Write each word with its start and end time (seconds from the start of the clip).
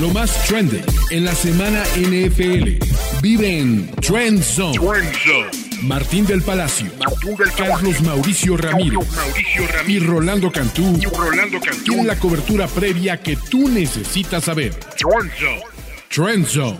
Lo 0.00 0.10
más 0.10 0.44
trending 0.46 0.84
en 1.10 1.24
la 1.24 1.34
semana 1.34 1.82
NFL. 1.96 2.84
Vive 3.22 3.60
en 3.60 3.90
Trend 3.92 4.42
Zone. 4.42 4.78
Martín 5.82 6.26
del 6.26 6.42
Palacio, 6.42 6.90
Carlos 7.56 8.02
Mauricio 8.02 8.58
Ramírez, 8.58 9.08
y 9.86 9.98
Rolando 10.00 10.52
Cantú, 10.52 10.98
tienen 11.84 12.06
la 12.06 12.18
cobertura 12.18 12.66
previa 12.66 13.22
que 13.22 13.36
tú 13.36 13.68
necesitas 13.68 14.44
saber. 14.44 14.74
Trend 16.10 16.46
Zone. 16.46 16.78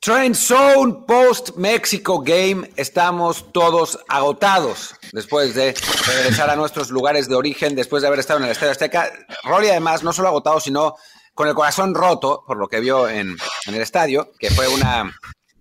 Trend 0.00 0.34
Zone 0.34 0.94
Post 1.06 1.50
Mexico 1.56 2.20
Game. 2.20 2.68
Estamos 2.74 3.52
todos 3.52 4.00
agotados 4.08 4.96
después 5.12 5.54
de 5.54 5.74
regresar 6.06 6.50
a 6.50 6.56
nuestros 6.56 6.90
lugares 6.90 7.28
de 7.28 7.36
origen, 7.36 7.76
después 7.76 8.02
de 8.02 8.08
haber 8.08 8.18
estado 8.18 8.40
en 8.40 8.46
el 8.46 8.52
Estadio 8.52 8.72
Azteca. 8.72 9.12
Rolly, 9.44 9.68
además, 9.68 10.02
no 10.02 10.12
solo 10.12 10.28
agotado, 10.28 10.58
sino 10.58 10.96
con 11.34 11.48
el 11.48 11.54
corazón 11.54 11.94
roto 11.94 12.44
por 12.46 12.56
lo 12.56 12.68
que 12.68 12.80
vio 12.80 13.08
en, 13.08 13.36
en 13.66 13.74
el 13.74 13.82
estadio, 13.82 14.32
que 14.38 14.50
fue 14.50 14.68
una 14.68 15.12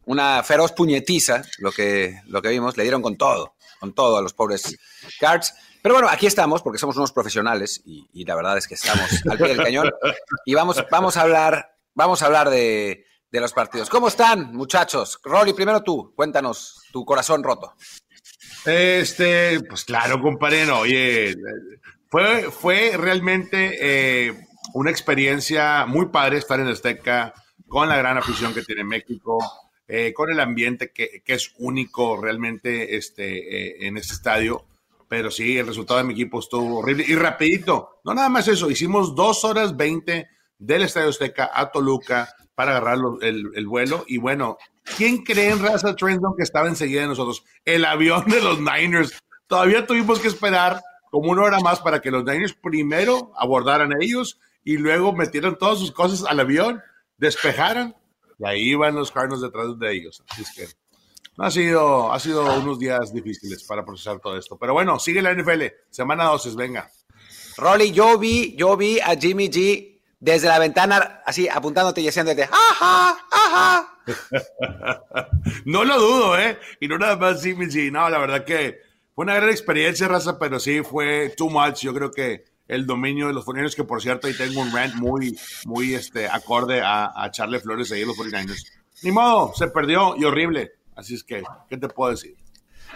una 0.10 0.41
feroz 0.41 0.72
puñetiza, 0.72 1.44
lo 1.60 1.72
que, 1.72 2.20
lo 2.26 2.41
que 2.41 2.50
vimos, 2.50 2.76
le 2.76 2.82
dieron 2.82 3.04
con 3.04 3.16
todo, 3.16 3.54
con 3.80 3.94
todo 3.94 4.18
a 4.18 4.24
los 4.24 4.34
pobres 4.34 4.76
Cards. 5.20 5.54
Pero 5.84 5.94
bueno, 5.94 6.10
aquí 6.10 6.26
estamos 6.26 6.63
porque 6.63 6.80
somos 6.80 6.98
unos 6.98 7.12
profesionales 7.12 7.80
y, 7.86 8.26
la 8.26 8.36
verdad 8.36 8.58
es 8.58 8.68
que 8.68 8.74
estamos 8.74 9.08
al 9.30 9.38
pie 9.38 9.50
del 9.50 9.63
cañón 9.63 9.91
y 10.46 10.55
vamos, 10.55 10.84
vamos 10.90 11.16
a 11.16 11.22
hablar, 11.22 11.77
vamos 11.94 12.24
a 12.24 12.26
hablar 12.26 12.49
de, 12.49 13.05
de 13.32 13.40
los 13.40 13.54
partidos. 13.54 13.88
¿Cómo 13.88 14.08
están, 14.08 14.52
muchachos? 14.55 15.20
Rolly, 15.24 15.54
primero 15.54 15.84
tú, 15.84 16.12
cuéntanos 16.16 16.82
tu 16.91 17.05
corazón 17.05 17.44
roto. 17.44 17.76
Este, 18.66 19.62
pues 19.62 19.86
claro, 19.86 20.20
compadre, 20.20 20.72
oye, 20.72 21.36
fue, 22.08 22.49
fue 22.49 22.98
realmente 22.98 23.77
eh, 23.80 24.48
una 24.73 24.91
experiencia 24.91 25.86
muy 25.86 26.08
padre 26.08 26.38
estar 26.38 26.59
en 26.59 26.68
Azteca 26.68 27.34
con 27.68 27.90
la 27.90 27.98
gran 27.98 28.18
afición 28.18 28.54
que 28.54 28.64
tiene 28.64 28.84
México 28.84 29.38
eh, 29.91 30.13
con 30.13 30.30
el 30.30 30.40
ambiente 30.40 30.91
que, 30.91 31.24
es 31.26 31.55
único 31.57 32.16
realmente 32.21 32.96
este, 32.96 33.85
eh, 33.85 33.88
en 33.88 33.98
este 33.98 34.13
estadio. 34.13 34.66
Pero 35.08 35.32
sí, 35.32 35.58
el 35.58 35.66
resultado 35.66 35.98
de 35.98 36.04
mi 36.04 36.13
equipo 36.13 36.40
estuvo 36.40 36.77
horrible. 36.77 37.05
Y 37.08 37.16
rapidito, 37.16 37.99
no 38.04 38.13
nada 38.13 38.30
más 38.30 38.48
eso, 38.48 38.70
hicimos 38.70 39.16
dos 39.16 39.43
horas 39.43 39.76
veinte 39.76 40.27
del 40.60 40.84
Estadio 40.84 41.10
Azteca 41.10 41.49
a 41.52 41.71
Toluca 41.71 42.30
para 42.54 42.77
agarrar 42.77 42.99
el, 43.21 43.68
vuelo. 43.68 44.04
Y 44.05 44.20
bueno, 44.20 44.60
¿quién 44.96 45.24
cree 45.24 45.49
en 45.49 45.60
Raza 45.60 45.96
Trenton 45.96 46.36
que 46.38 46.43
estaba 46.43 46.68
enseguida 46.68 47.02
de 47.02 47.08
nosotros? 47.08 47.43
El 47.65 47.84
avión 47.84 48.26
de 48.27 48.41
los 48.41 48.60
Niners. 48.60 49.18
Todavía 49.48 49.88
tuvimos 49.88 50.20
que 50.20 50.27
esperar 50.27 50.82
como 51.10 51.32
una 51.32 51.41
hora 51.41 51.60
más 51.62 51.80
para 51.80 51.99
que 51.99 52.12
los 52.12 52.24
Niners 52.24 52.54
primero 52.54 53.32
abordaran 53.36 53.99
ellos 53.99 54.40
y 54.70 54.77
luego 54.77 55.13
metieran 55.13 55.57
todas 55.57 55.79
sus 55.79 55.91
cosas 55.91 56.23
al 56.29 56.39
avión, 56.39 56.79
despejaran 57.17 57.95
y 58.37 58.45
ahí 58.45 58.75
van 58.75 58.93
los 58.93 59.09
Cardinals 59.09 59.41
detrás 59.41 59.79
de 59.79 59.91
ellos. 59.91 60.23
Así 60.29 60.43
es 60.43 60.51
que 60.53 60.67
ha 61.39 61.49
sido, 61.49 62.13
ha 62.13 62.20
sido 62.20 62.43
unos 62.59 62.77
días 62.77 63.12
difíciles 63.12 63.63
para 63.63 63.84
procesar 63.84 64.19
todo 64.19 64.38
esto. 64.38 64.59
Pero 64.59 64.73
bueno, 64.73 65.00
sigue 65.00 65.23
la 65.23 65.34
NFL. 65.34 65.63
Semana 65.90 66.25
12, 66.25 66.51
venga. 66.56 66.88
Rolly, 67.57 67.91
yo 67.91 68.19
vi, 68.19 68.56
yo 68.56 68.78
vi 68.78 69.00
a 69.00 69.16
Jimmy 69.16 69.50
G 69.50 70.01
desde 70.19 70.47
la 70.47 70.59
ventana, 70.59 71.23
así 71.25 71.50
apuntándote 71.50 72.01
y 72.01 72.07
haciéndote, 72.07 72.44
ajá, 72.44 73.17
ajá. 73.31 74.00
no 75.66 75.84
lo 75.84 76.00
dudo, 76.00 76.38
¿eh? 76.38 76.59
Y 76.79 76.88
no 76.88 77.00
nada 77.00 77.16
más 77.16 77.41
Jimmy 77.41 77.66
G. 77.66 77.91
No, 77.91 78.07
la 78.07 78.19
verdad 78.19 78.45
que 78.45 78.81
fue 79.16 79.23
una 79.23 79.34
gran 79.34 79.50
experiencia, 79.50 80.07
raza, 80.07 80.38
pero 80.38 80.59
sí 80.59 80.84
fue 80.84 81.34
too 81.35 81.50
much. 81.50 81.79
Yo 81.79 81.91
creo 81.91 82.12
que 82.12 82.45
el 82.69 82.85
dominio 82.85 83.28
de 83.28 83.34
los 83.34 83.45
49ers, 83.45 83.75
que 83.75 83.84
por 83.84 84.01
cierto 84.01 84.28
ahí 84.28 84.34
tengo 84.34 84.62
un 84.62 84.72
rant 84.72 84.95
muy, 84.95 85.38
muy 85.66 85.94
este, 85.94 86.28
acorde 86.28 86.81
a, 86.81 87.12
a 87.13 87.28
echarle 87.28 87.59
flores 87.59 87.91
ahí 87.91 88.03
a 88.03 88.06
los 88.06 88.16
49ers. 88.16 88.63
Ni 89.03 89.12
modo, 89.12 89.53
se 89.53 89.67
perdió 89.67 90.16
y 90.17 90.23
horrible. 90.23 90.72
Así 90.95 91.16
es 91.16 91.23
que, 91.23 91.44
¿qué 91.69 91.78
te 91.78 91.90
puedo 91.90 92.12
decir? 92.12 92.35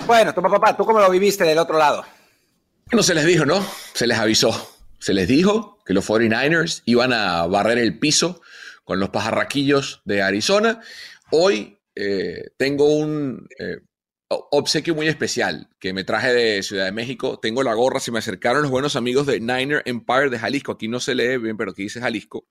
Bueno, 0.05 0.33
toma 0.33 0.49
papá, 0.49 0.75
¿tú 0.75 0.85
cómo 0.85 0.99
lo 0.99 1.09
viviste 1.09 1.43
del 1.43 1.57
otro 1.57 1.77
lado? 1.77 2.03
No 2.91 3.01
se 3.01 3.13
les 3.13 3.25
dijo, 3.25 3.45
¿no? 3.45 3.65
Se 3.93 4.07
les 4.07 4.17
avisó. 4.17 4.51
Se 4.99 5.13
les 5.13 5.27
dijo 5.27 5.79
que 5.85 5.93
los 5.93 6.07
49ers 6.09 6.81
iban 6.85 7.13
a 7.13 7.45
barrer 7.47 7.77
el 7.77 7.99
piso 7.99 8.41
con 8.83 8.99
los 8.99 9.09
pajarraquillos 9.09 10.01
de 10.05 10.21
Arizona. 10.21 10.81
Hoy 11.31 11.79
eh, 11.95 12.51
tengo 12.57 12.85
un 12.85 13.47
eh, 13.59 13.77
obsequio 14.51 14.95
muy 14.95 15.07
especial 15.07 15.69
que 15.79 15.93
me 15.93 16.03
traje 16.03 16.33
de 16.33 16.63
Ciudad 16.63 16.85
de 16.85 16.91
México. 16.91 17.39
Tengo 17.39 17.63
la 17.63 17.73
gorra, 17.73 17.99
se 17.99 18.11
me 18.11 18.19
acercaron 18.19 18.61
los 18.61 18.71
buenos 18.71 18.95
amigos 18.95 19.25
de 19.25 19.39
Niner 19.39 19.81
Empire 19.85 20.29
de 20.29 20.39
Jalisco. 20.39 20.73
Aquí 20.73 20.87
no 20.87 20.99
se 20.99 21.15
lee 21.15 21.37
bien, 21.37 21.57
pero 21.57 21.71
aquí 21.71 21.83
dice 21.83 21.99
Jalisco. 21.99 22.47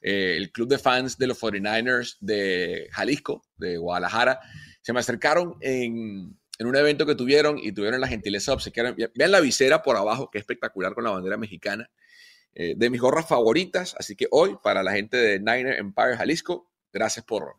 Eh, 0.00 0.36
el 0.36 0.52
club 0.52 0.68
de 0.68 0.78
fans 0.78 1.16
de 1.18 1.26
los 1.26 1.40
49ers 1.40 2.16
de 2.20 2.88
Jalisco, 2.92 3.42
de 3.56 3.76
Guadalajara. 3.76 4.40
Se 4.82 4.92
me 4.92 5.00
acercaron 5.00 5.56
en, 5.60 6.38
un 6.60 6.76
evento 6.76 7.06
que 7.06 7.14
tuvieron 7.14 7.58
y 7.58 7.72
tuvieron 7.72 8.00
la 8.00 8.08
gentileza 8.08 8.52
de 8.52 8.54
obsequiar. 8.54 8.94
Vean 9.14 9.30
la 9.30 9.40
visera 9.40 9.82
por 9.82 9.96
abajo, 9.96 10.30
que 10.30 10.38
es 10.38 10.42
espectacular 10.42 10.94
con 10.94 11.04
la 11.04 11.10
bandera 11.10 11.36
mexicana. 11.36 11.90
Eh, 12.54 12.74
de 12.76 12.90
mis 12.90 13.00
gorras 13.00 13.26
favoritas. 13.26 13.96
Así 13.98 14.14
que 14.14 14.26
hoy, 14.30 14.56
para 14.62 14.82
la 14.82 14.92
gente 14.92 15.16
de 15.16 15.38
Niner 15.38 15.78
Empire 15.78 16.16
Jalisco, 16.16 16.70
gracias 16.92 17.24
por 17.24 17.56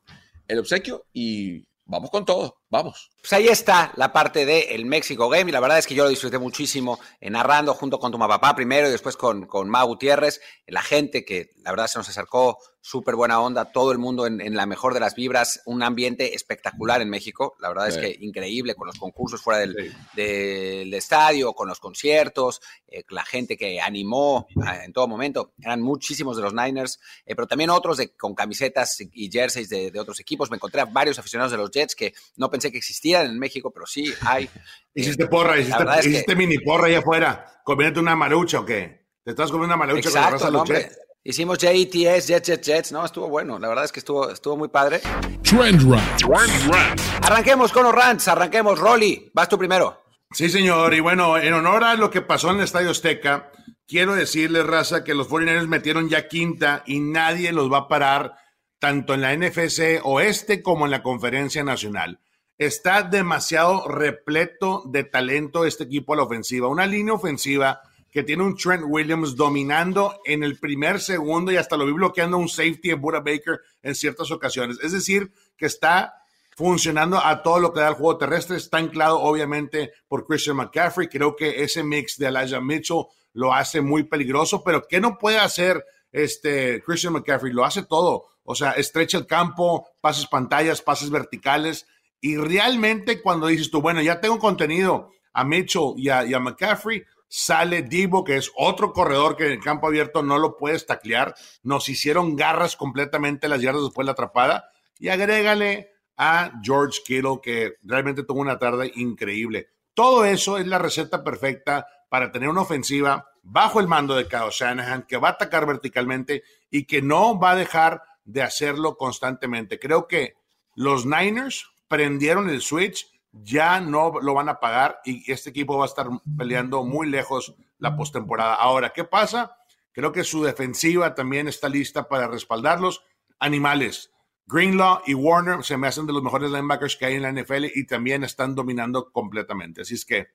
el 0.47 0.59
obsequio 0.59 1.05
y 1.11 1.65
vamos 1.85 2.09
con 2.09 2.25
todo, 2.25 2.61
vamos. 2.75 3.11
Pues 3.21 3.33
ahí 3.33 3.47
está 3.47 3.91
la 3.95 4.13
parte 4.13 4.45
del 4.45 4.65
el 4.69 4.85
México 4.85 5.29
Game 5.29 5.49
y 5.49 5.53
la 5.53 5.59
verdad 5.59 5.79
es 5.79 5.87
que 5.87 5.95
yo 5.95 6.03
lo 6.03 6.09
disfruté 6.09 6.37
muchísimo 6.37 6.99
narrando 7.21 7.73
junto 7.73 7.99
con 7.99 8.11
tu 8.11 8.19
papá 8.19 8.55
primero 8.55 8.87
y 8.87 8.91
después 8.91 9.17
con, 9.17 9.47
con 9.47 9.69
Mau 9.69 9.87
Gutiérrez, 9.87 10.41
la 10.67 10.81
gente 10.81 11.25
que 11.25 11.51
la 11.63 11.71
verdad 11.71 11.87
se 11.87 11.97
nos 11.97 12.09
acercó 12.09 12.59
súper 12.85 13.15
buena 13.15 13.41
onda, 13.41 13.65
todo 13.65 13.91
el 13.91 13.97
mundo 13.97 14.27
en, 14.27 14.55
la 14.55 14.67
mejor 14.67 14.93
de 14.93 14.99
las 14.99 15.15
vibras, 15.15 15.59
un 15.65 15.81
ambiente 15.81 16.35
espectacular 16.35 17.01
en 17.01 17.09
México, 17.09 17.55
la 17.59 17.69
verdad 17.69 17.87
es 17.87 17.97
que 17.97 18.15
increíble 18.23 18.75
con 18.75 18.85
los 18.85 18.99
concursos 18.99 19.41
fuera 19.41 19.59
del, 19.59 19.91
del, 20.13 20.93
estadio, 20.93 21.53
con 21.53 21.67
los 21.67 21.79
conciertos, 21.79 22.61
eh, 22.87 23.03
la 23.09 23.25
gente 23.25 23.57
que 23.57 23.81
animó 23.81 24.45
ah, 24.63 24.83
en 24.85 24.93
todo 24.93 25.07
momento, 25.07 25.53
eran 25.59 25.81
muchísimos 25.81 26.37
de 26.37 26.43
los 26.43 26.53
Niners, 26.53 26.99
eh, 27.25 27.33
pero 27.33 27.47
también 27.47 27.71
otros 27.71 27.97
de, 27.97 28.15
con 28.15 28.35
camisetas 28.35 28.97
y 28.99 29.31
jerseys 29.31 29.67
de, 29.67 29.89
de, 29.89 29.99
otros 29.99 30.19
equipos, 30.19 30.51
me 30.51 30.57
encontré 30.57 30.81
a 30.81 30.85
varios 30.85 31.17
aficionados 31.17 31.53
de 31.53 31.57
los 31.57 31.71
Jets 31.71 31.95
que 31.95 32.13
no 32.35 32.51
pensé 32.51 32.64
que 32.71 32.77
existieran 32.77 33.27
en 33.27 33.39
México, 33.39 33.71
pero 33.71 33.85
sí 33.85 34.13
hay. 34.21 34.49
Hiciste 34.93 35.27
porra, 35.27 35.59
hiciste, 35.59 36.35
mini 36.37 36.57
porra 36.59 36.87
allá 36.87 36.99
afuera, 36.99 37.61
comiéndote 37.65 37.99
una 37.99 38.15
marucha 38.15 38.61
o 38.61 38.65
qué? 38.65 39.07
¿Te 39.25 39.31
estás 39.31 39.51
comiendo 39.51 39.75
una 39.75 39.85
marucha 39.85 40.07
Exacto, 40.07 40.37
con 40.39 40.53
la 40.53 40.59
raza 40.59 40.73
Jets? 40.73 40.99
Hicimos 41.27 41.57
JETS, 41.57 42.27
Jets, 42.27 42.45
Jets, 42.45 42.61
Jets. 42.61 42.91
No, 42.91 43.03
estuvo 43.03 43.27
bueno. 43.27 43.57
La 43.57 43.67
verdad 43.67 43.83
es 43.83 43.91
que 43.91 43.99
estuvo, 43.99 44.29
estuvo 44.29 44.55
muy 44.55 44.67
padre. 44.67 45.01
Trend 45.41 45.91
Rant. 45.91 47.01
Arranquemos 47.23 47.71
con 47.71 47.83
los 47.83 47.95
rants. 47.95 48.27
Arranquemos. 48.27 48.77
Rolly, 48.77 49.31
vas 49.33 49.49
tú 49.49 49.57
primero. 49.57 50.03
Sí, 50.31 50.49
señor. 50.49 50.93
Y 50.93 50.99
bueno, 50.99 51.35
en 51.39 51.53
honor 51.53 51.83
a 51.83 51.95
lo 51.95 52.11
que 52.11 52.21
pasó 52.21 52.51
en 52.51 52.57
el 52.57 52.65
Estadio 52.65 52.91
Azteca, 52.91 53.51
quiero 53.87 54.13
decirle, 54.13 54.61
Raza, 54.61 55.03
que 55.03 55.15
los 55.15 55.27
49 55.27 55.67
metieron 55.67 56.09
ya 56.09 56.27
quinta 56.27 56.83
y 56.85 56.99
nadie 56.99 57.51
los 57.51 57.73
va 57.73 57.79
a 57.79 57.87
parar, 57.87 58.35
tanto 58.77 59.15
en 59.15 59.21
la 59.21 59.35
NFC 59.35 60.01
Oeste 60.03 60.61
como 60.61 60.85
en 60.85 60.91
la 60.91 61.01
Conferencia 61.01 61.63
Nacional. 61.63 62.19
Está 62.57 63.03
demasiado 63.03 63.87
repleto 63.87 64.83
de 64.85 65.03
talento 65.03 65.65
este 65.65 65.83
equipo 65.83 66.13
a 66.13 66.17
la 66.17 66.23
ofensiva. 66.23 66.67
Una 66.67 66.85
línea 66.85 67.13
ofensiva 67.13 67.81
que 68.09 68.23
tiene 68.23 68.43
un 68.43 68.55
Trent 68.55 68.83
Williams 68.87 69.35
dominando 69.35 70.21
en 70.23 70.41
el 70.41 70.57
primer 70.57 71.01
segundo 71.01 71.51
y 71.51 71.57
hasta 71.57 71.75
lo 71.75 71.85
vi 71.85 71.91
bloqueando 71.91 72.37
un 72.37 72.47
safety 72.47 72.91
en 72.91 73.01
Buda 73.01 73.19
Baker 73.19 73.59
en 73.83 73.93
ciertas 73.93 74.31
ocasiones. 74.31 74.79
Es 74.81 74.93
decir, 74.93 75.33
que 75.57 75.65
está 75.65 76.13
funcionando 76.55 77.19
a 77.21 77.43
todo 77.43 77.59
lo 77.59 77.73
que 77.73 77.81
da 77.81 77.89
el 77.89 77.95
juego 77.95 78.17
terrestre. 78.17 78.57
Está 78.57 78.77
anclado, 78.77 79.19
obviamente, 79.19 79.91
por 80.07 80.25
Christian 80.25 80.55
McCaffrey. 80.55 81.09
Creo 81.09 81.35
que 81.35 81.61
ese 81.61 81.83
mix 81.83 82.17
de 82.17 82.27
Elijah 82.27 82.61
Mitchell 82.61 83.03
lo 83.33 83.53
hace 83.53 83.81
muy 83.81 84.03
peligroso, 84.03 84.63
pero 84.63 84.87
¿qué 84.87 85.01
no 85.01 85.17
puede 85.17 85.39
hacer 85.39 85.83
este 86.11 86.81
Christian 86.85 87.13
McCaffrey? 87.13 87.51
Lo 87.51 87.65
hace 87.65 87.83
todo. 87.83 88.27
O 88.43 88.55
sea, 88.55 88.71
estrecha 88.71 89.17
el 89.17 89.27
campo, 89.27 89.89
pases 89.99 90.27
pantallas, 90.27 90.81
pases 90.81 91.09
verticales. 91.09 91.85
Y 92.25 92.37
realmente 92.37 93.21
cuando 93.21 93.45
dices 93.45 93.69
tú, 93.69 93.83
bueno, 93.83 94.01
ya 94.01 94.19
tengo 94.19 94.39
contenido 94.39 95.11
a 95.31 95.43
Mitchell 95.43 95.93
y 95.95 96.09
a 96.09 96.39
McCaffrey, 96.39 97.05
sale 97.27 97.83
Divo, 97.83 98.23
que 98.23 98.37
es 98.37 98.51
otro 98.57 98.93
corredor 98.93 99.37
que 99.37 99.45
en 99.45 99.51
el 99.51 99.59
campo 99.59 99.85
abierto 99.85 100.23
no 100.23 100.39
lo 100.39 100.57
puedes 100.57 100.87
taclear. 100.87 101.35
Nos 101.61 101.87
hicieron 101.87 102.35
garras 102.35 102.77
completamente 102.77 103.47
las 103.47 103.61
yardas 103.61 103.83
después 103.83 104.05
de 104.05 104.07
la 104.07 104.11
atrapada. 104.13 104.71
Y 104.97 105.09
agrégale 105.09 105.91
a 106.17 106.51
George 106.63 107.01
Kittle, 107.05 107.41
que 107.43 107.75
realmente 107.83 108.23
tuvo 108.23 108.41
una 108.41 108.57
tarde 108.57 108.91
increíble. 108.95 109.69
Todo 109.93 110.25
eso 110.25 110.57
es 110.57 110.65
la 110.65 110.79
receta 110.79 111.23
perfecta 111.23 111.85
para 112.09 112.31
tener 112.31 112.49
una 112.49 112.61
ofensiva 112.61 113.29
bajo 113.43 113.79
el 113.79 113.87
mando 113.87 114.15
de 114.15 114.27
Kyle 114.27 114.49
Shanahan, 114.49 115.03
que 115.03 115.17
va 115.17 115.27
a 115.27 115.33
atacar 115.33 115.67
verticalmente 115.67 116.41
y 116.71 116.85
que 116.85 117.03
no 117.03 117.39
va 117.39 117.51
a 117.51 117.55
dejar 117.55 118.01
de 118.23 118.41
hacerlo 118.41 118.97
constantemente. 118.97 119.77
Creo 119.77 120.07
que 120.07 120.33
los 120.73 121.05
Niners 121.05 121.69
prendieron 121.87 122.49
el 122.49 122.61
switch 122.61 123.07
ya 123.43 123.81
no 123.81 124.13
lo 124.21 124.33
van 124.33 124.49
a 124.49 124.59
pagar 124.59 125.01
y 125.03 125.29
este 125.31 125.49
equipo 125.49 125.77
va 125.77 125.85
a 125.85 125.87
estar 125.87 126.07
peleando 126.37 126.83
muy 126.83 127.09
lejos 127.09 127.55
la 127.79 127.95
postemporada. 127.95 128.55
Ahora, 128.55 128.91
¿qué 128.93 129.03
pasa? 129.03 129.57
Creo 129.91 130.11
que 130.11 130.23
su 130.23 130.43
defensiva 130.43 131.15
también 131.15 131.47
está 131.47 131.67
lista 131.69 132.07
para 132.07 132.27
respaldarlos. 132.27 133.03
Animales. 133.39 134.11
Greenlaw 134.47 135.01
y 135.05 135.15
Warner 135.15 135.63
se 135.63 135.75
me 135.75 135.87
hacen 135.87 136.05
de 136.05 136.13
los 136.13 136.23
mejores 136.23 136.51
linebackers 136.51 136.95
que 136.95 137.05
hay 137.05 137.15
en 137.15 137.23
la 137.23 137.31
NFL 137.31 137.65
y 137.73 137.85
también 137.85 138.23
están 138.23 138.55
dominando 138.55 139.11
completamente. 139.11 139.81
Así 139.81 139.95
es 139.95 140.05
que, 140.05 140.27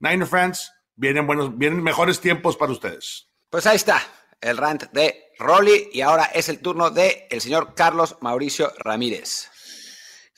Niner 0.00 0.26
fans, 0.26 0.72
vienen 0.96 1.26
buenos, 1.26 1.56
vienen 1.56 1.82
mejores 1.82 2.20
tiempos 2.20 2.56
para 2.56 2.72
ustedes. 2.72 3.28
Pues 3.48 3.66
ahí 3.66 3.76
está 3.76 4.02
el 4.40 4.56
rant 4.56 4.84
de 4.92 5.32
Rolly 5.38 5.90
y 5.92 6.00
ahora 6.00 6.24
es 6.24 6.48
el 6.48 6.60
turno 6.60 6.90
de 6.90 7.26
el 7.30 7.40
señor 7.40 7.74
Carlos 7.74 8.16
Mauricio 8.20 8.72
Ramírez. 8.78 9.50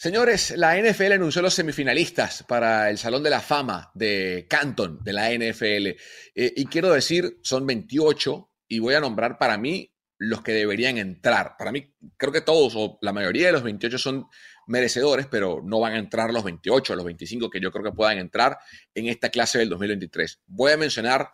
Señores, 0.02 0.56
la 0.56 0.81
NFL 0.81 1.12
anunció 1.12 1.43
los 1.43 1.52
semifinalistas 1.52 2.43
para 2.44 2.88
el 2.88 2.97
Salón 2.97 3.23
de 3.23 3.29
la 3.29 3.43
Fama 3.43 3.91
de 3.93 4.47
Canton 4.49 4.99
de 5.05 5.12
la 5.12 5.29
NFL. 5.29 5.88
Eh, 5.88 5.99
y 6.35 6.64
quiero 6.64 6.94
decir, 6.94 7.38
son 7.43 7.67
28 7.67 8.50
y 8.67 8.79
voy 8.79 8.94
a 8.94 9.00
nombrar 9.00 9.37
para 9.37 9.58
mí 9.58 9.94
los 10.17 10.41
que 10.41 10.52
deberían 10.52 10.97
entrar. 10.97 11.55
Para 11.58 11.70
mí, 11.70 11.94
creo 12.17 12.32
que 12.32 12.41
todos 12.41 12.73
o 12.76 12.99
la 13.02 13.12
mayoría 13.12 13.49
de 13.49 13.52
los 13.52 13.62
28 13.62 13.99
son 13.99 14.26
merecedores, 14.67 15.26
pero 15.26 15.61
no 15.62 15.81
van 15.81 15.93
a 15.93 15.99
entrar 15.99 16.32
los 16.32 16.44
28, 16.44 16.97
los 16.97 17.05
25 17.05 17.50
que 17.50 17.61
yo 17.61 17.70
creo 17.70 17.85
que 17.85 17.93
puedan 17.93 18.17
entrar 18.17 18.56
en 18.94 19.06
esta 19.06 19.29
clase 19.29 19.58
del 19.58 19.69
2023. 19.69 20.41
Voy 20.47 20.73
a 20.73 20.79
mencionar 20.79 21.29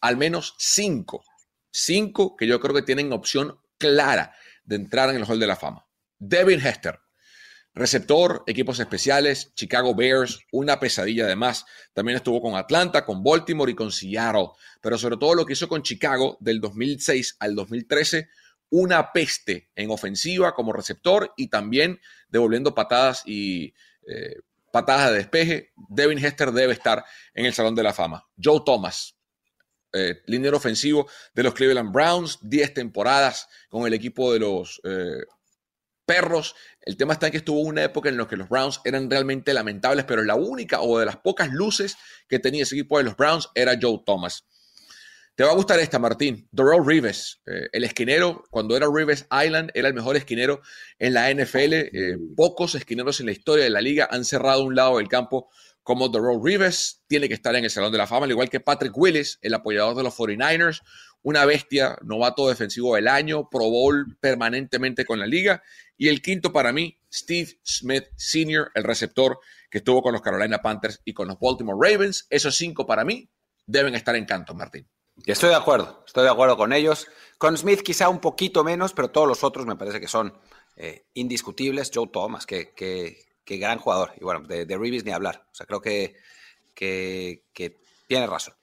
al 0.00 0.16
menos 0.16 0.54
cinco, 0.58 1.24
cinco 1.72 2.36
que 2.36 2.46
yo 2.46 2.60
creo 2.60 2.72
que 2.72 2.82
tienen 2.82 3.12
opción 3.12 3.58
clara 3.78 4.32
de 4.62 4.76
entrar 4.76 5.10
en 5.10 5.16
el 5.16 5.24
Hall 5.24 5.40
de 5.40 5.48
la 5.48 5.56
Fama. 5.56 5.84
Devin 6.20 6.64
Hester, 6.64 7.00
Receptor, 7.74 8.44
equipos 8.46 8.78
especiales, 8.80 9.54
Chicago 9.54 9.94
Bears, 9.94 10.40
una 10.52 10.78
pesadilla 10.78 11.24
además. 11.24 11.64
También 11.94 12.16
estuvo 12.16 12.42
con 12.42 12.54
Atlanta, 12.54 13.04
con 13.04 13.22
Baltimore 13.24 13.72
y 13.72 13.74
con 13.74 13.90
Seattle. 13.90 14.48
Pero 14.82 14.98
sobre 14.98 15.16
todo 15.16 15.34
lo 15.34 15.46
que 15.46 15.54
hizo 15.54 15.68
con 15.68 15.82
Chicago 15.82 16.36
del 16.40 16.60
2006 16.60 17.36
al 17.40 17.54
2013, 17.54 18.28
una 18.70 19.12
peste 19.12 19.70
en 19.74 19.90
ofensiva 19.90 20.54
como 20.54 20.72
receptor 20.72 21.32
y 21.36 21.48
también 21.48 22.00
devolviendo 22.28 22.74
patadas 22.74 23.22
y 23.26 23.74
eh, 24.06 24.36
patadas 24.70 25.10
de 25.10 25.18
despeje. 25.18 25.72
Devin 25.88 26.18
Hester 26.18 26.52
debe 26.52 26.72
estar 26.72 27.04
en 27.34 27.46
el 27.46 27.54
Salón 27.54 27.74
de 27.74 27.82
la 27.82 27.94
Fama. 27.94 28.26
Joe 28.42 28.62
Thomas, 28.66 29.16
eh, 29.92 30.22
líder 30.26 30.54
ofensivo 30.54 31.08
de 31.34 31.42
los 31.42 31.54
Cleveland 31.54 31.92
Browns, 31.92 32.38
10 32.42 32.74
temporadas 32.74 33.48
con 33.68 33.86
el 33.86 33.94
equipo 33.94 34.32
de 34.32 34.40
los 34.40 34.80
eh, 34.84 35.24
perros. 36.04 36.54
El 36.80 36.96
tema 36.96 37.14
está 37.14 37.26
en 37.26 37.32
que 37.32 37.38
estuvo 37.38 37.60
una 37.60 37.84
época 37.84 38.08
en 38.08 38.16
la 38.16 38.28
que 38.28 38.36
los 38.36 38.48
Browns 38.48 38.80
eran 38.84 39.10
realmente 39.10 39.54
lamentables, 39.54 40.04
pero 40.04 40.22
la 40.24 40.34
única 40.34 40.80
o 40.80 40.98
de 40.98 41.06
las 41.06 41.16
pocas 41.16 41.50
luces 41.50 41.96
que 42.28 42.38
tenía 42.38 42.62
ese 42.62 42.74
equipo 42.74 42.98
de 42.98 43.04
los 43.04 43.16
Browns 43.16 43.48
era 43.54 43.78
Joe 43.80 44.02
Thomas. 44.04 44.44
Te 45.34 45.44
va 45.44 45.52
a 45.52 45.54
gustar 45.54 45.80
esta, 45.80 45.98
Martín. 45.98 46.46
Darrell 46.52 46.84
Rives, 46.84 47.40
eh, 47.46 47.68
el 47.72 47.84
esquinero, 47.84 48.44
cuando 48.50 48.76
era 48.76 48.86
Rives 48.92 49.26
Island, 49.32 49.70
era 49.72 49.88
el 49.88 49.94
mejor 49.94 50.14
esquinero 50.16 50.60
en 50.98 51.14
la 51.14 51.30
NFL. 51.30 51.72
Eh, 51.72 52.18
pocos 52.36 52.74
esquineros 52.74 53.18
en 53.20 53.26
la 53.26 53.32
historia 53.32 53.64
de 53.64 53.70
la 53.70 53.80
liga 53.80 54.06
han 54.10 54.26
cerrado 54.26 54.62
un 54.62 54.74
lado 54.74 54.98
del 54.98 55.08
campo 55.08 55.48
como 55.82 56.10
Darrell 56.10 56.40
Rives. 56.42 57.02
Tiene 57.06 57.28
que 57.28 57.34
estar 57.34 57.56
en 57.56 57.64
el 57.64 57.70
Salón 57.70 57.92
de 57.92 57.98
la 57.98 58.06
Fama, 58.06 58.26
al 58.26 58.30
igual 58.30 58.50
que 58.50 58.60
Patrick 58.60 58.96
Willis, 58.96 59.38
el 59.40 59.54
apoyador 59.54 59.96
de 59.96 60.02
los 60.02 60.14
49ers. 60.14 60.82
Una 61.22 61.44
bestia, 61.44 61.96
novato 62.02 62.48
defensivo 62.48 62.96
del 62.96 63.08
año, 63.08 63.48
Pro 63.48 63.70
Bowl 63.70 64.16
permanentemente 64.20 65.04
con 65.04 65.20
la 65.20 65.26
liga 65.26 65.62
y 66.02 66.08
el 66.08 66.20
quinto 66.20 66.52
para 66.52 66.72
mí, 66.72 66.98
Steve 67.12 67.60
Smith 67.64 68.06
Sr., 68.16 68.72
el 68.74 68.82
receptor 68.82 69.38
que 69.70 69.78
estuvo 69.78 70.02
con 70.02 70.12
los 70.12 70.20
Carolina 70.20 70.60
Panthers 70.60 71.00
y 71.04 71.14
con 71.14 71.28
los 71.28 71.38
Baltimore 71.38 71.78
Ravens. 71.80 72.26
Esos 72.28 72.56
cinco 72.56 72.84
para 72.86 73.04
mí 73.04 73.30
deben 73.66 73.94
estar 73.94 74.16
en 74.16 74.24
canto, 74.24 74.52
Martín. 74.52 74.88
Estoy 75.24 75.50
de 75.50 75.54
acuerdo, 75.54 76.02
estoy 76.04 76.24
de 76.24 76.30
acuerdo 76.30 76.56
con 76.56 76.72
ellos. 76.72 77.06
Con 77.38 77.56
Smith 77.56 77.82
quizá 77.82 78.08
un 78.08 78.18
poquito 78.18 78.64
menos, 78.64 78.92
pero 78.92 79.10
todos 79.10 79.28
los 79.28 79.44
otros 79.44 79.64
me 79.64 79.76
parece 79.76 80.00
que 80.00 80.08
son 80.08 80.36
eh, 80.76 81.06
indiscutibles. 81.14 81.92
Joe 81.94 82.08
Thomas, 82.12 82.46
que, 82.46 82.72
gran 83.46 83.78
jugador. 83.78 84.12
Y 84.20 84.24
bueno, 84.24 84.40
de, 84.40 84.66
de 84.66 84.78
ni 84.78 85.12
hablar. 85.12 85.46
O 85.52 85.54
sea, 85.54 85.66
creo 85.66 85.80
que, 85.80 86.16
que, 86.74 87.44
que 87.52 87.80
tiene 88.08 88.26
razón. 88.26 88.54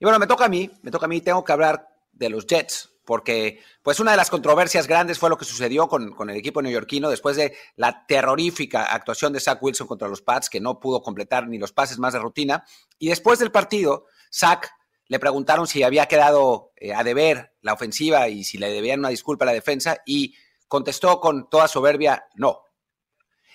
Y 0.00 0.04
bueno, 0.04 0.18
me 0.18 0.26
toca 0.26 0.46
a 0.46 0.48
mí, 0.48 0.70
me 0.82 0.90
toca 0.90 1.06
a 1.06 1.08
mí, 1.08 1.20
tengo 1.20 1.44
que 1.44 1.52
hablar 1.52 1.95
de 2.16 2.30
los 2.30 2.46
Jets 2.46 2.96
porque 3.06 3.60
pues 3.82 4.00
una 4.00 4.10
de 4.10 4.16
las 4.18 4.28
controversias 4.28 4.86
grandes 4.86 5.18
fue 5.18 5.30
lo 5.30 5.38
que 5.38 5.44
sucedió 5.46 5.88
con, 5.88 6.12
el 6.28 6.36
equipo 6.36 6.60
neoyorquino 6.60 7.08
después 7.08 7.36
de 7.36 7.56
la 7.76 8.04
terrorífica 8.04 8.92
actuación 8.92 9.32
de 9.32 9.40
Zach 9.40 9.62
Wilson 9.62 9.86
contra 9.86 10.08
los 10.08 10.20
Pats, 10.20 10.50
que 10.50 10.60
no 10.60 10.80
pudo 10.80 11.00
completar 11.00 11.48
ni 11.48 11.56
los 11.56 11.72
pases 11.72 11.98
más 11.98 12.12
de 12.12 12.18
rutina. 12.18 12.64
Y 12.98 13.08
después 13.08 13.38
del 13.38 13.52
partido, 13.52 14.06
Zach 14.30 14.68
le 15.06 15.20
preguntaron 15.20 15.68
si 15.68 15.84
había 15.84 16.06
quedado 16.06 16.72
eh, 16.76 16.92
a 16.92 17.04
deber 17.04 17.54
la 17.62 17.74
ofensiva 17.74 18.28
y 18.28 18.42
si 18.42 18.58
le 18.58 18.70
debían 18.70 18.98
una 18.98 19.08
disculpa 19.10 19.44
a 19.44 19.46
la 19.46 19.52
defensa, 19.52 19.98
y 20.04 20.34
contestó 20.66 21.20
con 21.20 21.48
toda 21.48 21.68
soberbia, 21.68 22.26
no. 22.34 22.64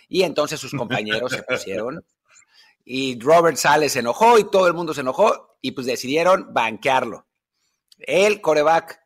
Y 0.07 0.23
entonces 0.23 0.61
sus 0.61 0.71
compañeros 0.71 1.31
se 1.33 1.43
pusieron 1.43 2.05
y 2.85 3.19
Robert 3.19 3.57
Sale 3.57 3.89
se 3.89 3.99
enojó 3.99 4.39
y 4.39 4.49
todo 4.49 4.67
el 4.67 4.73
mundo 4.73 4.93
se 4.93 5.01
enojó 5.01 5.57
y 5.61 5.71
pues 5.71 5.85
decidieron 5.87 6.53
banquearlo. 6.53 7.27
El 8.01 8.41
coreback 8.41 9.01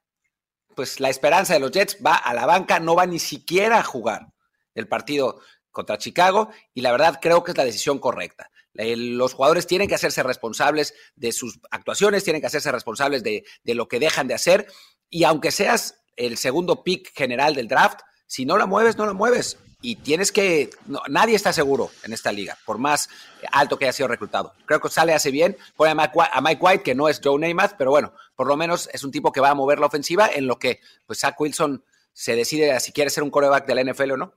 pues 0.76 1.00
la 1.00 1.10
esperanza 1.10 1.54
de 1.54 1.60
los 1.60 1.72
Jets 1.72 1.98
va 2.06 2.16
a 2.16 2.34
la 2.34 2.46
banca, 2.46 2.80
no 2.80 2.96
va 2.96 3.06
ni 3.06 3.20
siquiera 3.20 3.80
a 3.80 3.84
jugar 3.84 4.28
el 4.76 4.88
partido 4.88 5.40
contra 5.72 5.98
Chicago 5.98 6.50
y 6.74 6.82
la 6.82 6.92
verdad 6.92 7.20
creo 7.22 7.44
que 7.44 7.52
es 7.52 7.58
la 7.58 7.66
decisión 7.66 8.00
correcta. 8.00 8.52
Los 8.74 9.34
jugadores 9.34 9.68
tienen 9.68 9.88
que 9.88 9.96
hacerse 9.96 10.22
responsables 10.22 10.94
de 11.16 11.32
sus 11.32 11.60
actuaciones, 11.72 12.26
tienen 12.26 12.42
que 12.42 12.48
hacerse 12.48 12.72
responsables 12.72 13.24
de, 13.24 13.46
lo 13.64 13.88
que 13.88 14.00
dejan 14.00 14.28
de 14.28 14.34
hacer 14.34 14.68
y 15.10 15.24
aunque 15.24 15.52
seas 15.52 16.04
el 16.18 16.38
segundo 16.38 16.84
pick 16.84 17.14
general 17.16 17.56
del 17.56 17.70
draft, 17.70 18.02
si 18.28 18.46
no 18.46 18.58
la 18.58 18.66
mueves, 18.66 18.98
no 18.98 19.06
la 19.06 19.14
mueves 19.14 19.58
y 19.86 19.98
tienes 19.98 20.32
que, 20.32 20.72
nadie 21.10 21.36
está 21.36 21.54
seguro 21.54 21.92
en 22.04 22.12
esta 22.12 22.32
liga, 22.32 22.58
por 22.66 22.80
más 22.80 23.08
alto 23.52 23.78
que 23.78 23.86
haya 23.86 23.94
sido 23.94 24.08
reclutado. 24.08 24.54
Creo 24.66 24.80
que 24.80 24.90
sale 24.90 25.14
hace 25.14 25.30
bien, 25.30 25.56
pone 25.76 25.92
a 25.92 26.42
Mike, 26.42 26.60
White, 26.60 26.84
que 26.84 26.96
no 26.96 27.08
es 27.08 27.22
Joe 27.24 27.40
Namath, 27.40 27.76
pero 27.78 27.92
bueno, 27.92 28.12
por 28.36 28.48
lo 28.48 28.58
menos 28.58 28.90
es 28.94 29.04
un 29.04 29.12
tipo 29.12 29.32
que 29.32 29.42
va 29.42 29.52
a 29.52 29.56
mover 29.56 29.80
la 29.80 29.86
ofensiva 29.86 30.28
en 30.34 30.48
lo 30.48 30.58
que 30.58 30.80
pues 31.06 31.20
Zach 31.20 31.40
Wilson 31.40 31.84
se 32.14 32.36
decide 32.36 32.80
si 32.80 32.94
quiere 32.94 33.12
ser 33.12 33.22
un 33.22 33.30
coreback 33.30 33.68
de 33.68 33.76
la 33.76 33.84
NFL 33.84 34.12
o 34.12 34.18
no. 34.18 34.34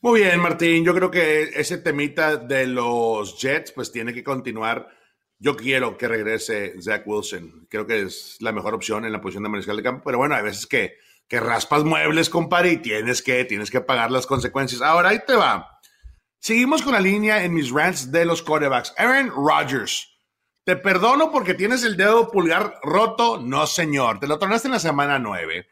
Muy 0.00 0.20
bien, 0.20 0.38
Martín, 0.38 0.84
yo 0.84 0.94
creo 0.94 1.10
que 1.10 1.42
ese 1.42 1.78
temita 1.78 2.36
de 2.36 2.68
los 2.68 3.40
Jets 3.40 3.72
pues 3.72 3.90
tiene 3.90 4.14
que 4.14 4.22
continuar. 4.22 4.88
Yo 5.40 5.56
quiero 5.56 5.98
que 5.98 6.06
regrese 6.06 6.80
Zach 6.80 7.02
Wilson, 7.04 7.66
creo 7.68 7.84
que 7.84 8.02
es 8.02 8.36
la 8.38 8.52
mejor 8.52 8.74
opción 8.74 9.04
en 9.04 9.12
la 9.12 9.20
posición 9.20 9.42
de 9.42 9.48
mariscal 9.48 9.76
de 9.76 9.82
campo, 9.82 10.02
pero 10.04 10.18
bueno, 10.18 10.36
hay 10.36 10.44
veces 10.44 10.68
que 10.68 10.98
que 11.28 11.40
raspas 11.40 11.84
muebles, 11.84 12.30
compadre, 12.30 12.72
y 12.72 12.76
tienes 12.78 13.22
que, 13.22 13.44
tienes 13.44 13.70
que 13.70 13.80
pagar 13.80 14.10
las 14.10 14.26
consecuencias. 14.26 14.82
Ahora 14.82 15.10
ahí 15.10 15.20
te 15.26 15.34
va. 15.34 15.80
Seguimos 16.38 16.82
con 16.82 16.92
la 16.92 17.00
línea 17.00 17.42
en 17.42 17.54
mis 17.54 17.70
rants 17.70 18.12
de 18.12 18.24
los 18.24 18.42
quarterbacks. 18.42 18.92
Aaron 18.98 19.30
Rodgers. 19.30 20.10
Te 20.64 20.76
perdono 20.76 21.30
porque 21.30 21.54
tienes 21.54 21.84
el 21.84 21.96
dedo 21.96 22.30
pulgar 22.30 22.78
roto. 22.82 23.40
No, 23.40 23.66
señor. 23.66 24.20
Te 24.20 24.26
lo 24.26 24.38
tornaste 24.38 24.68
en 24.68 24.72
la 24.72 24.78
semana 24.78 25.18
9. 25.18 25.66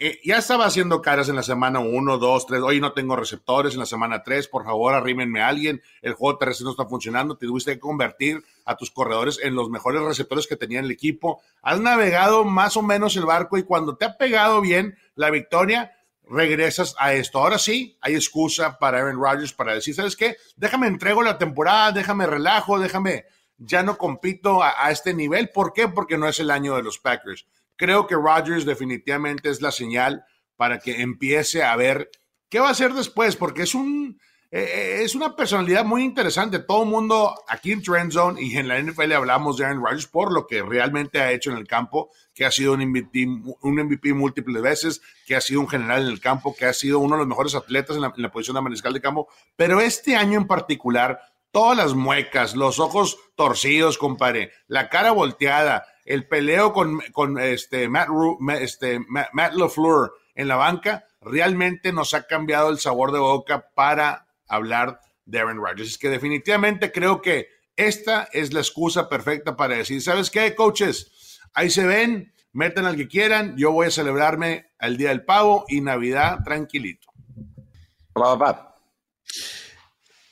Eh, 0.00 0.20
ya 0.24 0.38
estaba 0.38 0.64
haciendo 0.64 1.02
caras 1.02 1.28
en 1.28 1.34
la 1.34 1.42
semana 1.42 1.80
1, 1.80 2.18
2, 2.18 2.46
3. 2.46 2.62
Hoy 2.62 2.80
no 2.80 2.92
tengo 2.92 3.16
receptores 3.16 3.72
en 3.72 3.80
la 3.80 3.86
semana 3.86 4.22
3. 4.22 4.46
Por 4.46 4.64
favor, 4.64 4.94
arrímenme 4.94 5.40
a 5.40 5.48
alguien. 5.48 5.82
El 6.02 6.12
juego 6.12 6.38
terrestre 6.38 6.66
no 6.66 6.70
está 6.70 6.86
funcionando. 6.86 7.36
Te 7.36 7.46
tuviste 7.46 7.72
que 7.72 7.80
convertir 7.80 8.44
a 8.64 8.76
tus 8.76 8.92
corredores 8.92 9.40
en 9.42 9.56
los 9.56 9.70
mejores 9.70 10.00
receptores 10.02 10.46
que 10.46 10.54
tenía 10.54 10.78
el 10.78 10.90
equipo. 10.92 11.42
Has 11.62 11.80
navegado 11.80 12.44
más 12.44 12.76
o 12.76 12.82
menos 12.82 13.16
el 13.16 13.26
barco 13.26 13.58
y 13.58 13.64
cuando 13.64 13.96
te 13.96 14.04
ha 14.04 14.16
pegado 14.16 14.60
bien 14.60 14.96
la 15.16 15.30
victoria, 15.30 15.96
regresas 16.30 16.94
a 17.00 17.14
esto. 17.14 17.40
Ahora 17.40 17.58
sí, 17.58 17.98
hay 18.00 18.14
excusa 18.14 18.78
para 18.78 18.98
Aaron 18.98 19.20
Rodgers 19.20 19.52
para 19.52 19.74
decir, 19.74 19.96
¿sabes 19.96 20.14
qué? 20.14 20.36
Déjame 20.56 20.86
entrego 20.86 21.24
la 21.24 21.38
temporada, 21.38 21.90
déjame 21.90 22.24
relajo, 22.26 22.78
déjame, 22.78 23.24
ya 23.56 23.82
no 23.82 23.98
compito 23.98 24.62
a, 24.62 24.86
a 24.86 24.92
este 24.92 25.12
nivel. 25.12 25.48
¿Por 25.48 25.72
qué? 25.72 25.88
Porque 25.88 26.18
no 26.18 26.28
es 26.28 26.38
el 26.38 26.52
año 26.52 26.76
de 26.76 26.84
los 26.84 27.00
Packers 27.00 27.46
Creo 27.78 28.06
que 28.06 28.14
Rodgers 28.14 28.66
definitivamente 28.66 29.48
es 29.48 29.62
la 29.62 29.72
señal 29.72 30.26
para 30.56 30.78
que 30.78 31.00
empiece 31.00 31.62
a 31.62 31.74
ver 31.76 32.10
qué 32.50 32.60
va 32.60 32.68
a 32.68 32.72
hacer 32.72 32.92
después, 32.92 33.36
porque 33.36 33.62
es 33.62 33.74
un 33.74 34.20
eh, 34.50 34.62
eh, 34.62 35.02
es 35.02 35.14
una 35.14 35.36
personalidad 35.36 35.84
muy 35.84 36.02
interesante. 36.02 36.58
Todo 36.58 36.84
el 36.84 36.88
mundo 36.88 37.34
aquí 37.48 37.72
en 37.72 37.82
Trend 37.82 38.12
Zone 38.12 38.40
y 38.40 38.56
en 38.56 38.66
la 38.66 38.80
NFL 38.80 39.12
hablamos 39.12 39.58
de 39.58 39.66
Aaron 39.66 39.84
Rodgers 39.84 40.06
por 40.06 40.32
lo 40.32 40.46
que 40.46 40.62
realmente 40.62 41.20
ha 41.20 41.32
hecho 41.32 41.50
en 41.50 41.58
el 41.58 41.66
campo, 41.66 42.10
que 42.32 42.46
ha 42.46 42.50
sido 42.50 42.72
un 42.72 42.80
MVP, 42.80 43.26
un 43.26 43.74
MVP 43.74 44.14
múltiples 44.14 44.62
veces, 44.62 45.02
que 45.26 45.36
ha 45.36 45.42
sido 45.42 45.60
un 45.60 45.68
general 45.68 46.02
en 46.02 46.08
el 46.08 46.20
campo, 46.20 46.56
que 46.56 46.64
ha 46.64 46.72
sido 46.72 46.98
uno 46.98 47.16
de 47.16 47.20
los 47.20 47.28
mejores 47.28 47.54
atletas 47.54 47.96
en 47.96 48.02
la, 48.02 48.32
posición 48.32 48.54
de 48.54 48.62
mariscal 48.62 48.94
de 48.94 49.02
campo. 49.02 49.28
Pero 49.54 49.82
este 49.82 50.16
año 50.16 50.38
en 50.38 50.46
particular, 50.46 51.20
todas 51.50 51.76
las 51.76 51.92
muecas, 51.92 52.56
los 52.56 52.78
ojos 52.78 53.18
torcidos, 53.36 53.98
compadre, 53.98 54.52
la 54.66 54.88
cara 54.88 55.10
volteada, 55.10 55.84
el 56.08 56.26
peleo 56.26 56.72
con, 56.72 57.38
este, 57.38 57.88
Matt, 57.88 58.08
este, 58.60 58.98
Matt, 59.08 59.52
LaFleur 59.52 60.12
en 60.34 60.48
la 60.48 60.56
banca 60.56 61.04
realmente 61.20 61.92
nos 61.92 62.14
ha 62.14 62.26
cambiado 62.26 62.70
el 62.70 62.78
sabor 62.78 63.12
de 63.12 63.18
boca 63.18 63.68
para 63.74 64.26
hablar 64.46 65.00
de 65.26 65.38
Aaron 65.38 65.58
Rodgers. 65.58 65.90
Es 65.90 65.98
que 65.98 66.08
definitivamente 66.08 66.92
creo 66.92 67.20
que 67.20 67.48
esta 67.76 68.26
es 68.32 68.54
la 68.54 68.60
excusa 68.60 69.08
perfecta 69.08 69.54
para 69.54 69.76
decir, 69.76 70.00
¿sabes 70.00 70.30
qué, 70.30 70.54
coaches? 70.54 71.40
Ahí 71.52 71.68
se 71.68 71.86
ven, 71.86 72.32
metan 72.52 72.86
al 72.86 72.96
que 72.96 73.06
quieran, 73.06 73.54
yo 73.58 73.70
voy 73.72 73.88
a 73.88 73.90
celebrarme 73.90 74.72
el 74.80 74.96
Día 74.96 75.10
del 75.10 75.26
Pavo 75.26 75.66
y 75.68 75.82
Navidad 75.82 76.38
tranquilito. 76.42 77.08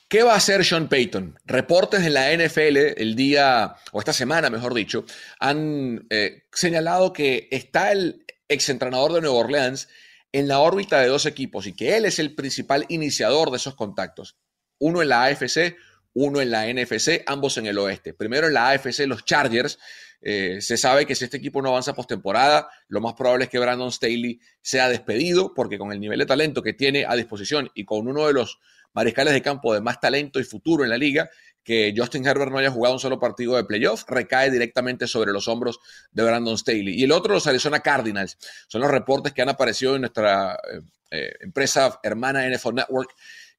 ¿Qué 0.09 0.23
va 0.23 0.33
a 0.33 0.37
hacer 0.37 0.63
Sean 0.63 0.87
Payton? 0.87 1.37
Reportes 1.43 2.01
en 2.05 2.13
la 2.13 2.31
NFL 2.31 2.77
el 2.95 3.13
día, 3.15 3.75
o 3.91 3.99
esta 3.99 4.13
semana 4.13 4.49
mejor 4.49 4.73
dicho, 4.73 5.03
han 5.37 6.07
eh, 6.09 6.43
señalado 6.53 7.11
que 7.11 7.49
está 7.51 7.91
el 7.91 8.25
exentrenador 8.47 9.11
de 9.11 9.19
Nueva 9.19 9.39
Orleans 9.39 9.89
en 10.31 10.47
la 10.47 10.59
órbita 10.59 11.01
de 11.01 11.09
dos 11.09 11.25
equipos 11.25 11.67
y 11.67 11.73
que 11.73 11.97
él 11.97 12.05
es 12.05 12.19
el 12.19 12.35
principal 12.35 12.85
iniciador 12.87 13.51
de 13.51 13.57
esos 13.57 13.75
contactos. 13.75 14.37
Uno 14.79 15.01
en 15.01 15.09
la 15.09 15.25
AFC, 15.25 15.75
uno 16.13 16.39
en 16.39 16.51
la 16.51 16.71
NFC, 16.71 17.23
ambos 17.25 17.57
en 17.57 17.65
el 17.65 17.77
oeste. 17.77 18.13
Primero 18.13 18.47
en 18.47 18.53
la 18.53 18.69
AFC, 18.69 18.99
los 19.07 19.25
Chargers. 19.25 19.77
Eh, 20.21 20.61
se 20.61 20.77
sabe 20.77 21.05
que 21.05 21.15
si 21.15 21.25
este 21.25 21.37
equipo 21.37 21.61
no 21.61 21.69
avanza 21.69 21.93
postemporada, 21.93 22.69
lo 22.87 23.01
más 23.01 23.13
probable 23.13 23.43
es 23.43 23.49
que 23.49 23.59
Brandon 23.59 23.91
Staley 23.91 24.39
sea 24.61 24.87
despedido, 24.87 25.53
porque 25.53 25.77
con 25.77 25.91
el 25.91 25.99
nivel 25.99 26.19
de 26.19 26.25
talento 26.25 26.63
que 26.63 26.73
tiene 26.73 27.05
a 27.05 27.13
disposición 27.15 27.69
y 27.75 27.83
con 27.83 28.07
uno 28.07 28.25
de 28.25 28.33
los 28.33 28.57
mariscales 28.93 29.33
de 29.33 29.41
campo 29.41 29.73
de 29.73 29.81
más 29.81 29.99
talento 29.99 30.39
y 30.39 30.43
futuro 30.43 30.83
en 30.83 30.89
la 30.89 30.97
liga, 30.97 31.29
que 31.67 31.93
Justin 31.95 32.25
Herbert 32.25 32.49
no 32.49 32.59
haya 32.59 32.71
jugado 32.71 32.95
un 32.95 32.99
solo 32.99 33.19
partido 33.19 33.57
de 33.57 33.65
playoff, 33.65 34.05
recae 34.07 34.49
directamente 34.49 35.05
sobre 35.05 35.33
los 35.33 35.49
hombros 35.49 35.79
de 36.11 36.23
Brandon 36.23 36.57
Staley. 36.57 36.97
Y 36.97 37.03
el 37.03 37.11
otro, 37.11 37.33
los 37.33 37.45
Arizona 37.45 37.81
Cardinals. 37.81 38.37
Son 38.69 38.79
los 38.79 38.89
reportes 38.89 39.33
que 39.33 39.41
han 39.41 39.49
aparecido 39.49 39.95
en 39.95 40.01
nuestra 40.01 40.53
eh, 40.53 40.79
eh, 41.11 41.33
empresa 41.41 41.99
hermana 42.03 42.47
NFL 42.47 42.73
Network. 42.73 43.09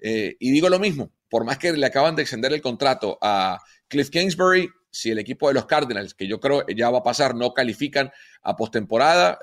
Eh, 0.00 0.36
y 0.38 0.50
digo 0.50 0.70
lo 0.70 0.78
mismo, 0.78 1.12
por 1.28 1.44
más 1.44 1.58
que 1.58 1.72
le 1.72 1.84
acaban 1.84 2.16
de 2.16 2.22
extender 2.22 2.52
el 2.54 2.62
contrato 2.62 3.18
a 3.20 3.58
Cliff 3.88 4.08
Kingsbury, 4.08 4.70
si 4.90 5.10
el 5.10 5.18
equipo 5.18 5.48
de 5.48 5.54
los 5.54 5.66
Cardinals, 5.66 6.14
que 6.14 6.26
yo 6.26 6.40
creo 6.40 6.66
ya 6.68 6.90
va 6.90 6.98
a 6.98 7.02
pasar, 7.02 7.34
no 7.34 7.52
califican 7.52 8.10
a 8.42 8.56
postemporada, 8.56 9.38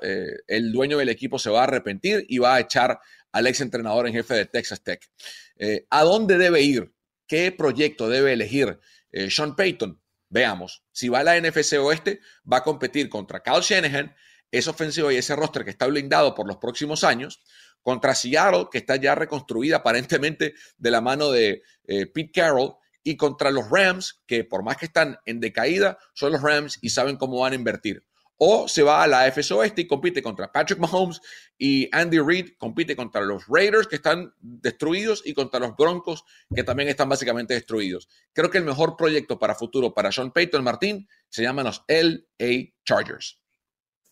el 0.46 0.72
dueño 0.72 0.98
del 0.98 1.08
equipo 1.08 1.38
se 1.38 1.50
va 1.50 1.60
a 1.60 1.64
arrepentir 1.64 2.26
y 2.28 2.38
va 2.38 2.56
a 2.56 2.60
echar 2.60 2.98
al 3.36 3.46
ex 3.46 3.60
entrenador 3.60 4.06
en 4.06 4.14
jefe 4.14 4.34
de 4.34 4.46
Texas 4.46 4.82
Tech. 4.82 5.10
Eh, 5.56 5.86
¿A 5.90 6.04
dónde 6.04 6.38
debe 6.38 6.62
ir? 6.62 6.94
¿Qué 7.26 7.52
proyecto 7.52 8.08
debe 8.08 8.32
elegir 8.32 8.80
eh, 9.10 9.30
Sean 9.30 9.54
Payton? 9.54 10.00
Veamos. 10.30 10.84
Si 10.90 11.10
va 11.10 11.20
a 11.20 11.24
la 11.24 11.38
NFC 11.38 11.74
Oeste, 11.74 12.20
va 12.50 12.58
a 12.58 12.64
competir 12.64 13.10
contra 13.10 13.42
Kyle 13.42 13.60
Shanahan, 13.60 14.14
ese 14.50 14.70
ofensivo 14.70 15.12
y 15.12 15.16
ese 15.16 15.36
roster 15.36 15.64
que 15.64 15.70
está 15.70 15.86
blindado 15.86 16.34
por 16.34 16.46
los 16.46 16.56
próximos 16.56 17.04
años, 17.04 17.42
contra 17.82 18.14
Seattle, 18.14 18.68
que 18.72 18.78
está 18.78 18.96
ya 18.96 19.14
reconstruida 19.14 19.76
aparentemente 19.76 20.54
de 20.78 20.90
la 20.90 21.02
mano 21.02 21.30
de 21.30 21.62
eh, 21.86 22.06
Pete 22.06 22.32
Carroll, 22.32 22.76
y 23.06 23.16
contra 23.16 23.52
los 23.52 23.70
Rams, 23.70 24.20
que 24.26 24.42
por 24.42 24.64
más 24.64 24.78
que 24.78 24.86
están 24.86 25.16
en 25.26 25.38
decaída, 25.38 25.96
son 26.12 26.32
los 26.32 26.42
Rams 26.42 26.76
y 26.82 26.90
saben 26.90 27.16
cómo 27.16 27.40
van 27.40 27.52
a 27.52 27.56
invertir 27.56 28.04
o 28.38 28.68
se 28.68 28.82
va 28.82 29.02
a 29.02 29.06
la 29.06 29.22
AFC 29.22 29.52
Oeste 29.52 29.82
y 29.82 29.86
compite 29.86 30.22
contra 30.22 30.52
Patrick 30.52 30.78
Mahomes 30.78 31.22
y 31.56 31.88
Andy 31.92 32.18
Reid, 32.18 32.50
compite 32.58 32.94
contra 32.94 33.22
los 33.22 33.46
Raiders 33.48 33.86
que 33.86 33.96
están 33.96 34.34
destruidos 34.40 35.22
y 35.24 35.32
contra 35.32 35.60
los 35.60 35.74
Broncos 35.74 36.24
que 36.54 36.62
también 36.62 36.88
están 36.88 37.08
básicamente 37.08 37.54
destruidos. 37.54 38.08
Creo 38.32 38.50
que 38.50 38.58
el 38.58 38.64
mejor 38.64 38.96
proyecto 38.96 39.38
para 39.38 39.54
futuro 39.54 39.94
para 39.94 40.12
Sean 40.12 40.32
Payton 40.32 40.62
Martín 40.62 41.08
se 41.28 41.42
llama 41.42 41.62
los 41.62 41.82
LA 41.88 42.72
Chargers. 42.84 43.40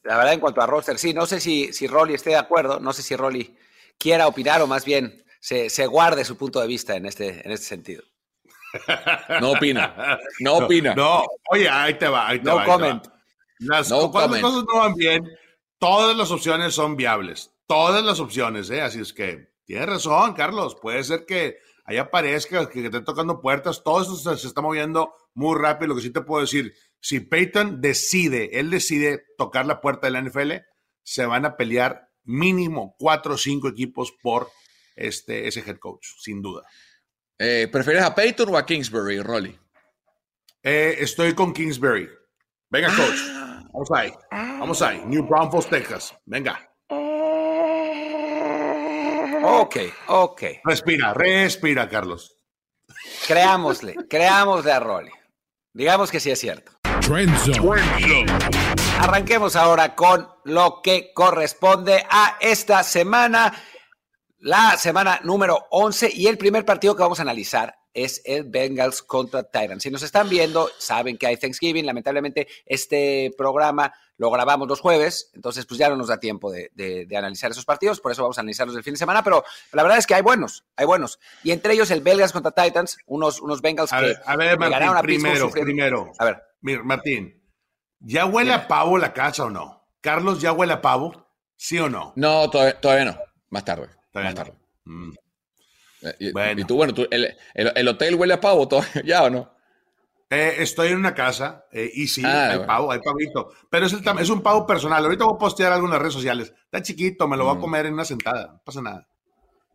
La 0.05 0.17
verdad, 0.17 0.35
en 0.35 0.41
cuanto 0.41 0.63
a 0.63 0.67
roster, 0.67 0.99
sí, 0.99 1.13
no 1.13 1.27
sé 1.27 1.41
si, 1.41 1.73
si 1.73 1.87
Rolly 1.87 2.15
esté 2.15 2.31
de 2.31 2.37
acuerdo, 2.37 2.81
no 2.81 2.93
sé 2.93 3.03
si 3.03 3.17
Rolly 3.17 3.57
quiera 3.99 4.27
opinar 4.27 4.63
o 4.63 4.67
más 4.67 4.85
bien 4.85 5.25
se, 5.41 5.87
guarde 5.87 6.25
su 6.25 6.39
punto 6.39 6.61
de 6.61 6.67
vista 6.67 6.97
en 6.97 7.05
este, 7.05 7.45
en 7.45 7.53
este 7.53 7.67
sentido. 7.67 8.03
No 9.41 9.53
opina. 9.53 10.19
No 10.41 10.57
opina. 10.57 10.95
No, 10.95 11.25
oye, 11.51 11.69
ahí 11.69 11.95
te 11.95 12.09
va. 12.09 12.29
Ahí 12.29 12.39
te 12.39 12.45
no 12.45 12.65
comment. 12.65 13.07
Las, 13.61 13.89
cuando 13.89 14.41
cosas 14.41 14.65
no 14.65 14.79
van 14.81 14.95
bien, 14.95 15.31
todas 15.79 16.17
las 16.17 16.31
opciones 16.31 16.75
son 16.75 16.97
viables. 16.97 17.53
Todas 17.67 18.05
las 18.05 18.21
opciones, 18.21 18.69
¿eh? 18.71 18.83
Así 18.83 19.01
es 19.01 19.13
que 19.13 19.53
tienes 19.65 19.87
razón, 19.87 20.35
Carlos. 20.35 20.77
Puede 20.81 21.03
ser 21.05 21.25
que 21.25 21.59
ahí 21.85 21.97
aparezca, 21.97 22.69
que, 22.69 22.81
te 22.81 22.87
estén 22.87 23.05
tocando 23.05 23.41
puertas. 23.41 23.83
Todo 23.83 24.03
eso 24.03 24.37
se, 24.37 24.47
está 24.47 24.61
moviendo 24.61 25.15
muy 25.35 25.59
rápido. 25.59 25.89
Lo 25.89 25.97
que 25.97 26.03
sí 26.03 26.11
te 26.11 26.21
puedo 26.21 26.43
decir, 26.43 26.75
si 27.01 27.21
Peyton 27.21 27.81
decide, 27.81 28.59
él 28.59 28.71
decide 28.71 29.25
tocar 29.39 29.67
la 29.67 29.81
puerta 29.81 30.07
de 30.07 30.13
la 30.13 30.23
NFL, 30.23 30.53
se 31.03 31.27
van 31.27 31.45
a 31.47 31.57
pelear 31.57 32.09
mínimo 32.25 32.97
cuatro 32.99 33.35
o 33.35 33.39
cinco 33.39 33.69
equipos 33.69 34.13
por 34.23 34.51
este, 34.97 35.47
ese 35.47 35.61
head 35.61 35.79
coach, 35.79 36.07
sin 36.19 36.43
duda. 36.43 36.63
Eh, 37.39 37.69
¿Prefieres 37.71 38.03
a 38.03 38.15
Peyton 38.15 38.49
o 38.55 38.57
a 38.57 38.65
Kingsbury, 38.65 39.21
Rolly? 39.21 39.59
Eh, 40.63 40.97
estoy 41.01 41.35
con 41.35 41.53
Kingsbury. 41.53 42.09
Venga, 42.71 42.89
coach. 42.89 43.19
Ah. 43.31 43.63
Vamos 43.73 43.91
ahí. 43.93 44.13
Vamos 44.31 44.83
ahí. 44.83 45.03
New 45.07 45.27
Braunfels, 45.27 45.69
Texas. 45.69 46.15
Venga. 46.25 46.71
Ok, 49.47 49.77
ok. 50.07 50.43
Respira, 50.65 51.13
respira, 51.13 51.89
Carlos. 51.89 52.37
Creámosle, 53.27 53.95
creámosle 54.09 54.73
a 54.73 54.81
Rolly. 54.81 55.11
Digamos 55.73 56.11
que 56.11 56.21
sí 56.21 56.31
es 56.31 56.39
cierto. 56.39 56.73
Arranquemos 59.01 59.57
ahora 59.57 59.95
con 59.95 60.29
lo 60.45 60.81
que 60.83 61.13
corresponde 61.13 62.07
a 62.09 62.39
esta 62.41 62.83
semana, 62.83 63.53
la 64.45 64.77
semana 64.77 65.21
número 65.25 65.67
11 65.71 66.11
y 66.13 66.27
el 66.27 66.37
primer 66.37 66.67
partido 66.67 66.95
que 66.95 67.03
vamos 67.03 67.19
a 67.19 67.23
analizar 67.23 67.79
es 67.95 68.21
el 68.27 68.45
Bengals 68.45 69.01
contra 69.01 69.43
Titans. 69.43 69.83
Si 69.83 69.91
nos 69.91 70.03
están 70.03 70.29
viendo, 70.29 70.69
saben 70.77 71.17
que 71.17 71.27
hay 71.27 71.39
Thanksgiving. 71.39 71.87
Lamentablemente, 71.87 72.47
este 72.67 73.33
programa 73.39 73.95
lo 74.19 74.31
grabamos 74.31 74.69
los 74.69 74.81
jueves, 74.81 75.31
entonces 75.33 75.65
pues 75.65 75.79
ya 75.79 75.89
no 75.89 75.97
nos 75.97 76.09
da 76.09 76.21
tiempo 76.21 76.53
de, 76.53 77.09
analizar 77.17 77.51
esos 77.53 77.65
partidos, 77.65 78.01
por 78.01 78.13
eso 78.13 78.21
vamos 78.21 78.37
a 78.37 78.43
analizarlos 78.43 78.77
el 78.77 78.83
fin 78.83 78.93
de 78.93 78.99
semana, 78.99 79.25
pero 79.25 79.45
la 79.73 79.83
verdad 79.83 79.99
es 79.99 80.07
que 80.07 80.15
hay 80.15 80.23
buenos, 80.23 80.65
hay 80.77 80.85
buenos. 80.85 81.19
Y 81.43 81.51
entre 81.51 81.73
ellos 81.73 81.91
el 81.91 82.03
Bengals 82.03 82.33
contra 82.33 82.53
Titans, 82.53 82.99
unos, 83.07 83.41
unos 83.41 83.63
Bengals 83.63 83.95
a 83.95 84.01
que 84.01 84.07
ver, 84.07 84.23
a 84.27 84.37
ver, 84.37 84.59
Martín, 84.59 85.03
primero, 85.03 85.51
primero. 85.51 86.13
A 86.19 86.25
ver. 86.27 86.43
Mira, 86.61 86.83
Martín, 86.83 87.43
¿ya 87.99 88.27
huele 88.27 88.53
a 88.53 88.69
pavo 88.69 88.99
la 88.99 89.15
casa 89.15 89.45
o 89.45 89.51
no? 89.51 89.89
¿Carlos 90.03 90.43
ya 90.43 90.53
huele 90.53 90.75
a 90.75 90.83
pavo? 90.83 91.31
¿Sí 91.57 91.79
o 91.79 91.89
no? 91.89 92.13
No, 92.15 92.51
todavía, 92.51 93.07
no. 93.07 93.19
Más 93.49 93.65
tarde. 93.65 93.89
Más 94.23 94.35
tarde. 94.35 94.53
Mm. 94.85 95.11
Eh, 96.03 96.17
y, 96.19 96.33
bueno. 96.33 96.61
y 96.61 96.65
tú, 96.65 96.77
bueno, 96.77 96.95
tú, 96.95 97.07
el, 97.11 97.89
hotel 97.89 98.15
huele 98.15 98.35
a 98.35 98.41
pavo 98.41 98.69
todavía, 98.69 99.03
¿ya 99.05 99.25
o 99.25 99.31
no? 99.31 99.55
Eh, 100.31 100.57
estoy 100.59 100.89
en 100.89 100.99
una 100.99 101.15
casa 101.15 101.67
eh, 101.71 101.91
y 101.95 102.09
sí, 102.09 102.23
ah, 102.25 102.51
hay 102.51 102.59
pavo, 102.67 102.91
hay 102.91 102.99
pavito. 102.99 103.53
Pero 103.71 103.87
es, 103.87 103.93
el, 103.93 104.03
es 104.19 104.31
un 104.31 104.43
pavo 104.43 104.67
personal. 104.67 105.05
Ahorita 105.05 105.25
voy 105.25 105.35
a 105.37 105.39
postear 105.39 105.73
algunas 105.73 105.99
redes 105.99 106.15
sociales. 106.15 106.53
Está 106.65 106.83
chiquito, 106.83 107.29
me 107.29 107.37
lo 107.37 107.45
voy 107.45 107.55
a 107.55 107.59
mm. 107.59 107.61
comer 107.61 107.87
en 107.87 107.95
una 107.95 108.05
sentada. 108.05 108.47
No 108.49 108.61
pasa 108.65 108.83
nada. 108.83 109.07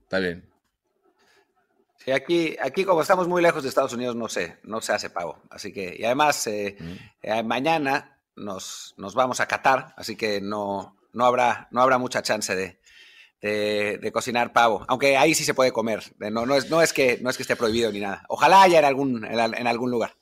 Está 0.01 0.19
bien. 0.19 0.49
Sí, 1.97 2.11
aquí, 2.11 2.57
aquí 2.61 2.83
como 2.83 3.01
estamos 3.01 3.27
muy 3.27 3.41
lejos 3.41 3.63
de 3.63 3.69
Estados 3.69 3.93
Unidos, 3.93 4.15
no 4.15 4.27
sé, 4.27 4.57
no 4.63 4.81
se 4.81 4.91
hace 4.91 5.09
pavo. 5.09 5.41
Así 5.49 5.71
que, 5.71 5.95
y 5.97 6.03
además, 6.03 6.49
mm. 6.49 7.45
mañana 7.45 8.17
nos, 8.35 8.95
nos 8.97 9.15
vamos 9.15 9.39
a 9.39 9.47
Qatar, 9.47 9.93
así 9.97 10.15
que 10.15 10.41
no, 10.41 10.97
no, 11.13 11.25
habrá, 11.25 11.67
no 11.71 11.81
habrá 11.81 11.97
mucha 11.97 12.21
chance 12.21 12.55
de, 12.55 12.78
de, 13.41 14.11
cocinar 14.11 14.51
pavo, 14.51 14.85
aunque 14.87 15.17
ahí 15.17 15.33
sí 15.33 15.43
se 15.43 15.53
puede 15.53 15.71
comer, 15.71 16.03
no, 16.19 16.45
no, 16.45 16.55
es, 16.55 16.69
no, 16.69 16.81
es, 16.81 16.93
que, 16.93 17.19
no 17.21 17.29
es 17.29 17.37
que 17.37 17.43
esté 17.43 17.55
prohibido 17.55 17.91
ni 17.91 17.99
nada. 17.99 18.25
Ojalá 18.27 18.63
haya 18.63 18.79
en 18.79 18.85
algún, 18.85 19.25
en, 19.25 19.67
algún 19.67 19.91
lugar. 19.91 20.13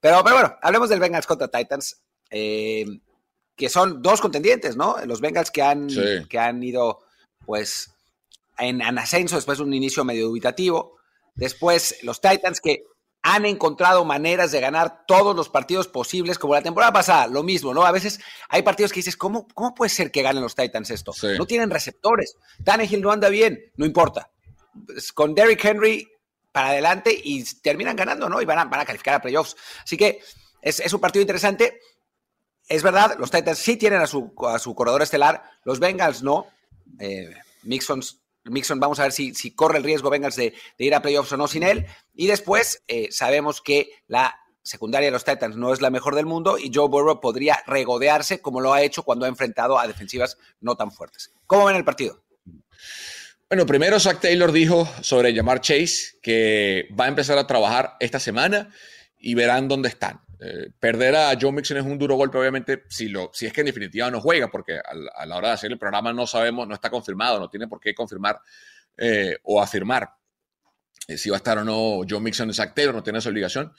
Pero, 0.00 0.22
pero 0.24 0.36
bueno, 0.36 0.56
hablemos 0.62 0.88
del 0.88 1.00
Bengals 1.00 1.26
contra 1.26 1.48
Titans, 1.48 2.02
eh, 2.30 2.84
que 3.56 3.68
son 3.68 4.02
dos 4.02 4.20
contendientes, 4.20 4.76
¿no? 4.76 4.96
Los 5.06 5.20
Bengals 5.20 5.50
que 5.50 5.62
han, 5.62 5.88
que 6.28 6.38
han 6.38 6.62
ido, 6.62 7.00
pues, 7.44 7.92
en, 8.58 8.80
en, 8.80 8.98
ascenso 8.98 9.36
después 9.36 9.58
de 9.58 9.64
un 9.64 9.74
inicio 9.74 10.04
medio 10.04 10.26
dubitativo. 10.26 10.96
Después 11.34 11.98
los 12.02 12.20
Titans 12.20 12.60
que 12.60 12.84
han 13.22 13.44
encontrado 13.44 14.04
maneras 14.04 14.52
de 14.52 14.60
ganar 14.60 15.04
todos 15.06 15.34
los 15.34 15.48
partidos 15.48 15.88
posibles, 15.88 16.38
como 16.38 16.54
la 16.54 16.62
temporada 16.62 16.92
pasada, 16.92 17.26
lo 17.26 17.42
mismo, 17.42 17.74
¿no? 17.74 17.84
A 17.84 17.92
veces 17.92 18.20
hay 18.48 18.62
partidos 18.62 18.92
que 18.92 19.00
dices, 19.00 19.16
¿cómo, 19.16 19.46
cómo 19.54 19.74
puede 19.74 19.90
ser 19.90 20.10
que 20.10 20.22
ganen 20.22 20.42
los 20.42 20.54
Titans 20.54 20.90
esto? 20.90 21.12
No 21.36 21.46
tienen 21.46 21.70
receptores. 21.70 22.36
Tannehill 22.64 23.02
no 23.02 23.10
anda 23.10 23.28
bien, 23.28 23.72
no 23.76 23.84
importa. 23.84 24.30
Con 25.14 25.34
Derrick 25.34 25.64
Henry 25.64 26.08
para 26.52 26.68
adelante 26.68 27.18
y 27.22 27.44
terminan 27.60 27.96
ganando, 27.96 28.28
¿no? 28.28 28.40
Y 28.40 28.44
van 28.44 28.60
a, 28.60 28.64
van 28.64 28.80
a 28.80 28.84
calificar 28.84 29.14
a 29.14 29.22
playoffs. 29.22 29.56
Así 29.82 29.96
que 29.96 30.20
es, 30.62 30.92
un 30.92 31.00
partido 31.00 31.20
interesante. 31.20 31.80
Es 32.68 32.82
verdad, 32.82 33.16
los 33.18 33.30
Titans 33.30 33.58
sí 33.58 33.76
tienen 33.76 34.00
a 34.00 34.06
su, 34.06 34.32
a 34.46 34.58
su 34.58 34.74
corredor 34.74 35.02
estelar, 35.02 35.42
los 35.64 35.80
Bengals 35.80 36.22
no. 36.22 36.46
Eh, 37.00 37.34
Mixons 37.62 38.20
Mixon, 38.50 38.80
vamos 38.80 38.98
a 39.00 39.04
ver 39.04 39.12
si, 39.12 39.34
si 39.34 39.54
corre 39.54 39.78
el 39.78 39.84
riesgo 39.84 40.10
Bengals 40.10 40.36
de, 40.36 40.54
ir 40.78 40.94
a 40.94 41.02
playoffs 41.02 41.32
o 41.32 41.36
no 41.36 41.48
sin 41.48 41.62
él. 41.62 41.86
Y 42.14 42.26
después 42.26 42.82
eh, 42.88 43.08
sabemos 43.10 43.60
que 43.60 43.90
la 44.06 44.38
secundaria 44.62 45.08
de 45.08 45.12
los 45.12 45.24
Titans 45.24 45.56
no 45.56 45.72
es 45.72 45.80
la 45.80 45.90
mejor 45.90 46.14
del 46.14 46.26
mundo 46.26 46.58
y 46.58 46.70
Joe 46.72 46.88
Burrow 46.88 47.20
podría 47.20 47.62
regodearse 47.66 48.40
como 48.40 48.60
lo 48.60 48.74
ha 48.74 48.82
hecho 48.82 49.02
cuando 49.02 49.24
ha 49.24 49.28
enfrentado 49.28 49.78
a 49.78 49.86
defensivas 49.86 50.36
no 50.60 50.76
tan 50.76 50.92
fuertes. 50.92 51.32
¿Cómo 51.46 51.64
ven 51.64 51.76
el 51.76 51.84
partido? 51.84 52.22
Bueno, 53.48 53.64
primero 53.64 53.98
Zach 53.98 54.20
Taylor 54.20 54.52
dijo 54.52 54.86
sobre 55.00 55.32
llamar 55.32 55.62
Chase 55.62 56.18
que 56.20 56.88
va 56.98 57.06
a 57.06 57.08
empezar 57.08 57.38
a 57.38 57.46
trabajar 57.46 57.96
esta 57.98 58.20
semana 58.20 58.70
y 59.18 59.34
verán 59.34 59.68
dónde 59.68 59.88
están. 59.88 60.20
Eh, 60.40 60.70
perder 60.78 61.16
a 61.16 61.36
Joe 61.40 61.50
Mixon 61.50 61.78
es 61.78 61.84
un 61.84 61.98
duro 61.98 62.14
golpe, 62.14 62.38
obviamente, 62.38 62.84
si, 62.88 63.08
lo, 63.08 63.30
si 63.32 63.46
es 63.46 63.52
que 63.52 63.62
en 63.62 63.66
definitiva 63.66 64.10
no 64.10 64.20
juega, 64.20 64.48
porque 64.48 64.78
a, 64.78 65.26
la 65.26 65.36
hora 65.36 65.48
de 65.48 65.54
hacer 65.54 65.72
el 65.72 65.78
programa 65.78 66.12
no 66.12 66.26
sabemos, 66.26 66.68
no 66.68 66.74
está 66.74 66.90
confirmado, 66.90 67.40
no 67.40 67.48
tiene 67.48 67.66
por 67.66 67.80
qué 67.80 67.94
confirmar 67.94 68.40
eh, 68.96 69.36
o 69.42 69.60
afirmar 69.60 70.10
eh, 71.08 71.16
si 71.16 71.30
va 71.30 71.36
a 71.36 71.38
estar 71.38 71.58
o 71.58 71.64
no 71.64 72.06
Joe 72.08 72.20
Mixon 72.20 72.48
en 72.48 72.54
Zach 72.54 72.74
Taylor, 72.74 72.94
no 72.94 73.02
tiene 73.02 73.18
esa 73.18 73.30
obligación. 73.30 73.72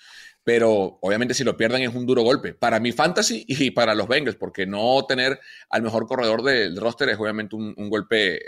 Pero 0.44 1.00
obviamente 1.02 1.34
si 1.34 1.44
lo 1.44 1.56
pierden 1.56 1.82
es 1.82 1.94
un 1.94 2.06
duro 2.06 2.24
golpe 2.24 2.54
para 2.54 2.80
mi 2.80 2.92
fantasy 2.92 3.46
y 3.48 3.72
para 3.72 3.94
los 3.94 4.08
Bengals, 4.08 4.38
porque 4.38 4.66
no 4.66 5.06
tener 5.06 5.40
al 5.70 5.82
mejor 5.82 6.08
corredor 6.08 6.44
del 6.44 6.78
roster 6.78 7.10
es 7.10 7.20
obviamente 7.20 7.56
un 7.56 7.90
golpe 7.90 8.40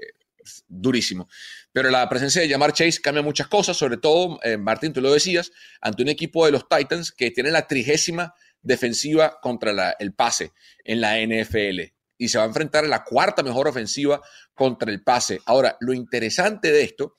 durísimo. 0.67 1.27
Pero 1.71 1.89
la 1.89 2.07
presencia 2.09 2.41
de 2.41 2.49
Jamar 2.49 2.73
Chase 2.73 3.01
cambia 3.01 3.23
muchas 3.23 3.47
cosas, 3.47 3.77
sobre 3.77 3.97
todo, 3.97 4.39
eh, 4.43 4.57
Martín, 4.57 4.93
tú 4.93 5.01
lo 5.01 5.11
decías, 5.11 5.51
ante 5.81 6.03
un 6.03 6.09
equipo 6.09 6.45
de 6.45 6.51
los 6.51 6.67
Titans 6.67 7.11
que 7.11 7.31
tiene 7.31 7.51
la 7.51 7.67
trigésima 7.67 8.33
defensiva 8.61 9.39
contra 9.41 9.95
el 9.99 10.13
pase 10.13 10.51
en 10.83 11.01
la 11.01 11.17
NFL 11.19 11.93
y 12.17 12.29
se 12.29 12.37
va 12.37 12.43
a 12.43 12.47
enfrentar 12.47 12.85
a 12.85 12.87
la 12.87 13.03
cuarta 13.03 13.41
mejor 13.41 13.67
ofensiva 13.67 14.21
contra 14.53 14.91
el 14.91 15.03
pase. 15.03 15.41
Ahora, 15.45 15.75
lo 15.79 15.91
interesante 15.91 16.71
de 16.71 16.83
esto 16.83 17.15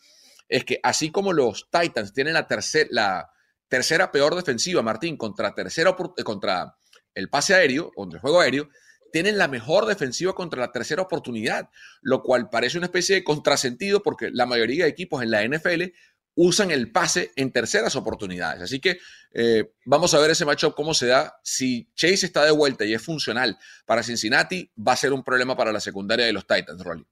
es 0.48 0.64
que 0.64 0.78
así 0.82 1.10
como 1.10 1.32
los 1.32 1.68
Titans 1.72 2.12
tienen 2.12 2.34
la, 2.34 2.46
la 2.90 3.30
tercera 3.66 4.12
peor 4.12 4.36
defensiva, 4.36 4.80
Martín, 4.80 5.16
contra, 5.16 5.54
tercera, 5.54 5.96
contra 5.96 6.76
el 7.14 7.28
pase 7.28 7.54
aéreo, 7.54 7.90
contra 7.90 8.18
el 8.18 8.20
juego 8.20 8.40
aéreo, 8.40 8.68
tienen 9.12 9.38
la 9.38 9.46
mejor 9.46 9.86
defensiva 9.86 10.34
contra 10.34 10.60
la 10.60 10.72
tercera 10.72 11.02
oportunidad, 11.02 11.70
lo 12.00 12.22
cual 12.22 12.50
parece 12.50 12.78
una 12.78 12.86
especie 12.86 13.14
de 13.14 13.24
contrasentido 13.24 14.02
porque 14.02 14.30
la 14.32 14.46
mayoría 14.46 14.84
de 14.84 14.90
equipos 14.90 15.22
en 15.22 15.30
la 15.30 15.46
NFL 15.46 15.92
usan 16.34 16.70
el 16.70 16.90
pase 16.90 17.30
en 17.36 17.52
terceras 17.52 17.94
oportunidades. 17.94 18.62
Así 18.62 18.80
que 18.80 18.98
eh, 19.32 19.72
vamos 19.84 20.14
a 20.14 20.18
ver 20.18 20.30
ese 20.30 20.46
matchup 20.46 20.74
cómo 20.74 20.94
se 20.94 21.06
da. 21.06 21.38
Si 21.42 21.88
Chase 21.94 22.26
está 22.26 22.44
de 22.44 22.52
vuelta 22.52 22.84
y 22.84 22.94
es 22.94 23.02
funcional 23.02 23.58
para 23.84 24.02
Cincinnati, 24.02 24.70
va 24.76 24.92
a 24.92 24.96
ser 24.96 25.12
un 25.12 25.22
problema 25.22 25.56
para 25.56 25.72
la 25.72 25.80
secundaria 25.80 26.24
de 26.24 26.32
los 26.32 26.46
Titans, 26.46 26.82
Rolly. 26.82 27.06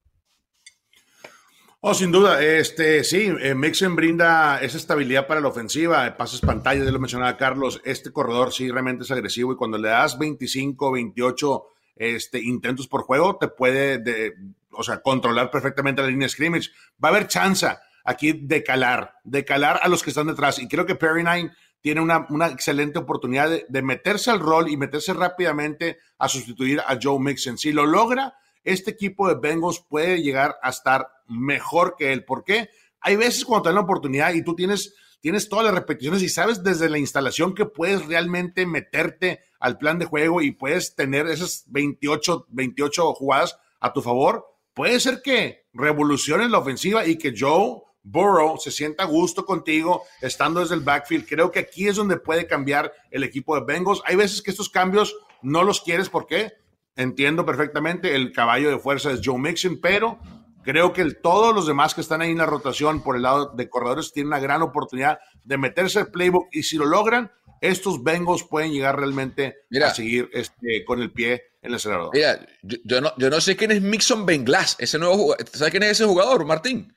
Oh, 1.82 1.94
sin 1.94 2.12
duda, 2.12 2.42
este 2.42 3.04
sí, 3.04 3.32
eh, 3.40 3.54
brinda 3.54 4.60
esa 4.60 4.76
estabilidad 4.76 5.26
para 5.26 5.40
la 5.40 5.48
ofensiva, 5.48 6.14
pases 6.14 6.42
pantallas, 6.42 6.84
ya 6.84 6.90
lo 6.90 6.98
mencionaba 6.98 7.38
Carlos, 7.38 7.80
este 7.86 8.12
corredor 8.12 8.52
sí 8.52 8.70
realmente 8.70 9.04
es 9.04 9.10
agresivo 9.10 9.54
y 9.54 9.56
cuando 9.56 9.78
le 9.78 9.88
das 9.88 10.18
25, 10.18 10.92
28 10.92 11.66
este, 12.00 12.40
intentos 12.40 12.88
por 12.88 13.02
juego, 13.02 13.36
te 13.36 13.46
puede, 13.46 13.98
de, 13.98 14.34
o 14.72 14.82
sea, 14.82 15.02
controlar 15.02 15.50
perfectamente 15.50 16.00
la 16.00 16.08
línea 16.08 16.24
de 16.24 16.30
scrimmage. 16.30 16.70
Va 17.02 17.10
a 17.10 17.12
haber 17.12 17.28
chance 17.28 17.66
aquí 18.04 18.32
de 18.32 18.64
calar, 18.64 19.18
de 19.22 19.44
calar 19.44 19.80
a 19.82 19.88
los 19.88 20.02
que 20.02 20.08
están 20.08 20.28
detrás. 20.28 20.58
Y 20.58 20.66
creo 20.66 20.86
que 20.86 20.94
Perry 20.94 21.22
Nine 21.22 21.52
tiene 21.82 22.00
una, 22.00 22.26
excelente 22.46 22.98
oportunidad 22.98 23.50
de, 23.68 23.82
meterse 23.82 24.30
al 24.30 24.40
rol 24.40 24.70
y 24.70 24.78
meterse 24.78 25.12
rápidamente 25.12 25.98
a 26.18 26.26
sustituir 26.26 26.80
a 26.80 26.98
Joe 27.00 27.20
Mixon. 27.20 27.58
Si 27.58 27.70
lo 27.70 27.84
logra, 27.84 28.32
este 28.64 28.92
equipo 28.92 29.28
de 29.28 29.34
Bengals 29.34 29.84
puede 29.86 30.22
llegar 30.22 30.56
a 30.62 30.70
estar 30.70 31.06
mejor 31.28 31.96
que 31.98 32.14
él. 32.14 32.24
¿Por 32.24 32.44
qué? 32.44 32.70
Hay 33.02 33.16
veces 33.16 33.44
cuando 33.44 33.64
te 33.64 33.68
dan 33.68 33.74
la 33.76 33.82
oportunidad 33.82 34.32
y 34.32 34.42
tú 34.42 34.56
tienes 34.56 34.94
tienes 35.20 35.50
todas 35.50 35.66
las 35.66 35.74
repeticiones 35.74 36.22
y 36.22 36.30
sabes 36.30 36.62
desde 36.62 36.88
la 36.88 36.96
instalación 36.96 37.54
que 37.54 37.66
puedes 37.66 38.06
realmente 38.06 38.64
meterte 38.64 39.40
al 39.60 39.78
plan 39.78 39.98
de 39.98 40.06
juego 40.06 40.42
y 40.42 40.50
puedes 40.50 40.96
tener 40.96 41.26
esas 41.28 41.64
28, 41.68 42.46
28 42.48 43.12
jugadas 43.14 43.58
a 43.78 43.92
tu 43.92 44.02
favor, 44.02 44.46
puede 44.74 44.98
ser 44.98 45.22
que 45.22 45.66
revoluciones 45.72 46.50
la 46.50 46.58
ofensiva 46.58 47.06
y 47.06 47.16
que 47.16 47.34
Joe 47.38 47.82
Burrow 48.02 48.58
se 48.58 48.70
sienta 48.70 49.04
a 49.04 49.06
gusto 49.06 49.44
contigo 49.44 50.02
estando 50.22 50.60
desde 50.60 50.74
el 50.74 50.80
backfield. 50.80 51.28
Creo 51.28 51.50
que 51.50 51.60
aquí 51.60 51.86
es 51.86 51.96
donde 51.96 52.16
puede 52.16 52.46
cambiar 52.46 52.92
el 53.10 53.22
equipo 53.22 53.54
de 53.54 53.64
Bengals. 53.64 54.02
Hay 54.06 54.16
veces 54.16 54.42
que 54.42 54.50
estos 54.50 54.70
cambios 54.70 55.14
no 55.42 55.62
los 55.62 55.82
quieres 55.82 56.08
porque 56.08 56.52
entiendo 56.96 57.44
perfectamente 57.46 58.14
el 58.14 58.32
caballo 58.32 58.70
de 58.70 58.78
fuerza 58.78 59.12
es 59.12 59.20
Joe 59.22 59.38
Mixon, 59.38 59.78
pero 59.80 60.18
Creo 60.62 60.92
que 60.92 61.10
todos 61.14 61.54
los 61.54 61.66
demás 61.66 61.94
que 61.94 62.02
están 62.02 62.20
ahí 62.20 62.32
en 62.32 62.38
la 62.38 62.46
rotación 62.46 63.02
por 63.02 63.16
el 63.16 63.22
lado 63.22 63.46
de 63.56 63.70
corredores 63.70 64.12
tienen 64.12 64.28
una 64.28 64.40
gran 64.40 64.60
oportunidad 64.60 65.18
de 65.42 65.56
meterse 65.56 66.00
al 66.00 66.10
playbook 66.10 66.48
y 66.52 66.64
si 66.64 66.76
lo 66.76 66.84
logran, 66.84 67.32
estos 67.60 68.02
Bengals 68.02 68.44
pueden 68.44 68.72
llegar 68.72 68.98
realmente 68.98 69.64
a 69.82 69.94
seguir 69.94 70.30
este, 70.32 70.84
con 70.84 71.00
el 71.00 71.12
pie 71.12 71.50
en 71.62 71.70
el 71.70 71.74
acelerador. 71.74 72.10
Mira, 72.12 72.46
yo, 72.62 73.00
no, 73.00 73.12
yo 73.18 73.30
no 73.30 73.40
sé 73.40 73.56
quién 73.56 73.70
es 73.70 73.82
Mixon 73.82 74.24
Benglas, 74.24 74.76
ese 74.78 74.98
nuevo 74.98 75.16
jugador. 75.16 75.48
¿Sabes 75.52 75.70
quién 75.70 75.82
es 75.82 75.90
ese 75.90 76.04
jugador, 76.04 76.44
Martín? 76.44 76.94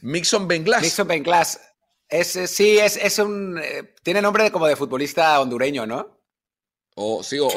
Mixon 0.00 0.48
Benglas. 0.48 0.82
Mixon 0.82 1.08
Benglas. 1.08 1.60
Ese, 2.08 2.46
sí, 2.46 2.78
es, 2.78 2.96
es 2.96 3.18
un. 3.18 3.58
Eh, 3.62 3.94
tiene 4.02 4.20
nombre 4.20 4.50
como 4.50 4.66
de 4.66 4.76
futbolista 4.76 5.40
hondureño, 5.40 5.86
¿no? 5.86 6.20
O 6.94 7.22
sí, 7.22 7.38
o, 7.38 7.48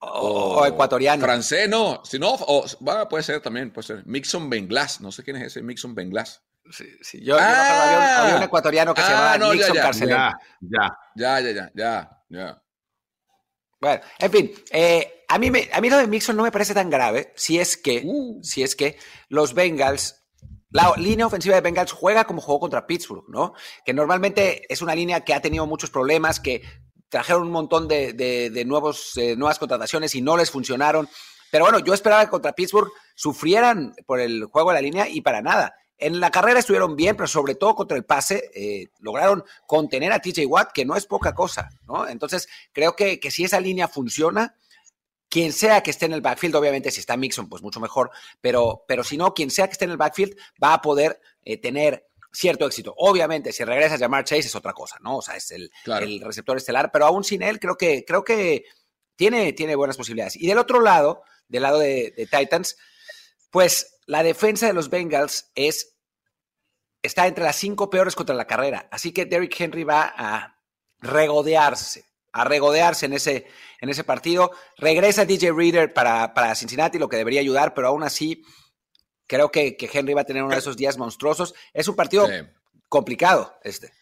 o, 0.00 0.66
ecuatoriano. 0.66 1.22
Francés, 1.22 1.68
no. 1.68 2.00
Si 2.04 2.18
no, 2.18 2.34
o, 2.34 2.64
puede 3.10 3.22
ser 3.22 3.40
también, 3.40 3.70
puede 3.70 3.86
ser. 3.86 4.06
Mixon 4.06 4.48
Benglas. 4.48 5.00
No 5.00 5.12
sé 5.12 5.24
quién 5.24 5.36
es 5.36 5.48
ese 5.48 5.62
Mixon 5.62 5.94
Benglas. 5.94 6.42
Sí, 6.70 6.84
sí. 7.00 7.24
Yo, 7.24 7.36
había, 7.38 8.36
un, 8.36 8.42
ecuatoriano 8.42 8.94
que 8.94 9.00
se 9.00 9.06
ah, 9.08 9.36
llamaba 9.36 9.54
Mixon 9.54 9.74
ya, 9.74 9.90
ya, 9.90 10.38
ya, 10.60 10.98
ya, 11.14 11.40
ya, 11.40 11.70
ya, 11.74 12.22
ya, 12.28 12.62
Bueno, 13.80 14.02
en 14.18 14.30
fin, 14.30 14.52
eh, 14.70 15.24
a, 15.28 15.38
mí 15.38 15.50
me, 15.50 15.68
a 15.72 15.80
mí 15.80 15.88
lo 15.88 15.96
de 15.96 16.06
Mixon 16.06 16.36
no 16.36 16.42
me 16.42 16.52
parece 16.52 16.74
tan 16.74 16.90
grave 16.90 17.32
si 17.36 17.58
es 17.58 17.76
que, 17.76 18.02
uh. 18.04 18.40
si 18.42 18.62
es 18.62 18.76
que 18.76 18.98
los 19.28 19.54
Bengals 19.54 20.18
la 20.70 20.94
línea 20.96 21.26
ofensiva 21.26 21.54
de 21.54 21.62
Bengals 21.62 21.92
juega 21.92 22.24
como 22.24 22.42
jugó 22.42 22.60
contra 22.60 22.86
Pittsburgh, 22.86 23.24
¿no? 23.28 23.54
Que 23.84 23.94
normalmente 23.94 24.62
es 24.68 24.82
una 24.82 24.94
línea 24.94 25.22
que 25.22 25.32
ha 25.32 25.40
tenido 25.40 25.66
muchos 25.66 25.90
problemas, 25.90 26.40
que 26.40 26.62
trajeron 27.08 27.44
un 27.44 27.52
montón 27.52 27.88
de, 27.88 28.64
nuevos, 28.66 29.16
eh, 29.16 29.34
nuevas 29.34 29.58
contrataciones 29.58 30.14
y 30.14 30.20
no 30.20 30.36
les 30.36 30.50
funcionaron. 30.50 31.08
Pero 31.50 31.64
bueno, 31.64 31.78
yo 31.78 31.94
esperaba 31.94 32.24
que 32.24 32.30
contra 32.30 32.52
Pittsburgh 32.52 32.92
sufrieran 33.14 33.94
por 34.06 34.20
el 34.20 34.44
juego 34.44 34.70
de 34.70 34.74
la 34.74 34.82
línea 34.82 35.08
y 35.08 35.22
para 35.22 35.40
nada. 35.40 35.74
En 35.98 36.20
la 36.20 36.30
carrera 36.30 36.60
estuvieron 36.60 36.96
bien, 36.96 37.16
pero 37.16 37.26
sobre 37.26 37.54
todo 37.54 37.74
contra 37.74 37.96
el 37.96 38.04
pase 38.04 38.50
eh, 38.54 38.88
lograron 39.00 39.44
contener 39.66 40.12
a 40.12 40.20
TJ 40.20 40.46
Watt, 40.46 40.72
que 40.72 40.84
no 40.84 40.96
es 40.96 41.06
poca 41.06 41.34
cosa, 41.34 41.68
¿no? 41.86 42.08
Entonces, 42.08 42.48
creo 42.72 42.94
que, 42.94 43.18
que 43.18 43.30
si 43.30 43.44
esa 43.44 43.60
línea 43.60 43.88
funciona, 43.88 44.56
quien 45.28 45.52
sea 45.52 45.82
que 45.82 45.90
esté 45.90 46.06
en 46.06 46.12
el 46.12 46.20
backfield, 46.20 46.56
obviamente 46.56 46.90
si 46.90 47.00
está 47.00 47.16
Mixon, 47.16 47.48
pues 47.48 47.62
mucho 47.62 47.80
mejor, 47.80 48.10
pero, 48.40 48.84
pero 48.86 49.04
si 49.04 49.16
no, 49.16 49.34
quien 49.34 49.50
sea 49.50 49.66
que 49.66 49.72
esté 49.72 49.84
en 49.84 49.90
el 49.90 49.96
backfield 49.96 50.36
va 50.62 50.74
a 50.74 50.80
poder 50.80 51.20
eh, 51.44 51.58
tener 51.58 52.06
cierto 52.32 52.66
éxito. 52.66 52.94
Obviamente, 52.96 53.52
si 53.52 53.64
regresa 53.64 53.94
a 53.94 53.98
llamar 53.98 54.24
Chase 54.24 54.46
es 54.46 54.54
otra 54.54 54.72
cosa, 54.72 54.96
¿no? 55.00 55.18
O 55.18 55.22
sea, 55.22 55.36
es 55.36 55.50
el, 55.50 55.70
el, 55.86 56.20
receptor 56.20 56.56
estelar, 56.56 56.90
pero 56.92 57.06
aún 57.06 57.24
sin 57.24 57.42
él 57.42 57.58
creo 57.58 57.76
que, 57.76 58.04
creo 58.04 58.24
que 58.24 58.64
tiene, 59.16 59.52
tiene 59.52 59.74
buenas 59.74 59.96
posibilidades. 59.96 60.36
Y 60.36 60.46
del 60.46 60.58
otro 60.58 60.80
lado, 60.80 61.22
del 61.48 61.62
lado 61.62 61.78
de, 61.78 62.28
Titans, 62.30 62.76
pues 63.50 63.97
la 64.08 64.24
defensa 64.24 64.66
de 64.66 64.72
los 64.72 64.90
Bengals 64.90 65.52
es 65.54 65.94
está 67.00 67.28
entre 67.28 67.44
las 67.44 67.54
cinco 67.54 67.88
peores 67.90 68.16
contra 68.16 68.34
la 68.34 68.46
carrera. 68.46 68.88
Así 68.90 69.12
que 69.12 69.24
Derrick 69.24 69.60
Henry 69.60 69.84
va 69.84 70.12
a 70.16 70.58
regodearse, 70.98 72.06
a 72.32 72.42
regodearse 72.44 73.06
en 73.06 73.12
ese, 73.12 73.46
en 73.80 73.88
ese 73.88 74.02
partido. 74.02 74.50
Regresa 74.76 75.24
DJ 75.24 75.52
Reader 75.52 75.94
para, 75.94 76.34
para 76.34 76.56
Cincinnati, 76.56 76.98
lo 76.98 77.08
que 77.08 77.16
debería 77.16 77.40
ayudar, 77.40 77.72
pero 77.72 77.88
aún 77.88 78.02
así 78.02 78.42
Creo 79.28 79.52
que, 79.52 79.76
Henry 79.92 80.14
va 80.14 80.22
a 80.22 80.24
tener 80.24 80.42
uno 80.42 80.54
de 80.54 80.58
esos 80.58 80.76
días 80.76 80.96
monstruosos. 80.96 81.54
Es 81.74 81.86
un 81.86 81.94
partido 81.94 82.26
complicado 82.88 83.54
este. 83.62 83.92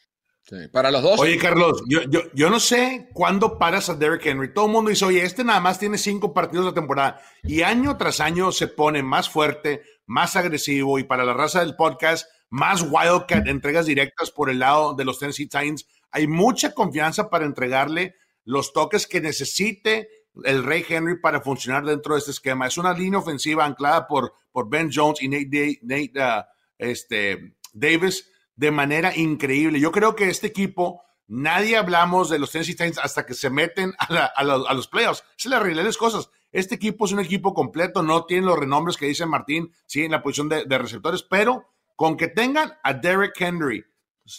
Para 0.72 0.92
los 0.92 1.02
dos. 1.02 1.18
Oye, 1.18 1.36
Carlos, 1.36 1.82
yo, 1.88 2.02
yo, 2.32 2.48
no 2.48 2.60
sé 2.60 3.08
cuándo 3.12 3.58
paras 3.58 3.88
a 3.90 3.96
Derrick 3.96 4.24
Henry. 4.24 4.54
Todo 4.54 4.66
el 4.66 4.72
mundo 4.72 4.90
dice, 4.90 5.04
oye, 5.04 5.24
este 5.24 5.42
nada 5.42 5.58
más 5.58 5.80
tiene 5.80 5.98
cinco 5.98 6.32
partidos 6.32 6.66
de 6.66 6.72
temporada. 6.72 7.20
Y 7.42 7.62
año 7.62 7.96
tras 7.96 8.20
año 8.20 8.52
se 8.52 8.68
pone 8.68 9.02
más 9.02 9.28
fuerte, 9.28 9.82
más 10.06 10.36
agresivo 10.36 10.98
y 10.98 11.04
para 11.04 11.24
la 11.24 11.34
raza 11.34 11.60
del 11.60 11.76
podcast, 11.76 12.26
más 12.48 12.82
Wildcat, 12.82 13.46
entregas 13.46 13.86
directas 13.86 14.30
por 14.30 14.50
el 14.50 14.60
lado 14.60 14.94
de 14.94 15.04
los 15.04 15.18
Tennessee 15.18 15.46
Titans. 15.46 15.86
Hay 16.10 16.26
mucha 16.26 16.72
confianza 16.72 17.28
para 17.28 17.44
entregarle 17.44 18.14
los 18.44 18.72
toques 18.72 19.06
que 19.06 19.20
necesite 19.20 20.08
el 20.44 20.64
Rey 20.64 20.84
Henry 20.88 21.20
para 21.20 21.40
funcionar 21.40 21.84
dentro 21.84 22.14
de 22.14 22.20
este 22.20 22.30
esquema. 22.30 22.66
Es 22.66 22.78
una 22.78 22.92
línea 22.92 23.18
ofensiva 23.18 23.64
anclada 23.64 24.06
por, 24.06 24.34
por 24.52 24.68
Ben 24.68 24.90
Jones 24.92 25.20
y 25.22 25.28
Nate, 25.28 25.80
uh, 25.82 26.42
este, 26.78 27.56
Davis 27.72 28.30
de 28.54 28.70
manera 28.70 29.16
increíble. 29.16 29.80
Yo 29.80 29.92
creo 29.92 30.16
que 30.16 30.28
este 30.28 30.46
equipo, 30.46 31.02
nadie 31.26 31.76
hablamos 31.76 32.30
de 32.30 32.38
los 32.38 32.50
Tennessee 32.50 32.72
Titans 32.72 32.98
hasta 32.98 33.26
que 33.26 33.34
se 33.34 33.50
meten 33.50 33.94
a, 33.98 34.44
los, 34.44 34.88
playoffs. 34.88 35.24
Se 35.36 35.48
le 35.48 35.56
arreglan 35.56 35.84
las 35.84 35.96
cosas. 35.96 36.30
Este 36.56 36.76
equipo 36.76 37.04
es 37.04 37.12
un 37.12 37.20
equipo 37.20 37.52
completo, 37.52 38.02
no 38.02 38.24
tiene 38.24 38.46
los 38.46 38.58
renombres 38.58 38.96
que 38.96 39.04
dice 39.04 39.26
Martín, 39.26 39.70
sí, 39.84 40.04
en 40.04 40.12
la 40.12 40.22
posición 40.22 40.48
de, 40.48 40.78
receptores, 40.78 41.22
pero 41.22 41.68
con 41.94 42.16
que 42.16 42.28
tengan 42.28 42.72
a 42.82 42.94
Derek 42.94 43.38
Henry 43.38 43.84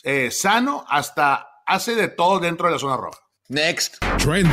eh, 0.01 0.32
sano, 0.32 0.84
hasta 0.89 1.47
hace 1.63 1.93
de 1.93 2.08
todo 2.08 2.39
dentro 2.39 2.65
de 2.65 2.73
la 2.73 2.80
zona 2.80 2.97
roja. 2.97 3.19
Next. 3.49 3.97
Trend 4.17 4.51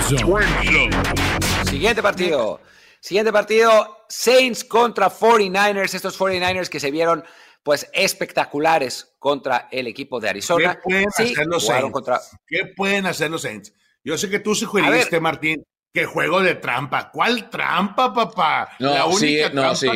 Siguiente 1.66 2.03
partido. 2.03 2.61
Siguiente 3.00 3.33
partido. 3.33 4.05
Saints 4.11 4.62
contra 4.62 5.11
49ers. 5.11 5.94
Estos 5.94 6.20
49ers 6.20 6.68
que 6.68 6.81
se 6.81 6.90
vieron 6.90 7.24
pues 7.62 7.88
espectaculares 7.94 9.14
contra 9.18 9.68
el 9.72 9.87
equipo 9.87 10.20
de 10.20 10.29
Arizona. 10.29 10.74
¿Qué 10.74 10.81
pueden 10.83 11.09
hacer 11.09 11.46
los 11.46 11.64
Saints? 11.64 12.31
¿Qué 12.46 12.66
pueden 12.77 13.07
hacer 13.07 13.31
los 13.31 13.40
Saints? 13.40 13.72
Yo 14.05 14.18
sé 14.18 14.29
que 14.29 14.38
tú 14.38 14.55
sugeriste, 14.55 15.18
Martín, 15.18 15.64
que 15.94 16.07
juego 16.07 16.42
de 16.42 16.57
trampa. 16.57 17.11
¿Cuál 17.12 17.48
trampa, 17.48 18.12
papá? 18.12 18.68
No, 18.80 18.92
la 18.92 19.07
única 19.07 19.48
sí, 19.48 19.54
no, 19.54 19.74
sí. 19.76 19.88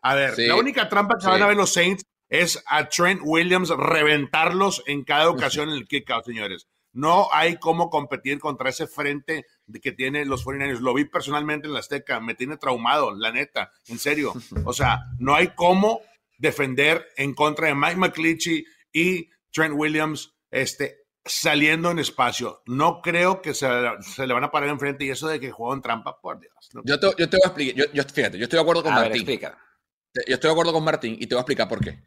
a 0.00 0.14
ver, 0.14 0.38
la 0.38 0.56
única 0.56 0.88
trampa 0.88 1.18
que 1.20 1.26
van 1.26 1.42
a 1.42 1.46
ver 1.46 1.56
los 1.56 1.74
Saints 1.74 2.02
es 2.30 2.64
a 2.66 2.88
Trent 2.88 3.20
Williams 3.22 3.68
reventarlos 3.68 4.82
en 4.86 5.04
cada 5.04 5.28
ocasión 5.28 5.68
en 5.68 5.74
el 5.74 5.86
kickout, 5.86 6.24
señores. 6.24 6.66
No 6.94 7.28
hay 7.30 7.58
cómo 7.58 7.90
competir 7.90 8.38
contra 8.38 8.70
ese 8.70 8.86
frente 8.86 9.44
que 9.82 9.92
tiene 9.92 10.24
los 10.24 10.46
49ers. 10.46 10.80
Lo 10.80 10.94
vi 10.94 11.04
personalmente 11.04 11.66
en 11.66 11.74
la 11.74 11.80
Azteca, 11.80 12.18
me 12.20 12.34
tiene 12.34 12.56
traumado, 12.56 13.14
la 13.14 13.32
neta, 13.32 13.70
en 13.88 13.98
serio. 13.98 14.32
O 14.64 14.72
sea, 14.72 15.04
no 15.18 15.34
hay 15.34 15.48
cómo 15.48 16.00
defender 16.38 17.06
en 17.16 17.34
contra 17.34 17.68
de 17.68 17.74
Mike 17.74 17.96
McCleachy 17.96 18.64
y 18.92 19.28
Trent 19.50 19.74
Williams 19.76 20.34
este, 20.50 21.01
saliendo 21.24 21.90
en 21.90 21.98
espacio. 21.98 22.62
No 22.66 23.00
creo 23.02 23.42
que 23.42 23.54
se, 23.54 23.66
le 23.68 24.34
van 24.34 24.44
a 24.44 24.50
parar 24.50 24.68
enfrente 24.68 25.04
y 25.04 25.10
eso 25.10 25.28
de 25.28 25.40
que 25.40 25.52
en 25.56 25.82
trampa, 25.82 26.20
por 26.20 26.40
Dios. 26.40 26.52
Yo, 26.84 26.98
te, 26.98 27.06
yo, 27.18 27.28
te, 27.28 27.36
voy 27.36 27.40
a 27.44 27.48
explicar. 27.48 27.90
Yo, 27.92 28.04
fíjate, 28.04 28.38
yo 28.38 28.44
estoy 28.44 28.56
de 28.56 28.62
acuerdo 28.62 28.82
con 28.82 28.94
Martín. 28.94 29.26
Yo 29.26 30.34
estoy 30.34 30.48
de 30.48 30.52
acuerdo 30.52 30.72
con 30.72 30.84
Martín 30.84 31.16
y 31.18 31.26
te 31.26 31.34
voy 31.34 31.40
a 31.40 31.42
explicar 31.42 31.68
por 31.68 31.80
qué. 31.80 32.02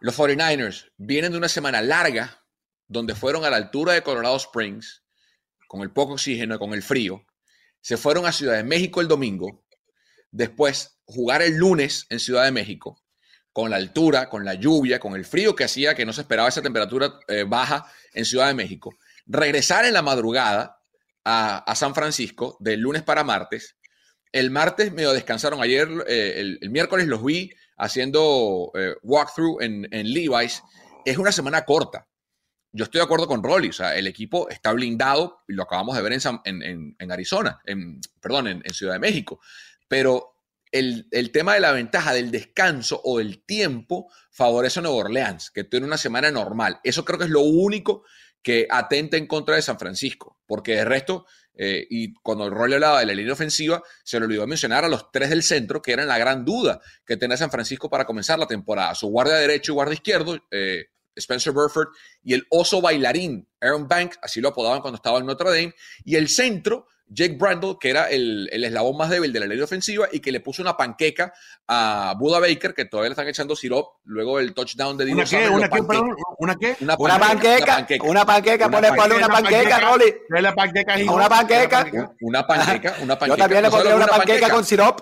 Los 0.00 0.18
49ers 0.18 0.92
vienen 0.96 1.32
de 1.32 1.38
una 1.38 1.48
semana 1.48 1.80
larga 1.80 2.44
donde 2.86 3.14
fueron 3.14 3.44
a 3.44 3.50
la 3.50 3.56
altura 3.56 3.94
de 3.94 4.02
Colorado 4.02 4.36
Springs, 4.36 5.02
con 5.66 5.80
el 5.80 5.90
poco 5.90 6.14
oxígeno 6.14 6.56
y 6.56 6.58
con 6.58 6.74
el 6.74 6.82
frío. 6.82 7.24
Se 7.80 7.96
fueron 7.96 8.26
a 8.26 8.32
Ciudad 8.32 8.56
de 8.56 8.64
México 8.64 9.00
el 9.00 9.08
domingo. 9.08 9.64
Después 10.30 10.98
jugar 11.04 11.42
el 11.42 11.56
lunes 11.56 12.06
en 12.10 12.18
Ciudad 12.18 12.44
de 12.44 12.52
México 12.52 13.00
con 13.52 13.70
la 13.70 13.76
altura, 13.76 14.28
con 14.28 14.44
la 14.44 14.54
lluvia, 14.54 14.98
con 14.98 15.14
el 15.14 15.24
frío 15.24 15.54
que 15.54 15.62
hacía, 15.62 15.94
que 15.94 16.04
no 16.04 16.12
se 16.12 16.22
esperaba 16.22 16.48
esa 16.48 16.60
temperatura 16.60 17.20
eh, 17.28 17.44
baja 17.46 17.86
en 18.14 18.24
Ciudad 18.24 18.48
de 18.48 18.54
México, 18.54 18.96
regresar 19.26 19.84
en 19.84 19.92
la 19.92 20.02
madrugada 20.02 20.78
a, 21.24 21.74
San 21.74 21.94
Francisco 21.94 22.56
del 22.60 22.80
lunes 22.80 23.02
para 23.02 23.24
martes. 23.24 23.76
El 24.32 24.50
martes 24.50 24.92
medio 24.92 25.12
descansaron. 25.12 25.62
Ayer, 25.62 25.88
eh, 26.06 26.58
el, 26.60 26.70
miércoles 26.70 27.06
los 27.06 27.24
vi 27.24 27.50
haciendo 27.78 28.70
eh, 28.74 28.94
walkthrough 29.02 29.62
en, 29.62 29.88
Levi's. 29.90 30.62
Es 31.04 31.18
una 31.18 31.32
semana 31.32 31.64
corta. 31.64 32.06
Yo 32.72 32.84
estoy 32.84 32.98
de 32.98 33.04
acuerdo 33.04 33.26
con 33.26 33.42
Rolly. 33.42 33.68
O 33.68 33.72
sea, 33.72 33.96
el 33.96 34.06
equipo 34.06 34.48
está 34.48 34.72
blindado 34.72 35.42
y 35.48 35.54
lo 35.54 35.62
acabamos 35.62 35.96
de 35.96 36.02
ver 36.02 36.12
en, 36.12 36.94
en, 36.98 37.12
Arizona, 37.12 37.60
en, 37.64 38.00
perdón, 38.20 38.48
en 38.48 38.74
Ciudad 38.74 38.94
de 38.94 38.98
México. 38.98 39.40
Pero 39.88 40.33
el, 40.74 41.30
tema 41.30 41.54
de 41.54 41.60
la 41.60 41.70
ventaja 41.70 42.12
del 42.12 42.32
descanso 42.32 43.00
o 43.04 43.18
del 43.18 43.44
tiempo 43.44 44.10
favorece 44.30 44.80
a 44.80 44.82
Nueva 44.82 44.98
Orleans, 44.98 45.50
que 45.52 45.62
tiene 45.62 45.86
una 45.86 45.96
semana 45.96 46.32
normal. 46.32 46.80
Eso 46.82 47.04
creo 47.04 47.18
que 47.18 47.26
es 47.26 47.30
lo 47.30 47.42
único 47.42 48.04
que 48.42 48.66
atenta 48.68 49.16
en 49.16 49.28
contra 49.28 49.54
de 49.54 49.62
San 49.62 49.78
Francisco, 49.78 50.40
porque 50.46 50.74
de 50.74 50.84
resto, 50.84 51.26
eh, 51.56 51.86
y 51.88 52.12
cuando 52.14 52.46
el 52.46 52.50
rol 52.50 52.72
hablaba 52.72 52.98
de 52.98 53.06
la 53.06 53.14
línea 53.14 53.34
ofensiva, 53.34 53.84
se 54.02 54.18
le 54.18 54.26
olvidó 54.26 54.48
mencionar 54.48 54.84
a 54.84 54.88
los 54.88 55.12
tres 55.12 55.30
del 55.30 55.44
centro, 55.44 55.80
que 55.80 55.92
eran 55.92 56.08
la 56.08 56.18
gran 56.18 56.44
duda 56.44 56.80
que 57.06 57.16
tenía 57.16 57.36
San 57.36 57.52
Francisco 57.52 57.88
para 57.88 58.04
comenzar 58.04 58.40
la 58.40 58.48
temporada. 58.48 58.96
Su 58.96 59.06
guardia 59.06 59.36
derecho 59.36 59.72
y 59.72 59.74
guardia 59.74 59.94
izquierdo, 59.94 60.40
eh, 60.50 60.86
Spencer 61.14 61.52
Burford, 61.52 61.90
y 62.24 62.34
el 62.34 62.48
oso 62.50 62.80
bailarín, 62.80 63.48
Aaron 63.60 63.86
Banks, 63.86 64.18
así 64.20 64.40
lo 64.40 64.48
apodaban 64.48 64.80
cuando 64.80 64.96
estaba 64.96 65.20
en 65.20 65.26
Notre 65.26 65.50
Dame, 65.50 65.74
y 66.04 66.16
el 66.16 66.28
centro, 66.28 66.88
Jake 67.06 67.36
Brandle, 67.38 67.76
que 67.78 67.90
era 67.90 68.08
el, 68.10 68.48
eslabón 68.50 68.96
más 68.96 69.10
débil 69.10 69.32
de 69.32 69.40
la 69.40 69.46
línea 69.46 69.64
ofensiva 69.64 70.08
y 70.10 70.20
que 70.20 70.32
le 70.32 70.40
puso 70.40 70.62
una 70.62 70.76
panqueca 70.76 71.32
a 71.68 72.14
Buda 72.18 72.40
Baker, 72.40 72.74
que 72.74 72.86
todavía 72.86 73.10
le 73.10 73.12
están 73.12 73.28
echando 73.28 73.54
sirop 73.54 73.98
luego 74.04 74.38
del 74.38 74.54
touchdown 74.54 74.96
de 74.96 75.04
Dino 75.04 75.18
¿Una 75.18 75.26
qué? 75.26 75.48
¿Una 75.48 75.68
qué, 75.68 75.80
¿Una 76.38 76.56
qué? 76.56 76.76
Una 76.80 77.18
panqueca. 77.18 77.86
Una 78.02 78.24
panqueca. 78.24 78.70
Ponle 78.70 79.16
una 79.16 79.28
panqueca, 79.28 79.80
Rolly. 79.80 80.14
Una 80.30 80.54
panqueca. 80.54 80.96
Una 81.12 81.28
panqueca. 81.28 82.14
Una 82.20 82.46
panqueca. 82.46 82.96
Una 83.00 83.18
panqueca. 83.18 83.26
Yo 83.26 83.36
también 83.36 83.62
le 83.62 83.70
pondría 83.70 83.96
una 83.96 84.06
panqueca 84.06 84.50
con 84.50 84.64
sirop. 84.64 85.00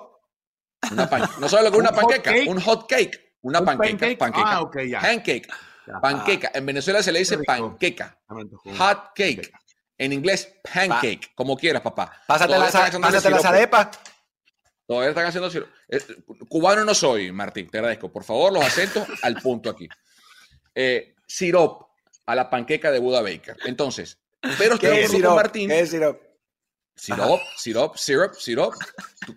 No 1.39 1.49
solo 1.49 1.71
que 1.71 1.77
una 1.79 1.93
panqueca, 1.93 2.33
un 2.47 2.61
hot 2.61 2.89
cake. 2.89 3.37
Una 3.43 3.65
panqueca. 3.65 4.19
Panqueca. 4.19 4.51
Ah, 4.53 4.63
ok, 4.63 4.79
ya. 4.89 5.01
Pancake. 5.01 5.49
Panqueca. 6.01 6.51
En 6.55 6.67
Venezuela 6.67 7.03
se 7.03 7.13
le 7.13 7.21
dice 7.21 7.39
panqueca. 7.39 8.19
Hot 8.79 9.13
cake. 9.15 9.53
En 10.03 10.13
inglés, 10.13 10.53
pancake, 10.75 11.33
como 11.33 11.57
quieras, 11.57 11.81
papá. 11.81 12.13
Pásate, 12.27 12.59
la, 12.59 12.71
pásate 13.01 13.31
las 13.31 13.45
arepas. 13.45 14.01
Todavía 14.85 15.11
están 15.11 15.27
haciendo 15.27 15.69
eh, 15.89 16.01
Cubano 16.49 16.85
no 16.85 16.93
soy, 16.93 17.31
Martín, 17.31 17.71
te 17.71 17.79
agradezco. 17.79 18.11
Por 18.11 18.25
favor, 18.25 18.53
los 18.53 18.65
acentos 18.65 19.07
al 19.23 19.37
punto 19.37 19.71
aquí. 19.71 19.89
Eh, 20.75 21.15
sirop 21.25 21.91
a 22.27 22.35
la 22.35 22.51
panqueca 22.51 22.91
de 22.91 22.99
Buda 22.99 23.23
Baker. 23.23 23.57
Entonces, 23.65 24.19
pero 24.59 24.75
estoy 24.75 24.91
de 24.91 25.05
acuerdo 25.05 25.29
con 25.29 25.37
Martín. 25.37 25.69
¿Qué 25.69 25.79
es 25.79 25.91
sirop? 25.91 26.21
Sirop, 26.97 27.41
sirop, 27.57 27.97
syrup, 27.97 28.35
sirop. 28.35 28.75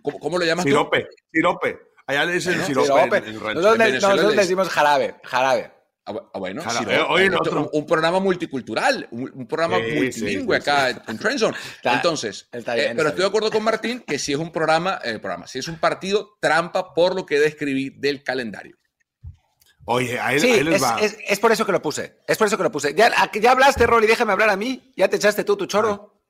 ¿Cómo, 0.01 0.19
cómo 0.19 0.39
lo 0.39 0.45
llamas 0.45 0.65
sirope, 0.65 1.01
tú? 1.01 1.15
Sirope, 1.31 1.79
Allá 2.07 2.25
le 2.25 2.33
dicen 2.33 2.65
sirope. 2.65 2.87
sirope. 2.87 3.17
En, 3.17 3.35
nosotros, 3.35 3.93
nosotros 3.93 4.35
le 4.35 4.41
decimos 4.41 4.69
jarabe, 4.69 5.15
jarabe. 5.23 5.74
Ah, 6.07 6.37
bueno, 6.37 6.61
un, 7.73 7.85
programa 7.87 8.19
multicultural, 8.19 9.07
un, 9.09 9.47
programa 9.47 9.79
multilingüe 9.79 10.57
acá 10.57 10.89
en 11.07 11.17
Trendzone. 11.17 11.57
Entonces, 11.83 12.47
eh, 12.51 12.93
pero 12.95 13.09
estoy 13.09 13.23
de 13.23 13.27
acuerdo 13.27 13.49
con 13.49 13.63
Martín 13.63 14.03
que 14.05 14.19
si 14.19 14.33
es 14.33 14.37
un 14.37 14.51
programa, 14.51 14.99
eh, 15.03 15.17
programa, 15.17 15.47
si 15.47 15.57
es 15.57 15.67
un 15.67 15.79
partido 15.79 16.37
trampa 16.39 16.93
por 16.93 17.15
lo 17.15 17.25
que 17.25 17.39
describí 17.39 17.89
del 17.89 18.21
calendario. 18.21 18.77
Oye, 19.85 20.19
ahí, 20.19 20.39
les 20.63 20.81
va. 20.81 20.99
Es, 20.99 21.39
por 21.39 21.51
eso 21.51 21.65
que 21.65 21.71
lo 21.71 21.81
puse. 21.81 22.19
Es 22.27 22.37
por 22.37 22.45
eso 22.45 22.57
que 22.57 22.63
lo 22.63 22.71
puse. 22.71 22.93
Ya, 22.93 23.11
ya 23.33 23.51
hablaste, 23.51 23.87
Rolly, 23.87 24.05
déjame 24.05 24.31
hablar 24.31 24.49
a 24.49 24.57
mí. 24.57 24.93
Ya 24.95 25.07
te 25.07 25.15
echaste 25.15 25.43
tú 25.43 25.57
tu 25.57 25.65
choro. 25.65 26.23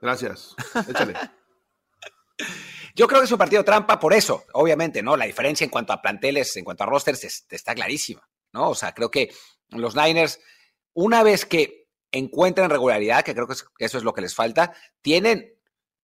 Gracias. 0.00 0.54
Échale. 0.88 1.14
Yo 2.94 3.06
creo 3.06 3.20
que 3.20 3.26
es 3.26 3.32
un 3.32 3.38
partido 3.38 3.64
trampa 3.64 3.98
por 3.98 4.12
eso, 4.12 4.44
obviamente, 4.52 5.02
¿no? 5.02 5.16
La 5.16 5.24
diferencia 5.24 5.64
en 5.64 5.70
cuanto 5.70 5.92
a 5.92 6.02
planteles, 6.02 6.56
en 6.56 6.64
cuanto 6.64 6.82
a 6.82 6.86
rosters, 6.86 7.46
está 7.50 7.74
clarísima. 7.74 8.22
¿No? 8.52 8.70
O 8.70 8.74
sea, 8.74 8.92
creo 8.92 9.10
que 9.10 9.32
los 9.70 9.96
Niners, 9.96 10.40
una 10.94 11.22
vez 11.22 11.46
que 11.46 11.88
encuentran 12.10 12.70
regularidad, 12.70 13.24
que 13.24 13.34
creo 13.34 13.46
que, 13.46 13.54
eso 13.78 13.98
es 13.98 14.04
lo 14.04 14.12
que 14.12 14.20
les 14.20 14.34
falta, 14.34 14.74
tienen 15.00 15.54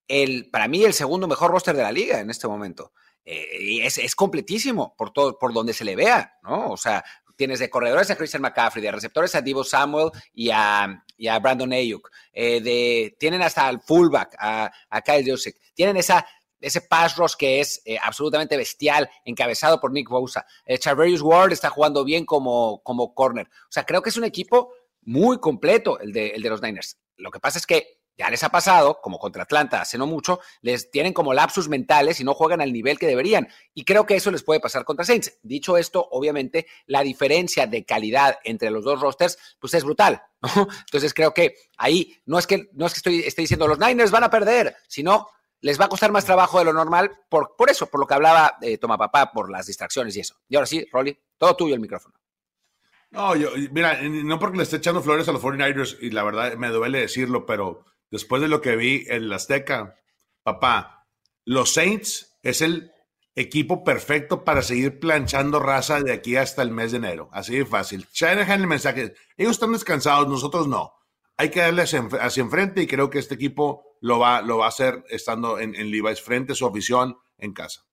el, 0.08 0.50
para 0.50 0.68
mí, 0.68 0.84
el 0.84 0.94
segundo 0.94 1.28
mejor 1.28 1.50
roster 1.50 1.76
de 1.76 1.82
la 1.82 1.92
liga 1.92 2.20
en 2.20 2.30
este 2.30 2.48
momento. 2.48 2.92
Eh, 3.24 3.58
y 3.60 3.80
es, 3.80 4.14
completísimo 4.14 4.94
por 4.96 5.12
todo, 5.12 5.38
por 5.38 5.52
donde 5.52 5.74
se 5.74 5.84
le 5.84 5.96
vea, 5.96 6.38
¿no? 6.42 6.70
O 6.70 6.76
sea, 6.78 7.04
tienes 7.36 7.58
de 7.58 7.68
corredores 7.68 8.10
a 8.10 8.16
Christian 8.16 8.42
McCaffrey, 8.42 8.82
de 8.82 8.90
receptores 8.90 9.34
a 9.34 9.42
Divo 9.42 9.62
Samuel 9.62 10.10
y 10.32 10.50
a, 10.50 11.04
Brandon 11.40 11.72
Ayuk, 11.72 12.10
eh, 12.32 12.60
de, 12.60 13.16
tienen 13.20 13.42
hasta 13.42 13.68
el 13.68 13.80
fullback, 13.80 14.34
a, 14.38 14.72
a 14.88 15.02
Kyle 15.02 15.30
Joseph, 15.30 15.56
tienen 15.74 15.98
esa 15.98 16.26
ese 16.60 16.80
pass 16.80 17.16
rush 17.16 17.34
que 17.34 17.60
es 17.60 17.82
eh, 17.84 17.98
absolutamente 18.02 18.56
bestial, 18.56 19.08
encabezado 19.24 19.80
por 19.80 19.92
Nick 19.92 20.08
Bosa. 20.08 20.46
Eh, 20.66 20.78
Ward 21.20 21.52
está 21.52 21.70
jugando 21.70 22.04
bien 22.04 22.24
como, 22.24 22.82
como 22.82 23.14
corner. 23.14 23.46
O 23.46 23.70
sea, 23.70 23.84
creo 23.84 24.02
que 24.02 24.10
es 24.10 24.16
un 24.16 24.24
equipo 24.24 24.72
muy 25.02 25.38
completo 25.38 25.98
el 26.00 26.12
de, 26.12 26.28
el 26.30 26.42
de 26.42 26.50
los 26.50 26.62
Niners. 26.62 26.98
Lo 27.16 27.30
que 27.30 27.40
pasa 27.40 27.58
es 27.58 27.66
que 27.66 27.98
ya 28.18 28.28
les 28.30 28.42
ha 28.42 28.48
pasado, 28.48 29.00
como 29.00 29.18
contra 29.18 29.44
Atlanta 29.44 29.80
hace 29.80 29.96
no 29.96 30.04
mucho, 30.04 30.40
les 30.60 30.90
tienen 30.90 31.12
como 31.12 31.32
lapsus 31.32 31.68
mentales 31.68 32.18
y 32.18 32.24
no 32.24 32.34
juegan 32.34 32.60
al 32.60 32.72
nivel 32.72 32.98
que 32.98 33.06
deberían. 33.06 33.48
Y 33.74 33.84
creo 33.84 34.06
que 34.06 34.16
eso 34.16 34.32
les 34.32 34.42
puede 34.42 34.58
pasar 34.58 34.84
contra 34.84 35.04
Saints. 35.04 35.38
Dicho 35.42 35.76
esto, 35.76 36.06
obviamente 36.10 36.66
la 36.86 37.02
diferencia 37.02 37.68
de 37.68 37.84
calidad 37.84 38.38
entre 38.42 38.72
los 38.72 38.84
dos 38.84 39.00
rosters, 39.00 39.38
pues 39.60 39.72
es 39.74 39.84
brutal. 39.84 40.20
Entonces 40.86 41.14
creo 41.14 41.32
que 41.32 41.54
ahí 41.76 42.20
no 42.26 42.40
es 42.40 42.48
que, 42.48 42.68
no 42.72 42.86
es 42.86 42.94
que 42.94 42.98
estoy, 42.98 43.20
esté 43.20 43.42
diciendo 43.42 43.68
los 43.68 43.78
Niners 43.78 44.10
van 44.10 44.24
a 44.24 44.30
perder, 44.30 44.76
sino 44.88 45.28
les 45.60 45.80
va 45.80 45.86
a 45.86 45.88
costar 45.88 46.12
más 46.12 46.24
trabajo 46.24 46.58
de 46.58 46.64
lo 46.64 46.72
normal 46.72 47.10
por, 47.28 47.56
por 47.56 47.70
eso, 47.70 47.86
por 47.86 48.00
lo 48.00 48.06
que 48.06 48.14
hablaba 48.14 48.56
eh, 48.60 48.78
Toma 48.78 48.98
Papá, 48.98 49.32
por 49.32 49.50
las 49.50 49.66
distracciones 49.66 50.16
y 50.16 50.20
eso. 50.20 50.36
Y 50.48 50.56
ahora 50.56 50.66
sí, 50.66 50.86
Rolly, 50.92 51.18
todo 51.36 51.56
tuyo 51.56 51.74
el 51.74 51.80
micrófono. 51.80 52.14
No, 53.10 53.34
yo, 53.34 53.50
mira, 53.72 54.00
no 54.02 54.38
porque 54.38 54.58
le 54.58 54.64
esté 54.64 54.76
echando 54.76 55.02
flores 55.02 55.28
a 55.28 55.32
los 55.32 55.42
49ers, 55.42 55.96
y 56.00 56.10
la 56.10 56.24
verdad 56.24 56.54
me 56.54 56.68
duele 56.68 57.00
decirlo, 57.00 57.46
pero 57.46 57.84
después 58.10 58.42
de 58.42 58.48
lo 58.48 58.60
que 58.60 58.76
vi 58.76 59.06
en 59.08 59.28
la 59.28 59.36
Azteca, 59.36 59.96
papá, 60.42 61.06
los 61.44 61.72
Saints 61.72 62.38
es 62.42 62.60
el 62.60 62.92
equipo 63.34 63.84
perfecto 63.84 64.44
para 64.44 64.62
seguir 64.62 64.98
planchando 64.98 65.60
raza 65.60 66.00
de 66.00 66.12
aquí 66.12 66.36
hasta 66.36 66.60
el 66.62 66.70
mes 66.70 66.90
de 66.90 66.98
enero. 66.98 67.30
Así 67.32 67.56
de 67.56 67.64
fácil. 67.64 68.06
Shanahan 68.12 68.60
el 68.60 68.66
mensaje, 68.66 69.14
ellos 69.36 69.52
están 69.52 69.72
descansados, 69.72 70.28
nosotros 70.28 70.66
no. 70.66 70.92
Hay 71.38 71.50
que 71.50 71.60
darle 71.60 71.82
hacia, 71.82 72.42
enfrente 72.42 72.82
y 72.82 72.86
creo 72.86 73.08
que 73.08 73.18
este 73.18 73.36
equipo 73.36 73.96
lo 74.00 74.18
va, 74.18 74.42
lo 74.42 74.58
va 74.58 74.66
a 74.66 74.68
hacer 74.68 75.04
estando 75.08 75.58
en, 75.58 75.74
en 75.74 75.90
Levi's 75.90 76.20
frente 76.20 76.54
su 76.54 76.66
afición 76.66 77.16
en 77.38 77.54
casa. 77.54 77.87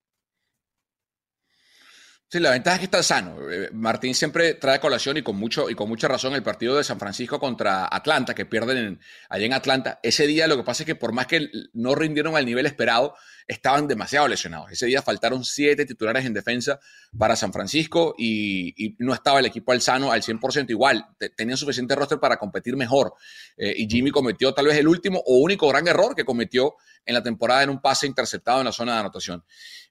Sí, 2.27 2.39
la 2.39 2.49
ventaja 2.51 2.75
es 2.75 2.79
que 2.79 2.85
está 2.85 3.03
sano. 3.03 3.37
Eh, 3.51 3.69
Martín 3.71 4.15
siempre 4.15 4.55
trae 4.55 4.79
colación 4.79 5.15
y 5.17 5.21
con, 5.21 5.35
mucho, 5.35 5.69
y 5.69 5.75
con 5.75 5.87
mucha 5.87 6.07
razón 6.07 6.33
el 6.33 6.41
partido 6.41 6.75
de 6.75 6.83
San 6.83 6.99
Francisco 6.99 7.39
contra 7.39 7.87
Atlanta, 7.89 8.33
que 8.33 8.47
pierden 8.47 8.99
allá 9.29 9.45
en 9.45 9.53
Atlanta. 9.53 9.99
Ese 10.01 10.25
día 10.25 10.47
lo 10.47 10.57
que 10.57 10.63
pasa 10.63 10.81
es 10.83 10.87
que 10.87 10.95
por 10.95 11.13
más 11.13 11.27
que 11.27 11.49
no 11.73 11.93
rindieron 11.93 12.35
al 12.35 12.45
nivel 12.45 12.65
esperado, 12.65 13.13
estaban 13.47 13.87
demasiado 13.87 14.27
lesionados. 14.27 14.71
Ese 14.71 14.87
día 14.87 15.03
faltaron 15.03 15.45
siete 15.45 15.85
titulares 15.85 16.25
en 16.25 16.33
defensa 16.33 16.79
para 17.15 17.35
San 17.35 17.53
Francisco 17.53 18.15
y, 18.17 18.95
no 18.97 19.13
estaba 19.13 19.39
el 19.39 19.45
equipo 19.45 19.71
al 19.71 19.81
sano 19.81 20.11
al 20.11 20.23
100% 20.23 20.71
igual. 20.71 21.05
Tenían 21.35 21.57
suficiente 21.57 21.95
roster 21.95 22.19
para 22.19 22.37
competir 22.37 22.75
mejor. 22.75 23.13
Eh, 23.55 23.75
y 23.77 23.87
Jimmy 23.87 24.09
cometió 24.09 24.51
tal 24.51 24.65
vez 24.65 24.77
el 24.77 24.87
último 24.87 25.21
o 25.25 25.37
único 25.37 25.67
gran 25.67 25.87
error 25.87 26.15
que 26.15 26.25
cometió 26.25 26.75
en 27.05 27.13
la 27.13 27.21
temporada 27.21 27.61
en 27.61 27.69
un 27.69 27.81
pase 27.81 28.07
interceptado 28.07 28.59
en 28.59 28.65
la 28.65 28.71
zona 28.71 28.93
de 28.93 28.99
anotación. 29.01 29.43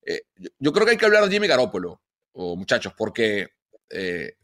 Eh, 0.04 0.22
yo 0.58 0.72
creo 0.72 0.84
que 0.84 0.92
hay 0.92 0.98
que 0.98 1.04
hablar 1.06 1.24
de 1.24 1.30
Jimmy 1.30 1.46
Garoppolo 1.46 2.00
o 2.34 2.56
muchachos, 2.56 2.92
porque 2.96 3.48
eh, 3.90 4.36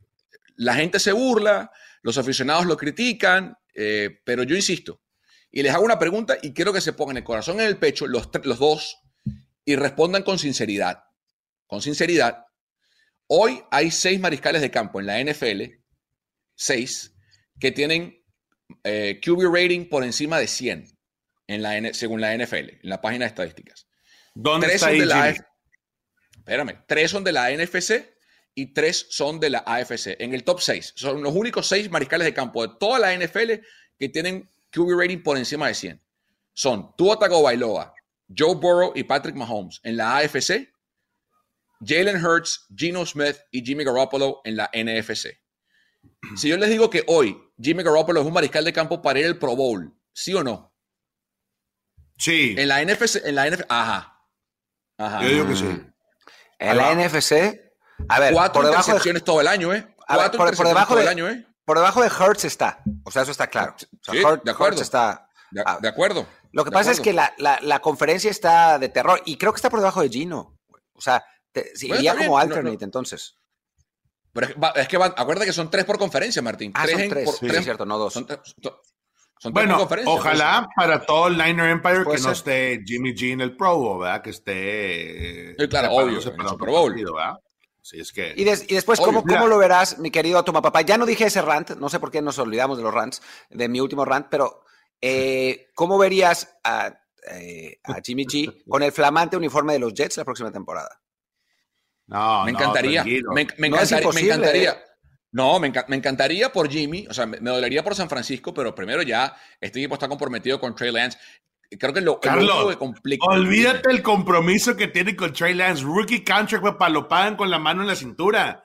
la 0.56 0.74
gente 0.74 0.98
se 0.98 1.12
burla, 1.12 1.70
los 2.02 2.18
aficionados 2.18 2.66
lo 2.66 2.76
critican, 2.76 3.56
eh, 3.74 4.20
pero 4.24 4.42
yo 4.42 4.56
insisto, 4.56 5.02
y 5.50 5.62
les 5.62 5.74
hago 5.74 5.84
una 5.84 5.98
pregunta 5.98 6.38
y 6.42 6.52
quiero 6.52 6.72
que 6.72 6.80
se 6.80 6.92
pongan 6.92 7.18
el 7.18 7.24
corazón 7.24 7.60
en 7.60 7.66
el 7.66 7.78
pecho 7.78 8.06
los, 8.06 8.28
los 8.44 8.58
dos 8.58 8.98
y 9.64 9.76
respondan 9.76 10.22
con 10.22 10.38
sinceridad. 10.38 11.04
Con 11.66 11.82
sinceridad, 11.82 12.46
hoy 13.26 13.62
hay 13.70 13.90
seis 13.90 14.18
mariscales 14.20 14.60
de 14.60 14.70
campo 14.70 15.00
en 15.00 15.06
la 15.06 15.22
NFL, 15.22 15.62
seis, 16.54 17.14
que 17.58 17.70
tienen 17.70 18.24
eh, 18.84 19.20
QB 19.22 19.54
rating 19.54 19.88
por 19.88 20.04
encima 20.04 20.38
de 20.38 20.46
100 20.46 20.98
en 21.46 21.62
la, 21.62 21.92
según 21.94 22.20
la 22.20 22.36
NFL, 22.36 22.56
en 22.56 22.78
la 22.82 23.00
página 23.00 23.24
de 23.24 23.28
estadísticas. 23.28 23.86
¿Dónde 24.34 24.74
está 24.74 24.88
ahí, 24.88 25.00
espérame, 26.40 26.84
tres 26.86 27.10
son 27.10 27.24
de 27.24 27.32
la 27.32 27.50
NFC 27.50 28.10
y 28.54 28.72
tres 28.72 29.06
son 29.10 29.38
de 29.40 29.50
la 29.50 29.60
AFC. 29.60 30.16
En 30.18 30.34
el 30.34 30.44
top 30.44 30.60
6. 30.60 30.94
Son 30.96 31.22
los 31.22 31.34
únicos 31.34 31.66
seis 31.66 31.90
mariscales 31.90 32.24
de 32.26 32.34
campo 32.34 32.66
de 32.66 32.74
toda 32.78 32.98
la 32.98 33.16
NFL 33.16 33.52
que 33.98 34.08
tienen 34.08 34.50
QB 34.72 34.98
rating 34.98 35.22
por 35.22 35.36
encima 35.36 35.68
de 35.68 35.74
100. 35.74 36.02
Son 36.52 36.94
Tua 36.96 37.18
Tagovailoa, 37.18 37.94
Joe 38.36 38.54
Burrow 38.54 38.92
y 38.94 39.04
Patrick 39.04 39.36
Mahomes 39.36 39.80
en 39.82 39.96
la 39.96 40.16
AFC, 40.16 40.72
Jalen 41.84 42.24
Hurts, 42.24 42.66
Geno 42.74 43.06
Smith 43.06 43.36
y 43.50 43.64
Jimmy 43.64 43.84
Garoppolo 43.84 44.40
en 44.44 44.56
la 44.56 44.70
NFC. 44.74 45.38
Si 46.36 46.48
yo 46.48 46.56
les 46.56 46.70
digo 46.70 46.90
que 46.90 47.04
hoy 47.06 47.36
Jimmy 47.60 47.82
Garoppolo 47.82 48.20
es 48.20 48.26
un 48.26 48.32
mariscal 48.32 48.64
de 48.64 48.72
campo 48.72 49.00
para 49.00 49.20
ir 49.20 49.26
al 49.26 49.38
Pro 49.38 49.56
Bowl, 49.56 49.94
¿sí 50.12 50.34
o 50.34 50.42
no? 50.42 50.74
Sí. 52.18 52.54
En 52.58 52.68
la 52.68 52.84
NFC, 52.84 53.24
en 53.24 53.34
la 53.34 53.48
NFC, 53.48 53.64
ajá. 53.68 54.26
Ajá. 54.98 55.22
Yo 55.22 55.28
digo 55.30 55.48
que 55.48 55.56
sí. 55.56 55.89
En 56.60 56.76
la 56.76 56.94
NFC, 56.94 57.58
a 58.08 58.20
ver, 58.20 58.32
cuatro 58.32 58.62
por 58.62 59.20
todo 59.22 59.40
el 59.40 59.48
año, 59.48 59.74
¿eh? 59.74 59.94
Cuatro 60.06 60.38
por, 60.38 60.56
por, 60.56 60.66
debajo 60.66 60.94
todo 60.94 61.02
el 61.02 61.08
año, 61.08 61.28
¿eh? 61.28 61.46
Por 61.64 61.78
debajo 61.78 62.02
de 62.02 62.08
Hertz 62.08 62.44
está. 62.44 62.82
O 63.04 63.10
sea, 63.10 63.22
eso 63.22 63.30
está 63.30 63.46
claro. 63.46 63.74
sí, 63.78 64.22
de 64.44 64.50
acuerdo. 64.50 64.82
está. 64.82 65.26
De, 65.50 65.64
de, 65.80 65.88
acuerdo. 65.88 66.26
Lo 66.52 66.64
que 66.64 66.70
pasa 66.70 66.92
es 66.92 67.00
que 67.00 67.12
la, 67.12 67.32
la, 67.38 67.58
la, 67.62 67.80
conferencia 67.80 68.30
está 68.30 68.78
de 68.78 68.88
terror 68.88 69.20
y 69.24 69.36
creo 69.36 69.52
que 69.52 69.56
está 69.56 69.70
por 69.70 69.80
debajo 69.80 70.00
de 70.02 70.08
Gino. 70.08 70.58
O 70.92 71.00
sea, 71.00 71.24
te, 71.50 71.72
iría 71.80 72.14
como 72.14 72.38
alternate 72.38 72.74
no, 72.74 72.78
no. 72.78 72.84
entonces. 72.84 73.36
Pero 74.32 74.46
es 74.76 74.86
que, 74.86 74.96
va, 74.96 75.06
acuérdate 75.06 75.46
que 75.46 75.52
son 75.52 75.70
tres 75.70 75.84
por 75.84 75.98
conferencia, 75.98 76.40
Martín. 76.40 76.72
Ah, 76.74 76.82
tres 76.84 76.98
son 76.98 77.08
tres, 77.08 77.24
por, 77.24 77.34
sí, 77.34 77.46
tres, 77.48 77.64
cierto, 77.64 77.84
no 77.86 77.98
dos. 77.98 78.12
Son, 78.12 78.26
son 78.28 78.74
bueno, 79.50 79.88
ojalá 80.06 80.62
pues. 80.64 80.74
para 80.76 81.04
todo 81.04 81.28
el 81.28 81.38
Niner 81.38 81.70
Empire 81.70 82.04
que 82.04 82.18
ser? 82.18 82.26
no 82.26 82.32
esté 82.32 82.82
Jimmy 82.84 83.14
G 83.14 83.32
en 83.32 83.40
el 83.40 83.56
Pro 83.56 83.76
Bowl, 83.76 84.00
¿verdad? 84.00 84.22
Que 84.22 84.30
esté. 84.30 85.56
Sí, 85.58 85.68
claro, 85.68 85.92
obvio. 85.92 86.20
En 86.20 86.28
el 86.28 86.56
Pro 86.56 86.72
Bowl. 86.72 86.90
Partido, 86.90 87.14
¿verdad? 87.14 87.38
Sí, 87.82 87.98
es 87.98 88.12
que... 88.12 88.34
y, 88.36 88.44
des, 88.44 88.64
y, 88.68 88.74
después, 88.74 89.00
¿cómo, 89.00 89.24
¿cómo, 89.24 89.48
lo 89.48 89.56
verás, 89.56 89.98
mi 89.98 90.10
querido 90.10 90.44
Toma 90.44 90.60
Papá? 90.60 90.82
Ya 90.82 90.98
no 90.98 91.06
dije 91.06 91.24
ese 91.24 91.40
rant, 91.40 91.70
no 91.70 91.88
sé 91.88 91.98
por 91.98 92.10
qué 92.10 92.20
nos 92.20 92.38
olvidamos 92.38 92.76
de 92.76 92.84
los 92.84 92.92
rants, 92.92 93.22
de 93.48 93.68
mi 93.68 93.80
último 93.80 94.04
rant, 94.04 94.26
pero 94.30 94.64
eh, 95.00 95.70
¿cómo 95.74 95.98
verías 95.98 96.56
a, 96.62 97.00
eh, 97.32 97.80
a, 97.84 98.00
Jimmy 98.04 98.26
G 98.26 98.62
con 98.68 98.82
el 98.82 98.92
flamante 98.92 99.36
uniforme 99.36 99.72
de 99.72 99.78
los 99.78 99.94
Jets 99.94 100.18
la 100.18 100.24
próxima 100.24 100.52
temporada? 100.52 101.00
No, 102.06 102.44
me 102.44 102.50
encantaría. 102.50 103.02
No, 103.02 103.32
me, 103.32 103.46
me, 103.56 103.70
no 103.70 103.76
encantaría, 103.76 104.08
es 104.08 104.14
me 104.14 104.20
encantaría. 104.20 104.84
No, 105.32 105.60
me, 105.60 105.68
enc 105.68 105.88
me, 105.88 105.96
encantaría 105.96 106.52
por 106.52 106.68
Jimmy, 106.68 107.06
o 107.08 107.14
sea, 107.14 107.24
me, 107.26 107.40
me, 107.40 107.50
dolería 107.50 107.84
por 107.84 107.94
San 107.94 108.08
Francisco, 108.08 108.52
pero 108.52 108.74
primero 108.74 109.02
ya 109.02 109.36
este 109.60 109.78
equipo 109.78 109.94
está 109.94 110.08
comprometido 110.08 110.58
con 110.58 110.74
Trey 110.74 110.90
Lance. 110.90 111.18
Creo 111.78 111.92
que 111.92 112.00
lo, 112.00 112.18
Carlos, 112.18 112.64
lo 112.64 112.68
que 112.70 112.76
complica. 112.76 113.24
Olvídate 113.26 113.90
el 113.92 114.02
compromiso 114.02 114.76
que 114.76 114.88
tiene 114.88 115.14
con 115.14 115.32
Trey 115.32 115.54
Lance. 115.54 115.84
Rookie 115.84 116.24
contract, 116.24 116.64
papá, 116.64 116.88
lo 116.88 117.06
pagan 117.06 117.36
con 117.36 117.48
la 117.48 117.60
mano 117.60 117.82
en 117.82 117.88
la 117.88 117.94
cintura. 117.94 118.64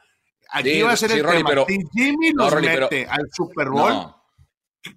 Aquí 0.50 0.72
sí, 0.72 0.82
va 0.82 0.94
a 0.94 0.98
ser 0.98 1.12
sí, 1.12 1.18
el 1.18 1.24
Rolly, 1.24 1.38
tema. 1.38 1.50
pero, 1.50 1.66
si 1.68 1.78
Jimmy 1.94 2.32
nos 2.34 2.52
no, 2.54 2.62
mete 2.62 2.88
pero, 2.90 3.12
al 3.12 3.30
Super 3.32 3.70
Bowl, 3.70 3.94
no. 3.94 4.24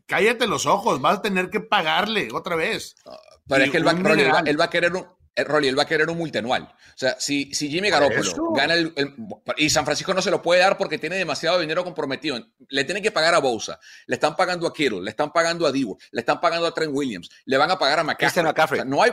cállate 0.07 0.47
los 0.47 0.65
ojos, 0.65 1.01
vas 1.03 1.19
a 1.19 1.23
tener 1.23 1.51
que 1.51 1.61
pagarle 1.61 2.29
otra 2.33 2.57
vez. 2.57 2.95
Pero 3.47 3.63
Y 3.63 3.67
es 3.67 3.71
que 3.71 3.77
él 3.77 3.87
va, 3.87 3.91
él 3.91 4.07
va, 4.07 4.11
mineral. 4.15 4.49
él 4.49 4.61
va 4.61 4.65
a 4.65 4.71
querer 4.71 4.95
un, 4.95 5.07
Rolly, 5.47 5.69
él 5.69 5.79
va 5.79 5.85
a 5.85 5.87
querer 5.87 6.09
un 6.09 6.19
multianual. 6.19 6.63
O 6.63 6.99
sea, 6.99 7.17
si, 7.19 7.53
si 7.55 7.69
Jimmy 7.71 7.91
Garoppolo 7.91 8.53
gana 8.53 8.75
el, 8.75 8.93
el, 8.97 9.15
Y 9.57 9.71
San 9.71 9.85
Francisco 9.85 10.13
no 10.15 10.23
se 10.23 10.31
lo 10.31 10.43
puede 10.43 10.61
dar 10.61 10.77
porque 10.77 10.99
tiene 10.99 11.17
demasiado 11.17 11.61
dinero 11.61 11.85
comprometido. 11.85 12.39
Le 12.69 12.85
tienen 12.85 13.03
que 13.03 13.11
pagar 13.13 13.35
a 13.35 13.39
Bosa, 13.39 13.79
le 14.07 14.15
están 14.15 14.35
pagando 14.37 14.67
a 14.67 14.73
Kittle, 14.73 15.03
le 15.03 15.11
están 15.11 15.33
pagando 15.33 15.67
a 15.67 15.73
Divo, 15.73 15.99
le 16.11 16.21
están 16.21 16.41
pagando 16.41 16.67
a 16.67 16.75
Trent 16.75 16.93
Williams, 16.95 17.29
le 17.45 17.57
van 17.57 17.71
a 17.71 17.79
pagar 17.79 18.01
a 18.01 18.05
McCaffrey. 18.05 18.45
McCaffrey. 18.45 18.81
O 18.81 18.83
sea, 18.83 18.91
no 18.91 19.03
hay, 19.03 19.13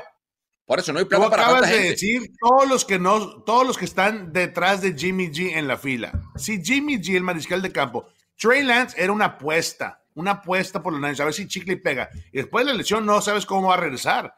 por 0.66 0.80
eso 0.80 0.92
no 0.92 1.00
hay 1.00 1.06
Tú 1.06 1.10
plata 1.10 1.30
para 1.30 1.44
acabas 1.44 1.62
de 1.62 1.68
gente. 1.68 1.90
decir 1.90 2.32
todos 2.40 2.68
los 2.68 2.86
que 2.86 2.98
no, 2.98 3.44
todos 3.44 3.68
los 3.68 3.78
que 3.78 3.86
están 3.86 4.34
detrás 4.34 4.82
de 4.82 4.94
Jimmy 4.94 5.28
G 5.28 5.56
en 5.56 5.68
la 5.68 5.78
fila. 5.78 6.12
Si 6.36 6.64
Jimmy 6.64 6.98
G, 6.98 7.16
el 7.16 7.24
mariscal 7.24 7.62
de 7.62 7.72
campo, 7.72 8.08
Trey 8.38 8.64
Lance 8.64 9.00
era 9.02 9.12
una 9.14 9.26
apuesta, 9.26 10.04
una 10.16 10.32
apuesta 10.32 10.82
por 10.82 10.94
los 10.94 11.02
Niners, 11.02 11.20
a 11.20 11.26
ver 11.26 11.34
si 11.34 11.48
chicle 11.48 11.74
y 11.74 11.78
pega. 11.78 12.10
Y 12.32 12.38
después 12.38 12.66
de 12.66 12.72
la 12.72 12.78
lesión 12.78 13.06
no 13.06 13.22
sabes 13.22 13.46
cómo 13.46 13.68
va 13.68 13.76
a 13.76 13.78
regresar. 13.78 14.34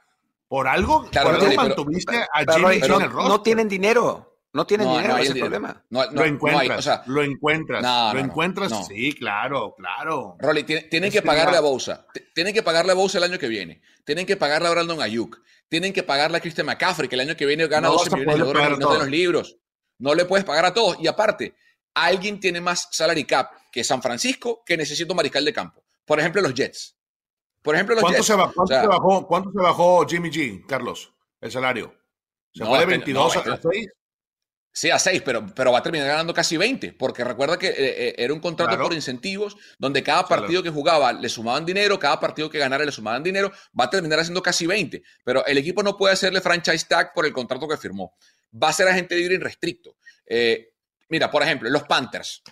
Por 0.47 0.67
algo, 0.67 1.09
Claro, 1.09 1.27
por 1.29 1.35
algo 1.35 1.47
pero- 1.49 1.61
mantuviste 1.61 2.17
a 2.17 2.27
Pero, 2.45 2.53
Jimmy 2.53 2.75
en 2.75 2.87
no, 2.87 2.99
el 2.99 3.11
roster. 3.11 3.29
no 3.29 3.41
tienen 3.41 3.67
dinero. 3.69 4.33
No 4.53 4.65
tienen 4.65 4.87
No, 4.87 4.93
dinero, 4.93 5.09
no 5.09 5.15
hay 5.17 5.23
ese 5.23 5.25
es 5.25 5.29
el 5.29 5.33
dinero. 5.43 5.51
problema. 5.61 5.85
No, 5.89 5.99
no- 5.99 6.05
lo 6.05 6.11
no 6.13 6.21
hay, 6.23 6.29
encuentras, 6.29 6.79
o 6.79 6.81
sea, 6.81 7.03
lo 7.05 7.21
encuentras, 7.23 7.83
No, 7.83 8.13
lo 8.13 8.19
encuentras, 8.19 8.71
no. 8.71 8.83
sí, 8.85 9.13
claro, 9.13 9.75
claro. 9.77 10.35
Rolly, 10.39 10.63
tienen, 10.63 10.89
que 10.89 11.11
que 11.11 11.21
pagarle 11.21 11.57
a 11.57 11.61
Bosa. 11.61 12.07
T- 12.13 12.29
Tienen 12.33 12.53
que 12.53 12.63
pagarle 12.63 12.93
a 12.93 12.95
Bosa 12.95 13.17
el 13.19 13.25
año 13.25 13.37
que 13.37 13.47
viene. 13.49 13.81
Tienen 14.05 14.25
que 14.25 14.35
pagarle 14.37 14.67
a 14.69 14.71
Brandon 14.71 15.01
Ayuk. 15.01 15.37
Tienen 15.67 15.91
que 15.93 16.01
pagarle 16.01 16.37
a 16.37 16.39
Christian 16.39 16.65
McCaffrey, 16.65 17.09
que 17.09 17.15
el 17.15 17.21
año 17.21 17.35
que 17.35 17.45
viene 17.45 17.67
gana 17.67 17.87
No 17.89 17.93
12 17.95 18.09
vas 18.09 18.13
a 18.13 18.17
millones 18.17 18.39
de 18.39 18.45
dólares 18.53 18.79
no 18.79 18.93
de 18.93 18.99
los 18.99 19.07
libros. 19.09 19.57
No 19.99 20.15
le 20.15 20.25
puedes 20.25 20.45
pagar 20.45 20.65
a 20.65 20.73
todos. 20.73 20.97
Y 21.01 21.07
aparte, 21.07 21.55
alguien 21.93 22.39
tiene 22.39 22.61
más 22.61 22.87
salary 22.91 23.25
cap 23.25 23.51
que 23.71 23.83
San 23.83 24.01
Francisco 24.01 24.63
que 24.65 24.77
necesita 24.77 25.11
un 25.11 25.17
mariscal 25.17 25.43
de 25.45 25.53
campo. 25.53 25.83
Por 26.05 26.19
ejemplo, 26.19 26.41
los 26.41 26.53
Jets. 26.53 26.95
Por 27.61 27.75
ejemplo, 27.75 27.95
los 27.95 28.01
¿Cuánto, 28.01 28.17
Jets. 28.17 28.27
se, 28.27 28.35
bajó, 28.35 28.53
cuánto, 28.53 28.63
O 28.63 28.67
sea, 28.67 28.81
se 28.81 28.87
bajó, 28.87 29.27
¿Cuánto 29.27 29.51
se 29.51 29.57
bajó 29.59 30.05
Jimmy 30.07 30.29
G, 30.29 30.65
Carlos? 30.67 31.13
El 31.41 31.51
salario. 31.51 31.93
Se 32.53 32.63
No, 32.63 32.69
fue 32.69 32.77
de 32.79 32.83
es 32.83 32.87
que- 32.87 32.91
22 32.97 33.35
no, 33.35 33.41
a 33.41 33.43
es 33.55 33.59
que- 33.61 33.69
6. 33.71 33.87
Sí, 34.71 34.91
a 34.91 34.99
6, 34.99 35.23
pero, 35.25 35.43
pero 35.55 35.71
va 35.71 35.79
a 35.79 35.83
terminar 35.83 36.07
ganando 36.07 36.35
casi 36.35 36.55
20, 36.55 36.93
porque 36.93 37.23
recuerda 37.23 37.57
que 37.57 37.67
eh, 37.69 37.73
eh, 38.09 38.15
era 38.19 38.31
un 38.31 38.39
contrato 38.39 38.69
Claro. 38.69 38.83
por 38.83 38.93
incentivos, 38.93 39.57
donde 39.79 40.03
cada 40.03 40.23
partido 40.27 40.61
que 40.61 40.69
jugaba 40.69 41.13
le 41.13 41.29
sumaban 41.29 41.65
dinero, 41.65 41.97
cada 41.97 42.19
partido 42.19 42.47
que 42.47 42.59
ganara 42.59 42.85
le 42.85 42.91
sumaban 42.91 43.23
dinero, 43.23 43.51
va 43.79 43.85
a 43.85 43.89
terminar 43.89 44.19
haciendo 44.19 44.43
casi 44.43 44.67
20, 44.67 45.01
pero 45.23 45.43
el 45.47 45.57
equipo 45.57 45.81
no 45.81 45.97
puede 45.97 46.13
hacerle 46.13 46.41
franchise 46.41 46.85
tag 46.87 47.11
por 47.15 47.25
el 47.25 47.33
contrato 47.33 47.67
que 47.67 47.75
firmó. 47.75 48.15
Va 48.53 48.69
a 48.69 48.73
ser 48.73 48.87
agente 48.87 49.15
libre 49.15 49.33
irrestricto. 49.35 49.97
Eh, 50.27 50.69
mira, 51.09 51.31
por 51.31 51.41
ejemplo, 51.41 51.67
los 51.71 51.81
Panthers, 51.83 52.43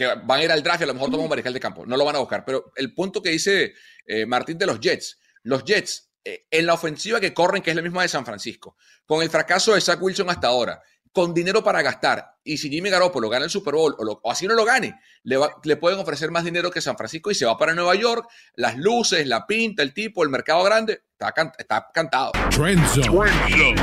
que 0.00 0.06
van 0.24 0.40
a 0.40 0.44
ir 0.44 0.50
al 0.50 0.62
draft 0.62 0.80
y 0.80 0.84
a 0.84 0.86
lo 0.86 0.94
mejor 0.94 1.10
toman 1.10 1.24
un 1.24 1.28
mariscal 1.28 1.52
de 1.52 1.60
campo, 1.60 1.84
no 1.84 1.94
lo 1.94 2.06
van 2.06 2.16
a 2.16 2.20
buscar, 2.20 2.42
pero 2.42 2.72
el 2.76 2.94
punto 2.94 3.20
que 3.22 3.28
dice 3.28 3.74
eh, 4.06 4.24
Martín 4.24 4.56
de 4.56 4.64
los 4.64 4.80
Jets, 4.80 5.18
los 5.42 5.62
Jets, 5.62 6.10
eh, 6.24 6.46
en 6.50 6.64
la 6.64 6.72
ofensiva 6.72 7.20
que 7.20 7.34
corren, 7.34 7.62
que 7.62 7.68
es 7.70 7.76
la 7.76 7.82
misma 7.82 8.00
de 8.00 8.08
San 8.08 8.24
Francisco, 8.24 8.76
con 9.04 9.22
el 9.22 9.28
fracaso 9.28 9.74
de 9.74 9.80
Zach 9.82 10.00
Wilson 10.00 10.30
hasta 10.30 10.48
ahora, 10.48 10.80
con 11.12 11.34
dinero 11.34 11.62
para 11.62 11.82
gastar. 11.82 12.24
Y 12.44 12.56
si 12.56 12.70
Jimmy 12.70 12.88
Garoppolo 12.88 13.28
gana 13.28 13.44
el 13.44 13.50
Super 13.50 13.74
Bowl 13.74 13.94
o, 13.98 14.04
lo- 14.04 14.20
o 14.22 14.30
así 14.30 14.46
no 14.46 14.54
lo 14.54 14.64
gane, 14.64 14.94
le, 15.24 15.36
va- 15.36 15.54
le 15.64 15.76
pueden 15.76 15.98
ofrecer 15.98 16.30
más 16.30 16.44
dinero 16.44 16.70
que 16.70 16.80
San 16.80 16.96
Francisco 16.96 17.30
y 17.30 17.34
se 17.34 17.44
va 17.44 17.58
para 17.58 17.74
Nueva 17.74 17.94
York. 17.96 18.26
Las 18.54 18.76
luces, 18.78 19.26
la 19.26 19.46
pinta, 19.46 19.82
el 19.82 19.92
tipo, 19.92 20.22
el 20.22 20.30
mercado 20.30 20.62
grande, 20.64 21.02
está, 21.12 21.32
can- 21.32 21.52
está 21.58 21.88
cantado. 21.92 22.32
Trend 22.50 22.86
Zone. 22.86 23.74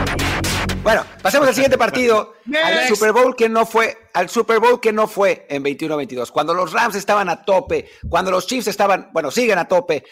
Bueno, 0.87 1.05
pasemos 1.21 1.49
al 1.49 1.53
siguiente 1.53 1.77
partido, 1.77 2.35
al. 2.63 2.87
Super 2.87 3.11
Bowl 3.11 3.35
que 3.35 3.49
no 3.49 3.65
fue, 3.65 4.07
al 4.13 4.29
Super 4.29 4.61
Bowl 4.61 4.79
que 4.79 4.93
no 4.93 5.05
fue 5.09 5.45
en 5.49 5.61
21-22. 5.61 6.31
Cuando 6.31 6.53
los 6.53 6.71
Rams 6.71 6.95
estaban 6.95 7.27
a 7.27 7.43
tope, 7.43 7.89
cuando 8.07 8.31
los 8.31 8.47
Chiefs 8.47 8.67
estaban, 8.67 9.09
bueno, 9.11 9.29
siguen 9.29 9.59
a 9.59 9.67
tope, 9.67 10.05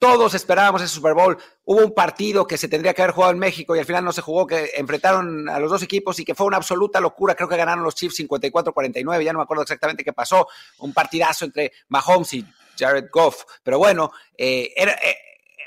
todos 0.00 0.34
esperábamos 0.34 0.82
ese 0.82 0.92
Super 0.92 1.14
Bowl. 1.14 1.38
Hubo 1.64 1.78
un 1.78 1.94
partido 1.94 2.44
que 2.44 2.58
se 2.58 2.66
tendría 2.66 2.92
que 2.92 3.02
haber 3.02 3.14
jugado 3.14 3.34
en 3.34 3.38
México 3.38 3.76
y 3.76 3.78
al 3.78 3.84
final 3.84 4.04
no 4.04 4.12
se 4.12 4.20
jugó, 4.20 4.48
que 4.48 4.72
enfrentaron 4.74 5.48
a 5.48 5.60
los 5.60 5.70
dos 5.70 5.84
equipos 5.84 6.18
y 6.18 6.24
que 6.24 6.34
fue 6.34 6.48
una 6.48 6.56
absoluta 6.56 7.00
locura. 7.00 7.36
Creo 7.36 7.48
que 7.48 7.56
ganaron 7.56 7.84
los 7.84 7.94
Chiefs 7.94 8.18
54-49, 8.18 9.22
ya 9.22 9.32
no 9.32 9.38
me 9.38 9.44
acuerdo 9.44 9.62
exactamente 9.62 10.02
qué 10.02 10.12
pasó. 10.12 10.48
Un 10.78 10.92
partidazo 10.92 11.44
entre 11.44 11.70
Mahomes 11.86 12.34
y 12.34 12.44
Jared 12.76 13.10
Goff. 13.12 13.44
Pero 13.62 13.78
bueno, 13.78 14.10
eh, 14.36 14.72
era, 14.74 14.90
eh, 14.94 15.18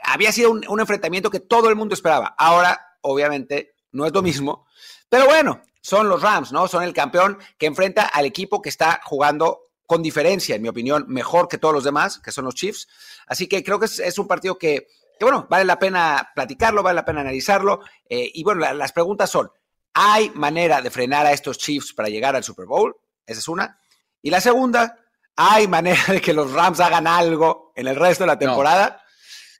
había 0.04 0.34
sido 0.34 0.52
un, 0.52 0.65
un 0.67 0.82
enfrentamiento 0.82 1.30
que 1.30 1.39
todo 1.39 1.69
el 1.69 1.78
mundo 1.78 1.93
esperaba. 1.93 2.36
Ahora, 2.38 2.98
obviamente, 3.04 3.76
no 3.91 4.06
es 4.06 4.13
lo 4.13 4.21
mismo. 4.21 4.65
Pero 5.10 5.25
bueno, 5.25 5.62
son 5.82 6.10
los 6.10 6.21
Rams, 6.21 6.52
¿no? 6.52 6.67
Son 6.67 6.84
el 6.84 6.93
campeón 6.93 7.38
que 7.58 7.65
enfrenta 7.65 8.06
al 8.06 8.25
equipo 8.25 8.62
que 8.62 8.69
está 8.69 9.02
jugando 9.04 9.69
con 9.86 10.04
diferencia, 10.04 10.56
en 10.56 10.62
mi 10.62 10.69
opinión, 10.69 11.06
mejor 11.08 11.47
que 11.47 11.58
todos 11.58 11.73
los 11.73 11.84
demás, 11.84 12.19
que 12.19 12.32
son 12.32 12.45
los 12.45 12.54
Chiefs. 12.54 12.88
Así 13.25 13.47
que 13.47 13.63
creo 13.63 13.80
que 13.80 13.86
es, 13.86 14.19
un 14.19 14.28
partido 14.28 14.58
que, 14.58 14.88
bueno, 15.19 15.47
vale 15.49 15.65
la 15.65 15.80
pena 15.80 16.30
platicarlo, 16.36 16.84
vale 16.84 16.97
la 16.97 17.06
pena 17.06 17.21
analizarlo. 17.21 17.80
Eh, 18.08 18.30
y 18.34 18.43
bueno, 18.43 18.71
las 18.73 18.91
preguntas 18.91 19.32
son, 19.32 19.52
¿hay 19.93 20.30
manera 20.32 20.82
de 20.82 20.91
frenar 20.91 21.25
a 21.25 21.32
estos 21.32 21.58
Chiefs 21.58 21.93
para 21.93 22.10
llegar 22.10 22.36
al 22.36 22.43
Super 22.43 22.67
Bowl? 22.67 22.95
Esa 23.25 23.39
es 23.39 23.47
una. 23.47 23.80
Y 24.21 24.30
la 24.30 24.41
segunda, 24.41 24.99
¿hay 25.36 25.67
manera 25.67 26.04
de 26.08 26.21
que 26.21 26.34
los 26.34 26.52
Rams 26.52 26.80
hagan 26.82 27.08
algo 27.08 27.73
en 27.75 27.88
el 27.88 27.95
resto 27.95 28.25
de 28.25 28.28
la 28.28 28.38
temporada? 28.38 29.02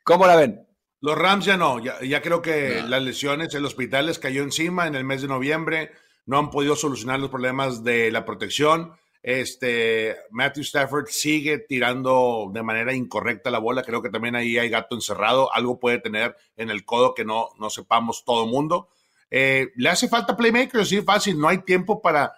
¿Cómo 0.04 0.28
la 0.28 0.36
ven? 0.36 0.69
Los 1.02 1.18
Rams 1.18 1.46
ya 1.46 1.56
no, 1.56 1.80
ya, 1.80 2.22
creo 2.22 2.42
que 2.42 2.82
las 2.82 3.02
lesiones, 3.02 3.54
el 3.54 3.66
hospital 3.66 4.08
les 4.08 4.20
cayó 4.20 4.44
encima 4.44 4.86
en 4.86 4.96
el 4.96 5.06
mes 5.06 5.22
de 5.22 5.30
noviembre, 5.30 5.92
no 6.26 6.38
han 6.38 6.50
podido 6.50 6.76
solucionar 6.76 7.20
los 7.20 7.30
problemas 7.30 7.84
de 7.84 8.12
la 8.12 8.26
protección. 8.26 8.94
Este, 9.22 10.16
Matthew 10.30 10.64
Stafford 10.64 11.08
sigue 11.08 11.60
tirando 11.60 12.50
de 12.54 12.64
manera 12.64 12.94
incorrecta 12.94 13.50
la 13.50 13.60
bola. 13.60 13.84
Creo 13.84 14.02
que 14.02 14.10
también 14.10 14.36
ahí 14.36 14.58
hay 14.58 14.70
gato 14.70 14.96
encerrado. 14.96 15.54
Algo 15.54 15.80
puede 15.80 16.00
tener 16.00 16.36
en 16.56 16.70
el 16.70 16.86
codo 16.86 17.14
que 17.14 17.26
no, 17.26 17.50
no 17.58 17.70
sepamos 17.70 18.24
todo 18.24 18.46
mundo. 18.46 18.90
Eh, 19.32 19.70
le 19.76 19.90
hace 19.90 20.08
falta 20.08 20.38
playmaker, 20.38 20.86
sí, 20.86 21.02
fácil. 21.02 21.40
No 21.40 21.48
hay 21.48 21.60
tiempo 21.60 22.02
para 22.02 22.34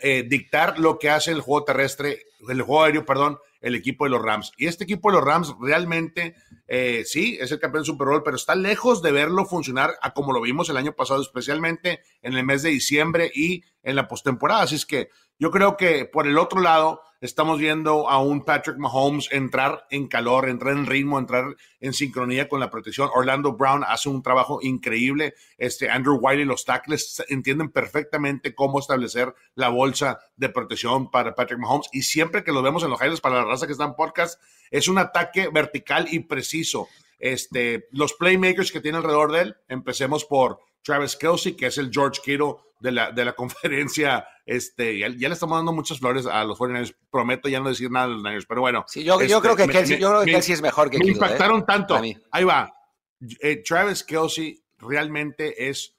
eh, 0.00 0.24
dictar 0.26 0.78
lo 0.78 0.98
que 0.98 1.10
hace 1.10 1.30
el 1.30 1.40
juego 1.40 1.64
terrestre, 1.64 2.22
el 2.48 2.62
juego 2.62 2.84
aéreo, 2.84 3.04
perdón, 3.04 3.38
el 3.66 3.74
equipo 3.74 4.04
de 4.04 4.10
los 4.10 4.22
Rams. 4.22 4.52
Y 4.56 4.66
este 4.66 4.84
equipo 4.84 5.10
de 5.10 5.16
los 5.16 5.24
Rams 5.24 5.54
realmente, 5.60 6.36
eh, 6.68 7.02
sí, 7.04 7.36
es 7.40 7.50
el 7.50 7.58
campeón 7.58 7.84
Super 7.84 8.06
Bowl, 8.06 8.22
pero 8.22 8.36
está 8.36 8.54
lejos 8.54 9.02
de 9.02 9.10
verlo 9.10 9.44
funcionar 9.44 9.94
a 10.02 10.14
como 10.14 10.32
lo 10.32 10.40
vimos 10.40 10.70
el 10.70 10.76
año 10.76 10.92
pasado, 10.92 11.20
especialmente 11.20 12.00
en 12.22 12.34
el 12.34 12.44
mes 12.44 12.62
de 12.62 12.70
diciembre 12.70 13.28
y 13.34 13.64
en 13.82 13.96
la 13.96 14.06
postemporada. 14.06 14.62
Así 14.62 14.76
es 14.76 14.86
que 14.86 15.08
yo 15.38 15.50
creo 15.50 15.76
que 15.76 16.04
por 16.04 16.26
el 16.26 16.38
otro 16.38 16.60
lado 16.60 17.02
estamos 17.20 17.58
viendo 17.58 18.08
a 18.08 18.18
un 18.18 18.44
Patrick 18.44 18.78
Mahomes 18.78 19.28
entrar 19.32 19.86
en 19.90 20.06
calor, 20.06 20.48
entrar 20.48 20.74
en 20.74 20.86
ritmo, 20.86 21.18
entrar 21.18 21.56
en 21.80 21.92
sincronía 21.92 22.48
con 22.48 22.60
la 22.60 22.70
protección. 22.70 23.10
Orlando 23.14 23.52
Brown 23.52 23.84
hace 23.86 24.08
un 24.08 24.22
trabajo 24.22 24.58
increíble. 24.62 25.34
Este 25.58 25.90
Andrew 25.90 26.18
Wiley, 26.20 26.44
los 26.44 26.64
tackles 26.64 27.22
entienden 27.28 27.70
perfectamente 27.70 28.54
cómo 28.54 28.78
establecer 28.78 29.34
la 29.54 29.68
bolsa 29.68 30.20
de 30.36 30.48
protección 30.48 31.10
para 31.10 31.34
Patrick 31.34 31.58
Mahomes. 31.58 31.88
Y 31.92 32.02
siempre 32.02 32.44
que 32.44 32.52
lo 32.52 32.62
vemos 32.62 32.82
en 32.84 32.90
los 32.90 33.00
highlights 33.00 33.20
para 33.20 33.36
la 33.36 33.44
raza 33.44 33.66
que 33.66 33.72
está 33.72 33.84
en 33.84 33.94
podcast, 33.94 34.40
es 34.70 34.88
un 34.88 34.98
ataque 34.98 35.48
vertical 35.48 36.06
y 36.10 36.20
preciso. 36.20 36.88
Este, 37.18 37.88
los 37.92 38.14
playmakers 38.14 38.72
que 38.72 38.80
tiene 38.80 38.98
alrededor 38.98 39.32
de 39.32 39.40
él, 39.40 39.56
empecemos 39.68 40.24
por 40.24 40.58
Travis 40.82 41.16
Kelsey, 41.16 41.54
que 41.54 41.66
es 41.66 41.78
el 41.78 41.90
George 41.92 42.20
Kittle 42.22 42.54
de 42.80 42.92
la, 42.92 43.12
de 43.12 43.24
la 43.24 43.32
conferencia. 43.36 44.26
Este, 44.44 44.98
ya, 44.98 45.08
le 45.08 45.26
estamos 45.26 45.58
dando 45.58 45.72
muchas 45.72 45.98
flores 45.98 46.26
a 46.26 46.44
los 46.44 46.58
49ers. 46.58 46.94
Prometo 47.10 47.48
ya 47.48 47.60
no 47.60 47.68
decir 47.68 47.90
nada 47.90 48.08
de 48.08 48.14
los 48.14 48.22
Niners, 48.22 48.46
pero 48.46 48.60
bueno. 48.60 48.84
Sí, 48.88 49.02
yo, 49.02 49.20
yo 49.22 49.40
creo 49.40 49.56
que 49.56 49.66
Kelsey, 49.66 49.98
yo 49.98 50.10
creo 50.10 50.24
que 50.24 50.32
Kelsey 50.32 50.54
es 50.54 50.62
mejor 50.62 50.90
que 50.90 50.98
Me 50.98 51.04
Kittle, 51.04 51.12
¿eh? 51.12 51.24
impactaron 51.24 51.66
tanto. 51.66 52.00
Ahí 52.30 52.44
va. 52.44 52.72
Eh, 53.40 53.62
Travis 53.62 54.04
Kelsey 54.04 54.62
realmente 54.78 55.68
es 55.68 55.96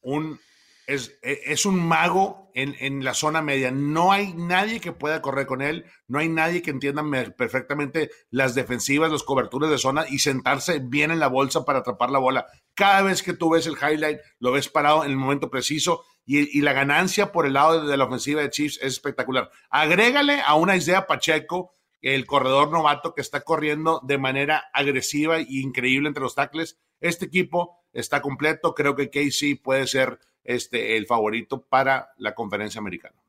un 0.00 0.38
es, 0.86 1.18
es, 1.22 1.66
un 1.66 1.78
mago 1.86 2.50
en, 2.54 2.74
en, 2.80 3.04
la 3.04 3.14
zona 3.14 3.40
media. 3.40 3.70
No 3.70 4.12
hay 4.12 4.34
nadie 4.34 4.80
que 4.80 4.92
pueda 4.92 5.22
correr 5.22 5.46
con 5.46 5.62
él, 5.62 5.86
no 6.08 6.18
hay 6.18 6.28
nadie 6.28 6.62
que 6.62 6.70
entienda 6.70 7.04
perfectamente 7.36 8.10
las 8.30 8.54
defensivas, 8.54 9.10
las 9.10 9.22
coberturas 9.22 9.70
de 9.70 9.78
zona 9.78 10.06
y 10.08 10.18
sentarse 10.18 10.80
bien 10.80 11.10
en 11.10 11.20
la 11.20 11.28
bolsa 11.28 11.64
para 11.64 11.80
atrapar 11.80 12.10
la 12.10 12.18
bola. 12.18 12.46
Cada 12.74 13.02
vez 13.02 13.22
que 13.22 13.32
tú 13.32 13.50
ves 13.50 13.66
el 13.66 13.76
highlight, 13.76 14.20
lo 14.38 14.52
ves 14.52 14.68
parado 14.68 15.04
en 15.04 15.10
el 15.10 15.16
momento 15.16 15.50
preciso 15.50 16.04
y, 16.24 16.58
y 16.58 16.62
la 16.62 16.72
ganancia 16.72 17.32
por 17.32 17.46
el 17.46 17.54
lado 17.54 17.86
de, 17.86 17.96
la 17.96 18.04
ofensiva 18.04 18.42
de 18.42 18.50
Chiefs 18.50 18.78
es 18.78 18.94
espectacular. 18.94 19.50
Agrégale 19.70 20.40
a 20.40 20.54
una 20.54 20.76
idea 20.76 21.06
Pacheco, 21.06 21.74
el 22.00 22.26
corredor 22.26 22.70
novato 22.70 23.14
que 23.14 23.20
está 23.20 23.42
corriendo 23.42 24.00
de 24.04 24.18
manera 24.18 24.64
agresiva 24.72 25.38
e 25.38 25.46
increíble 25.48 26.08
entre 26.08 26.22
los 26.22 26.34
tackles. 26.34 26.78
Este 27.00 27.26
equipo 27.26 27.78
está 27.92 28.20
completo. 28.20 28.74
Creo 28.74 28.96
que 28.96 29.10
Casey 29.10 29.54
puede 29.54 29.86
ser 29.86 30.18
este, 30.44 30.96
el 30.96 31.06
favorito 31.06 31.62
para 31.62 32.12
la 32.18 32.34
conferencia 32.34 32.78
americana. 32.78 33.22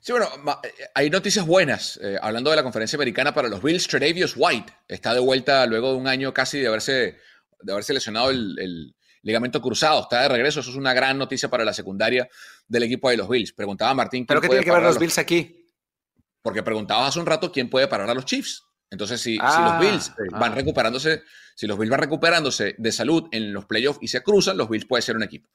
Sí, 0.00 0.12
bueno, 0.12 0.28
eh, 0.62 0.72
hay 0.94 1.10
noticias 1.10 1.46
buenas. 1.46 1.98
Eh, 2.02 2.18
hablando 2.20 2.50
de 2.50 2.56
la 2.56 2.62
conferencia 2.62 2.96
americana 2.96 3.34
para 3.34 3.48
los 3.48 3.62
Bills, 3.62 3.86
Tredavious 3.86 4.34
White 4.36 4.72
está 4.88 5.12
de 5.12 5.20
vuelta 5.20 5.66
luego 5.66 5.92
de 5.92 5.98
un 5.98 6.08
año 6.08 6.32
casi 6.32 6.58
de 6.58 6.68
haberse, 6.68 7.18
de 7.60 7.72
haberse 7.72 7.92
lesionado 7.92 8.30
el, 8.30 8.94
ligamento 9.22 9.60
cruzado. 9.60 10.00
Está 10.00 10.22
de 10.22 10.28
regreso. 10.30 10.60
Eso 10.60 10.70
es 10.70 10.76
una 10.76 10.94
gran 10.94 11.18
noticia 11.18 11.50
para 11.50 11.62
la 11.62 11.74
secundaria 11.74 12.26
del 12.66 12.84
equipo 12.84 13.10
de 13.10 13.18
los 13.18 13.28
Bills. 13.28 13.52
Preguntaba 13.52 13.92
Martín. 13.92 14.24
¿Pero 14.24 14.40
qué 14.40 14.48
tiene 14.48 14.64
que 14.64 14.70
ver 14.70 14.82
los 14.82 14.98
Bills 14.98 15.18
aquí? 15.18 15.66
Porque 16.40 16.62
preguntabas 16.62 17.10
hace 17.10 17.20
un 17.20 17.26
rato 17.26 17.52
quién 17.52 17.68
puede 17.68 17.86
parar 17.86 18.08
a 18.08 18.14
los 18.14 18.24
Chiefs. 18.24 18.64
Entonces, 18.90 19.20
si, 19.20 19.36
los 19.36 19.44
ah, 19.46 19.78
Bills 19.80 20.12
van 20.32 20.54
recuperándose, 20.54 21.22
si 21.54 21.66
los 21.66 21.78
Bills 21.78 21.90
van 21.90 22.00
recuperándose 22.00 22.74
de 22.76 22.92
salud 22.92 23.28
en 23.30 23.52
los 23.52 23.66
playoffs 23.66 24.00
y 24.02 24.08
se 24.08 24.22
cruzan, 24.22 24.56
los 24.56 24.68
Bills 24.68 24.86
puede 24.86 25.02
ser 25.02 25.16
un 25.16 25.22
equipo. 25.22 25.48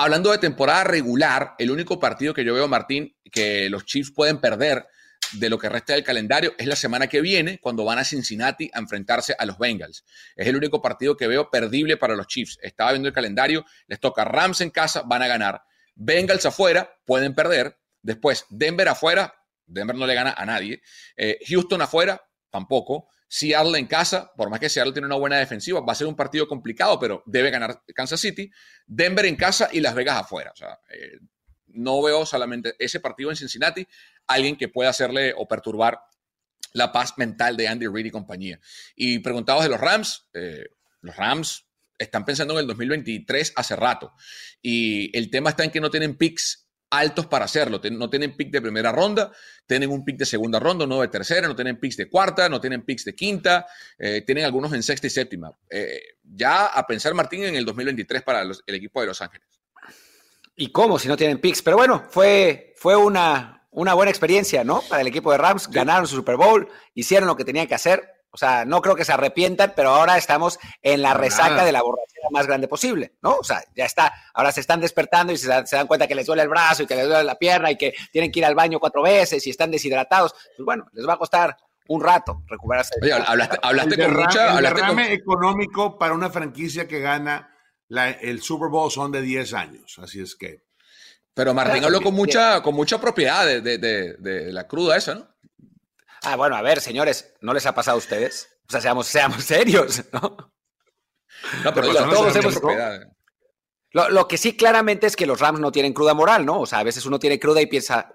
Hablando 0.00 0.30
de 0.30 0.38
temporada 0.38 0.84
regular, 0.84 1.56
el 1.58 1.72
único 1.72 1.98
partido 1.98 2.32
que 2.32 2.44
yo 2.44 2.54
veo, 2.54 2.68
Martín, 2.68 3.16
que 3.32 3.68
los 3.68 3.84
Chiefs 3.84 4.12
pueden 4.12 4.40
perder 4.40 4.86
de 5.32 5.50
lo 5.50 5.58
que 5.58 5.68
resta 5.68 5.94
del 5.94 6.04
calendario 6.04 6.54
es 6.56 6.68
la 6.68 6.76
semana 6.76 7.08
que 7.08 7.20
viene, 7.20 7.58
cuando 7.58 7.84
van 7.84 7.98
a 7.98 8.04
Cincinnati 8.04 8.70
a 8.72 8.78
enfrentarse 8.78 9.34
a 9.36 9.44
los 9.44 9.58
Bengals. 9.58 10.04
Es 10.36 10.46
el 10.46 10.54
único 10.54 10.80
partido 10.80 11.16
que 11.16 11.26
veo 11.26 11.50
perdible 11.50 11.96
para 11.96 12.14
los 12.14 12.28
Chiefs. 12.28 12.60
Estaba 12.62 12.92
viendo 12.92 13.08
el 13.08 13.12
calendario, 13.12 13.64
les 13.88 13.98
toca 13.98 14.24
Rams 14.24 14.60
en 14.60 14.70
casa, 14.70 15.02
van 15.04 15.22
a 15.22 15.26
ganar. 15.26 15.64
Bengals 15.96 16.46
afuera, 16.46 16.88
pueden 17.04 17.34
perder. 17.34 17.76
Después, 18.00 18.46
Denver 18.50 18.88
afuera, 18.88 19.34
Denver 19.66 19.96
no 19.96 20.06
le 20.06 20.14
gana 20.14 20.32
a 20.38 20.46
nadie. 20.46 20.80
Eh, 21.16 21.40
Houston 21.48 21.82
afuera, 21.82 22.22
tampoco. 22.50 23.08
Seattle 23.28 23.78
en 23.78 23.86
casa, 23.86 24.32
por 24.36 24.48
más 24.48 24.58
que 24.58 24.70
Seattle 24.70 24.92
tiene 24.92 25.06
una 25.06 25.16
buena 25.16 25.36
defensiva, 25.36 25.80
va 25.80 25.92
a 25.92 25.96
ser 25.96 26.06
un 26.06 26.16
partido 26.16 26.48
complicado, 26.48 26.98
pero 26.98 27.22
debe 27.26 27.50
ganar 27.50 27.82
Kansas 27.94 28.20
City. 28.20 28.50
Denver 28.86 29.26
en 29.26 29.36
casa 29.36 29.68
y 29.70 29.80
Las 29.80 29.94
Vegas 29.94 30.16
afuera. 30.16 30.50
O 30.52 30.56
sea, 30.56 30.80
eh, 30.90 31.18
no 31.66 32.02
veo 32.02 32.24
solamente 32.24 32.74
ese 32.78 33.00
partido 33.00 33.30
en 33.30 33.36
Cincinnati, 33.36 33.86
alguien 34.26 34.56
que 34.56 34.68
pueda 34.68 34.90
hacerle 34.90 35.34
o 35.36 35.46
perturbar 35.46 36.00
la 36.72 36.90
paz 36.90 37.14
mental 37.18 37.56
de 37.56 37.68
Andy 37.68 37.86
Reid 37.86 38.06
y 38.06 38.10
compañía. 38.10 38.60
Y 38.96 39.18
preguntados 39.18 39.62
de 39.62 39.68
los 39.68 39.80
Rams, 39.80 40.26
eh, 40.32 40.66
los 41.02 41.16
Rams 41.16 41.66
están 41.98 42.24
pensando 42.24 42.54
en 42.54 42.60
el 42.60 42.66
2023 42.66 43.52
hace 43.56 43.76
rato. 43.76 44.14
Y 44.62 45.16
el 45.16 45.30
tema 45.30 45.50
está 45.50 45.64
en 45.64 45.70
que 45.70 45.80
no 45.80 45.90
tienen 45.90 46.16
picks 46.16 46.67
altos 46.90 47.26
para 47.26 47.44
hacerlo. 47.44 47.80
No 47.92 48.10
tienen 48.10 48.36
pick 48.36 48.50
de 48.50 48.60
primera 48.60 48.92
ronda, 48.92 49.32
tienen 49.66 49.90
un 49.90 50.04
pick 50.04 50.16
de 50.16 50.26
segunda 50.26 50.58
ronda, 50.58 50.86
no 50.86 51.00
de 51.00 51.08
tercera, 51.08 51.46
no 51.46 51.54
tienen 51.54 51.78
picks 51.78 51.96
de 51.96 52.08
cuarta, 52.08 52.48
no 52.48 52.60
tienen 52.60 52.82
picks 52.82 53.04
de 53.04 53.14
quinta, 53.14 53.66
eh, 53.98 54.22
tienen 54.22 54.44
algunos 54.44 54.72
en 54.72 54.82
sexta 54.82 55.06
y 55.06 55.10
séptima. 55.10 55.52
Eh, 55.70 56.00
ya 56.22 56.66
a 56.66 56.86
pensar, 56.86 57.14
Martín, 57.14 57.44
en 57.44 57.54
el 57.54 57.64
2023 57.64 58.22
para 58.22 58.42
el 58.42 58.74
equipo 58.74 59.00
de 59.00 59.06
Los 59.08 59.20
Ángeles. 59.20 59.48
¿Y 60.56 60.72
cómo 60.72 60.98
si 60.98 61.08
no 61.08 61.16
tienen 61.16 61.40
picks? 61.40 61.62
Pero 61.62 61.76
bueno, 61.76 62.04
fue, 62.10 62.74
fue 62.76 62.96
una, 62.96 63.68
una 63.70 63.94
buena 63.94 64.10
experiencia, 64.10 64.64
¿no? 64.64 64.82
Para 64.88 65.02
el 65.02 65.06
equipo 65.06 65.30
de 65.30 65.38
Rams, 65.38 65.68
ganaron 65.68 66.06
su 66.06 66.16
Super 66.16 66.36
Bowl, 66.36 66.68
hicieron 66.94 67.28
lo 67.28 67.36
que 67.36 67.44
tenían 67.44 67.66
que 67.66 67.74
hacer. 67.74 68.17
O 68.30 68.36
sea, 68.36 68.64
no 68.64 68.82
creo 68.82 68.94
que 68.94 69.04
se 69.04 69.12
arrepientan, 69.12 69.72
pero 69.74 69.90
ahora 69.90 70.18
estamos 70.18 70.58
en 70.82 71.00
la 71.00 71.14
resaca 71.14 71.64
de 71.64 71.72
la 71.72 71.82
borrachera 71.82 72.28
más 72.30 72.46
grande 72.46 72.68
posible, 72.68 73.14
¿no? 73.22 73.36
O 73.36 73.44
sea, 73.44 73.62
ya 73.74 73.86
está. 73.86 74.12
Ahora 74.34 74.52
se 74.52 74.60
están 74.60 74.80
despertando 74.80 75.32
y 75.32 75.38
se, 75.38 75.48
dan 75.48 75.86
cuenta 75.86 76.06
que 76.06 76.14
les 76.14 76.26
duele 76.26 76.42
el 76.42 76.48
brazo 76.48 76.82
y 76.82 76.86
que 76.86 76.94
les 76.94 77.06
duele 77.06 77.24
la 77.24 77.36
pierna 77.36 77.70
y 77.70 77.76
que 77.76 77.94
tienen 78.12 78.30
que 78.30 78.40
ir 78.40 78.44
al 78.44 78.54
baño 78.54 78.78
cuatro 78.80 79.02
veces 79.02 79.46
y 79.46 79.50
están 79.50 79.70
deshidratados. 79.70 80.34
Pues 80.56 80.64
bueno, 80.64 80.86
les 80.92 81.08
va 81.08 81.14
a 81.14 81.18
costar 81.18 81.56
un 81.88 82.02
rato 82.02 82.42
recuperarse. 82.46 82.94
Oye, 83.00 83.12
hablaste, 83.12 83.96
con 83.96 84.14
mucha. 84.14 84.58
El 84.58 84.64
derrame 84.64 85.12
económico 85.14 85.98
para 85.98 86.12
una 86.12 86.28
franquicia 86.28 86.86
que 86.86 87.00
gana 87.00 87.50
el 87.88 88.42
Super 88.42 88.68
Bowl 88.68 88.90
son 88.90 89.10
de 89.10 89.22
10 89.22 89.54
años, 89.54 89.98
así 90.02 90.20
es 90.20 90.36
que. 90.36 90.66
Pero 91.32 91.54
Martín 91.54 91.84
habló 91.84 92.02
con 92.02 92.14
mucha, 92.14 92.62
con 92.62 92.74
mucha 92.74 93.00
propiedad 93.00 93.46
de, 93.46 93.60
de, 93.60 93.78
de 93.78 94.52
la 94.52 94.66
cruda 94.66 94.96
esa, 94.96 95.14
¿no? 95.14 95.37
Ah, 96.22 96.36
bueno, 96.36 96.56
a 96.56 96.62
ver, 96.62 96.80
señores, 96.80 97.34
¿no 97.40 97.52
les 97.52 97.66
ha 97.66 97.74
pasado 97.74 97.96
a 97.96 97.98
ustedes? 97.98 98.48
O 98.68 98.72
sea, 98.72 98.80
seamos, 98.80 99.06
seamos 99.06 99.44
serios, 99.44 100.02
¿no? 100.12 100.52
No, 101.64 101.74
pero 101.74 101.92
todos 101.92 102.36
hemos... 102.36 102.60
Lo, 103.92 104.10
lo, 104.10 104.28
que 104.28 104.36
sí 104.36 104.54
claramente 104.54 105.06
es 105.06 105.16
que 105.16 105.24
los 105.26 105.40
Rams 105.40 105.60
no 105.60 105.72
tienen 105.72 105.94
cruda 105.94 106.12
moral, 106.12 106.44
¿no? 106.44 106.60
O 106.60 106.66
sea, 106.66 106.80
a 106.80 106.82
veces 106.82 107.06
uno 107.06 107.18
tiene 107.18 107.40
cruda 107.40 107.62
y 107.62 107.66
piensa, 107.66 108.12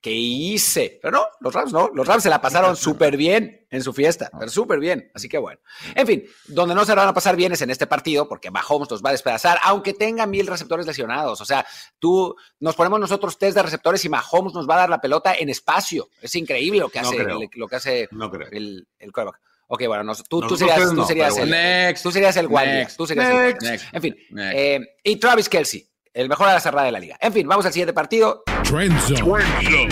¿qué 0.00 0.12
hice? 0.12 0.98
Pero 1.00 1.18
no, 1.18 1.26
los 1.40 1.54
Rams 1.54 1.72
no, 1.72 1.90
los 1.94 2.06
Rams 2.06 2.22
se 2.22 2.28
la 2.28 2.40
pasaron 2.40 2.76
súper 2.76 3.16
bien 3.16 3.66
en 3.70 3.82
su 3.82 3.92
fiesta, 3.92 4.30
pero 4.38 4.50
súper 4.50 4.78
bien, 4.78 5.10
así 5.14 5.28
que 5.28 5.38
bueno. 5.38 5.60
En 5.94 6.06
fin, 6.06 6.24
donde 6.46 6.74
no 6.74 6.84
se 6.84 6.94
van 6.94 7.08
a 7.08 7.14
pasar 7.14 7.36
bien 7.36 7.52
es 7.52 7.62
en 7.62 7.70
este 7.70 7.86
partido, 7.86 8.28
porque 8.28 8.50
Mahomes 8.50 8.90
los 8.90 9.02
va 9.02 9.08
a 9.08 9.12
despedazar, 9.12 9.58
aunque 9.62 9.94
tenga 9.94 10.26
mil 10.26 10.46
receptores 10.46 10.86
lesionados. 10.86 11.40
O 11.40 11.44
sea, 11.44 11.66
tú, 11.98 12.36
nos 12.60 12.76
ponemos 12.76 13.00
nosotros 13.00 13.38
test 13.38 13.56
de 13.56 13.62
receptores 13.62 14.04
y 14.04 14.08
Mahomes 14.08 14.54
nos 14.54 14.68
va 14.68 14.74
a 14.74 14.78
dar 14.78 14.90
la 14.90 15.00
pelota 15.00 15.34
en 15.34 15.48
espacio. 15.48 16.08
Es 16.20 16.34
increíble 16.34 16.80
lo 16.80 16.88
que 16.88 16.98
hace, 16.98 17.24
lo 17.54 17.68
que 17.68 17.76
hace 17.76 18.08
el, 18.52 18.86
el 18.98 19.12
quarterback. 19.12 19.40
Ok, 19.66 19.86
bueno, 19.86 20.12
tú, 20.28 20.40
tú, 20.42 20.56
serías, 20.56 20.94
tú, 20.94 21.04
serías 21.04 21.36
el, 21.38 21.50
next, 21.50 22.02
tú 22.02 22.12
serías 22.12 22.36
el 22.36 22.50
Next, 22.50 22.96
tú 22.96 23.06
serías 23.06 23.56
el 23.62 23.80
En 23.92 24.02
fin, 24.02 24.16
eh, 24.38 24.80
y 25.02 25.16
Travis 25.16 25.48
Kelsey 25.48 25.88
el 26.14 26.28
mejor 26.28 26.48
a 26.48 26.54
la 26.54 26.60
cerrada 26.60 26.86
de 26.86 26.92
la 26.92 27.00
liga. 27.00 27.18
En 27.20 27.32
fin, 27.32 27.46
vamos 27.46 27.66
al 27.66 27.72
siguiente 27.72 27.92
partido. 27.92 28.44
Trend 28.62 28.98
Zone. 29.00 29.88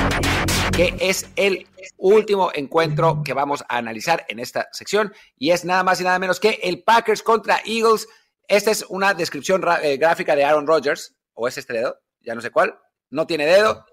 que 0.73 0.95
es 1.01 1.29
el 1.37 1.66
último 1.99 2.51
encuentro 2.55 3.23
que 3.25 3.35
vamos 3.35 3.62
a 3.68 3.77
analizar 3.77 4.25
en 4.29 4.39
esta 4.39 4.68
sección 4.73 5.12
y 5.37 5.51
es 5.51 5.64
nada 5.64 5.83
más 5.83 6.01
y 6.01 6.05
nada 6.05 6.18
menos 6.18 6.41
que 6.41 6.61
el 6.62 6.85
Packers 6.85 7.23
contra 7.23 7.61
Eagles. 7.66 8.07
Esta 8.47 8.70
es 8.70 8.87
una 8.89 9.14
descripción 9.14 9.62
eh, 9.83 9.97
gráfica 9.97 10.37
de 10.37 10.45
Aaron 10.45 10.66
Rodgers, 10.66 11.14
o 11.35 11.49
es 11.49 11.59
este 11.59 11.75
dedo, 11.75 11.99
ya 12.20 12.35
no 12.35 12.41
sé 12.41 12.51
cuál, 12.51 12.79
no 13.11 13.27
tiene 13.27 13.47
dedo, 13.47 13.85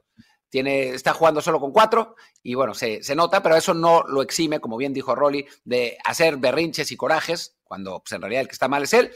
tiene, 0.49 0.89
está 0.89 1.13
jugando 1.13 1.41
solo 1.41 1.59
con 1.59 1.71
cuatro 1.71 2.15
y 2.43 2.53
bueno, 2.53 2.73
se, 2.73 3.01
se 3.01 3.15
nota, 3.15 3.41
pero 3.41 3.55
eso 3.55 3.73
no 3.73 4.03
lo 4.03 4.21
exime, 4.21 4.59
como 4.59 4.77
bien 4.77 4.93
dijo 4.93 5.15
Rolly, 5.15 5.47
de 5.63 5.97
hacer 6.03 6.37
berrinches 6.37 6.91
y 6.91 6.97
corajes, 6.97 7.57
cuando 7.63 8.01
pues, 8.01 8.11
en 8.11 8.21
realidad 8.21 8.41
el 8.41 8.47
que 8.47 8.53
está 8.53 8.67
mal 8.67 8.83
es 8.83 8.93
él. 8.93 9.11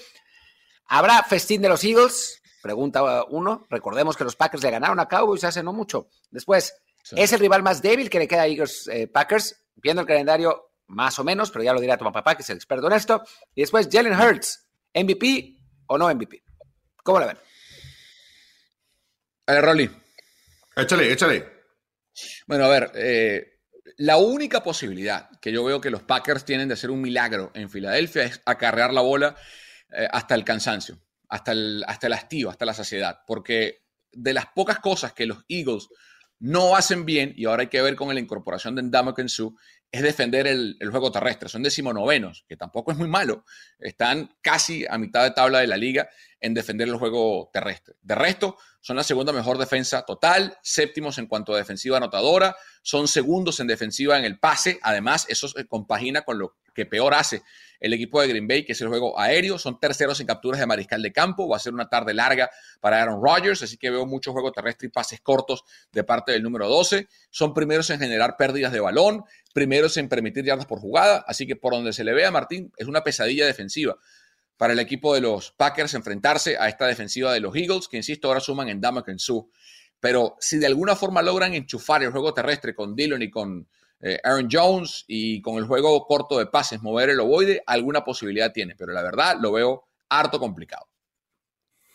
¿Habrá 0.88 1.24
festín 1.24 1.62
de 1.62 1.70
los 1.70 1.84
Eagles? 1.84 2.43
Pregunta 2.64 3.26
uno. 3.26 3.68
Recordemos 3.70 4.16
que 4.16 4.24
los 4.24 4.38
Packers 4.38 4.64
le 4.64 4.72
ganaron 4.72 4.98
a 4.98 5.06
Cowboys 5.10 5.44
hace 5.44 5.62
no 5.62 5.74
mucho. 5.74 6.08
Después, 6.32 6.74
¿es 7.14 7.34
el 7.34 7.42
rival 7.42 7.62
más 7.62 7.82
débil 7.82 8.10
que 8.10 8.20
le 8.20 8.26
queda 8.26 8.44
a 8.44 8.48
Eagles 8.48 8.88
eh, 8.88 9.06
Packers? 9.08 9.66
Viendo 9.76 10.02
el 10.02 10.08
calendario, 10.08 10.72
más 10.88 11.20
o 11.20 11.26
menos, 11.26 11.52
pero 11.52 11.66
ya 11.66 11.74
lo 11.74 11.82
dirá 11.82 11.98
tu 11.98 12.10
papá, 12.10 12.36
que 12.36 12.42
es 12.42 12.50
el 12.50 12.56
experto 12.56 12.88
en 12.88 12.94
esto. 12.94 13.22
Y 13.54 13.62
después, 13.64 13.90
Jalen 13.92 14.18
Hurts, 14.18 14.66
¿MVP 14.94 15.58
o 15.88 15.98
no 15.98 16.08
MVP? 16.16 16.42
¿Cómo 17.04 17.20
la 17.20 17.26
ven? 17.26 17.38
A 19.48 19.54
ver, 19.56 19.66
Rolly. 19.66 19.92
Échale, 20.78 21.12
échale. 21.12 21.46
Bueno, 22.48 22.64
a 22.64 22.70
ver, 22.70 22.92
eh, 22.96 23.60
la 23.98 24.16
única 24.16 24.64
posibilidad 24.64 25.30
que 25.42 25.52
yo 25.52 25.66
veo 25.66 25.82
que 25.82 25.90
los 25.90 26.04
Packers 26.04 26.46
tienen 26.46 26.70
de 26.70 26.76
hacer 26.76 26.92
un 26.92 27.02
milagro 27.02 27.52
en 27.56 27.70
Filadelfia 27.70 28.24
es 28.24 28.42
acarrear 28.46 28.94
la 28.94 29.02
bola 29.02 29.36
eh, 29.92 30.08
hasta 30.10 30.34
el 30.34 30.46
cansancio 30.46 30.98
hasta 31.30 31.52
el, 31.52 31.84
hasta 31.88 32.08
el 32.08 32.14
hastío, 32.14 32.50
hasta 32.50 32.66
la 32.66 32.74
saciedad, 32.74 33.20
porque 33.26 33.84
de 34.12 34.34
las 34.34 34.48
pocas 34.48 34.80
cosas 34.80 35.14
que 35.14 35.26
los 35.26 35.44
Eagles 35.48 35.90
no 36.40 36.76
hacen 36.76 37.06
bien, 37.06 37.34
y 37.38 37.46
ahora 37.46 37.62
hay 37.62 37.70
que 37.70 37.82
ver 37.82 37.96
con 37.96 38.14
la 38.14 38.20
incorporación 38.20 38.76
de 38.76 38.84
Ndamukong 38.84 39.30
Su, 39.30 39.56
es 39.90 40.02
defender 40.02 40.46
el, 40.48 40.76
el, 40.80 40.90
juego 40.90 41.12
terrestre. 41.12 41.48
Son 41.48 41.64
decimonovenos, 41.64 42.44
que 42.50 42.58
tampoco 42.58 42.92
es 42.92 42.98
muy 42.98 43.08
malo. 43.08 43.46
Están 43.80 44.36
casi 44.42 44.86
a 44.90 44.98
mitad 44.98 45.24
de 45.24 45.32
tabla 45.32 45.60
de 45.60 45.68
la 45.68 45.78
liga 45.78 46.10
en 46.42 46.54
defender 46.54 46.90
el 46.90 46.98
juego 46.98 47.50
terrestre. 47.54 47.96
De 48.02 48.16
resto, 48.16 48.58
son 48.82 48.98
la 48.98 49.04
segunda 49.04 49.32
mejor 49.32 49.58
defensa 49.58 50.02
total, 50.02 50.58
séptimos 50.62 51.18
en 51.18 51.28
cuanto 51.28 51.54
a 51.54 51.58
defensiva 51.58 51.96
anotadora, 51.96 52.56
son 52.82 53.08
segundos 53.08 53.62
en 53.62 53.68
defensiva 53.68 54.20
en 54.20 54.26
el 54.26 54.40
pase. 54.40 54.80
Además, 54.82 55.26
eso 55.30 55.48
se 55.48 55.66
compagina 55.66 56.24
con 56.24 56.40
lo 56.40 56.58
que 56.74 56.86
peor 56.86 57.14
hace 57.14 57.44
el 57.80 57.94
equipo 57.94 58.22
de 58.22 58.30
Green 58.30 58.48
Bay, 58.48 58.64
que 58.64 58.72
es 58.72 58.82
el 58.82 58.88
juego 58.88 59.20
aéreo. 59.20 59.60
Son 59.60 59.80
terceros 59.80 60.20
en 60.22 60.28
capturas 60.28 60.60
de 60.60 60.66
mariscal 60.66 61.02
de 61.02 61.12
campo. 61.12 61.50
Va 61.50 61.58
a 61.58 61.60
ser 61.60 61.74
una 61.74 61.90
tarde 61.90 62.14
larga 62.14 62.50
para 62.80 63.02
Aaron 63.02 63.22
Rodgers, 63.22 63.62
así 63.62 63.78
que 63.78 63.90
veo 63.90 64.06
mucho 64.06 64.32
juego 64.32 64.52
terrestre 64.52 64.88
y 64.88 64.90
pases 64.92 65.20
cortos 65.22 65.64
de 65.92 66.04
parte 66.04 66.32
del 66.32 66.44
número 66.44 66.70
12. 66.70 67.08
Son 67.30 67.54
primeros 67.54 67.90
en 67.90 68.00
generar 68.00 68.38
pérdidas 68.38 68.72
de 68.72 68.80
balón, 68.80 69.24
primeros 69.54 69.98
en 69.98 70.08
permitir 70.08 70.46
yardas 70.46 70.66
por 70.66 70.80
jugada, 70.80 71.26
así 71.28 71.46
que 71.46 71.56
por 71.58 71.74
donde 71.74 71.92
se 71.92 72.04
le 72.04 72.14
vea 72.14 72.32
Martín, 72.32 72.72
es 72.78 72.88
una 72.88 73.04
pesadilla 73.04 73.46
defensiva 73.46 73.98
para 74.58 74.72
el 74.72 74.80
equipo 74.80 75.14
de 75.14 75.20
los 75.20 75.52
Packers 75.52 75.94
enfrentarse 75.94 76.58
a 76.58 76.70
esta 76.70 76.88
defensiva 76.88 77.34
de 77.34 77.42
los 77.42 77.54
Eagles, 77.54 77.90
que 77.90 77.98
insisto, 77.98 78.30
ahora 78.30 78.40
suman 78.40 78.70
en 78.70 78.82
en 79.08 79.20
Su. 79.20 79.50
Pero 80.00 80.38
si 80.40 80.58
de 80.58 80.68
alguna 80.68 80.96
forma 80.96 81.22
logran 81.22 81.54
enchufar 81.54 82.04
el 82.04 82.12
juego 82.12 82.34
terrestre 82.34 82.74
con 82.74 82.96
Dillon 82.96 83.22
y 83.22 83.30
con 83.30 83.68
eh, 84.06 84.20
Aaron 84.22 84.50
Jones 84.52 85.06
y 85.08 85.42
con 85.42 85.56
el 85.56 85.66
juego 85.66 86.06
corto 86.06 86.38
de 86.38 86.46
pases, 86.46 86.82
mover 86.82 87.10
el 87.10 87.22
ovoide, 87.22 87.64
alguna 87.66 88.04
posibilidad 88.04 88.52
tiene, 88.52 88.76
pero 88.76 88.92
la 88.92 89.02
verdad 89.02 89.38
lo 89.40 89.54
veo 89.54 89.86
harto 90.10 90.40
complicado. 90.40 90.88